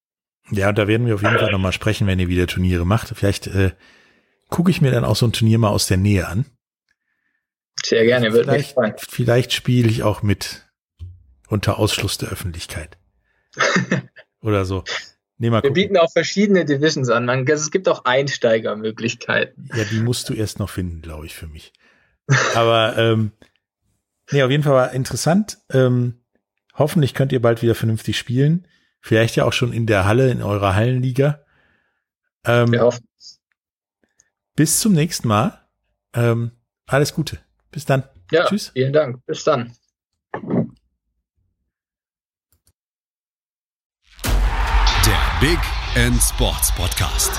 Ja, 0.51 0.71
da 0.71 0.87
werden 0.87 1.05
wir 1.05 1.15
auf 1.15 1.21
jeden 1.21 1.37
Fall 1.37 1.51
nochmal 1.51 1.73
sprechen, 1.73 2.07
wenn 2.07 2.19
ihr 2.19 2.27
wieder 2.27 2.47
Turniere 2.47 2.85
macht. 2.85 3.09
Vielleicht 3.15 3.47
äh, 3.47 3.71
gucke 4.49 4.71
ich 4.71 4.81
mir 4.81 4.91
dann 4.91 5.05
auch 5.05 5.15
so 5.15 5.27
ein 5.27 5.31
Turnier 5.33 5.59
mal 5.59 5.69
aus 5.69 5.87
der 5.87 5.97
Nähe 5.97 6.27
an. 6.27 6.45
Sehr 7.83 8.03
gerne, 8.05 8.33
würde 8.33 8.51
mich 8.51 8.73
Vielleicht, 8.73 8.73
freuen. 8.73 8.93
vielleicht 8.97 9.53
spiele 9.53 9.87
ich 9.89 10.03
auch 10.03 10.21
mit 10.23 10.65
unter 11.47 11.77
Ausschluss 11.79 12.17
der 12.17 12.29
Öffentlichkeit. 12.29 12.97
Oder 14.41 14.65
so. 14.65 14.83
Nee, 15.37 15.49
mal 15.49 15.57
Wir 15.57 15.61
gucken. 15.69 15.73
bieten 15.73 15.97
auch 15.97 16.11
verschiedene 16.11 16.65
Divisions 16.65 17.09
an. 17.09 17.25
Man, 17.25 17.47
es 17.47 17.71
gibt 17.71 17.87
auch 17.87 18.03
Einsteigermöglichkeiten. 18.05 19.69
Ja, 19.73 19.85
die 19.85 20.01
musst 20.01 20.27
du 20.29 20.33
erst 20.33 20.59
noch 20.59 20.69
finden, 20.69 21.01
glaube 21.01 21.25
ich, 21.25 21.35
für 21.35 21.47
mich. 21.47 21.71
Aber 22.55 22.97
ähm, 22.97 23.31
nee, 24.31 24.43
auf 24.43 24.51
jeden 24.51 24.63
Fall 24.63 24.73
war 24.73 24.91
interessant. 24.91 25.59
Ähm, 25.71 26.21
hoffentlich 26.73 27.13
könnt 27.13 27.31
ihr 27.31 27.41
bald 27.41 27.61
wieder 27.61 27.75
vernünftig 27.75 28.17
spielen. 28.17 28.67
Vielleicht 29.01 29.35
ja 29.35 29.45
auch 29.45 29.53
schon 29.53 29.71
in 29.73 29.85
der 29.85 30.05
Halle, 30.05 30.29
in 30.31 30.41
eurer 30.41 30.75
Hallenliga. 30.75 31.39
Ähm, 32.45 32.71
Wir 32.71 32.81
hoffen. 32.81 33.07
Bis 34.55 34.79
zum 34.79 34.93
nächsten 34.93 35.27
Mal. 35.27 35.65
Ähm, 36.13 36.51
alles 36.85 37.13
Gute. 37.13 37.39
Bis 37.71 37.85
dann. 37.85 38.03
Ja, 38.31 38.45
Tschüss. 38.45 38.69
vielen 38.73 38.93
Dank. 38.93 39.25
Bis 39.25 39.43
dann. 39.43 39.73
Der 45.05 45.39
Big 45.39 45.59
End 45.95 46.21
Sports 46.21 46.73
Podcast. 46.75 47.31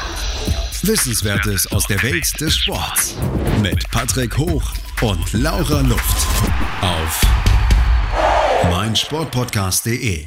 Wissenswertes 0.83 1.71
aus 1.73 1.87
der 1.87 2.03
Welt 2.03 2.41
des 2.41 2.57
Sports. 2.57 3.17
Mit 3.61 3.89
Patrick 3.91 4.37
Hoch 4.39 4.73
und 5.03 5.33
Laura 5.35 5.81
Luft. 5.83 6.27
Auf 6.81 7.21
meinsportpodcast.de. 8.71 10.27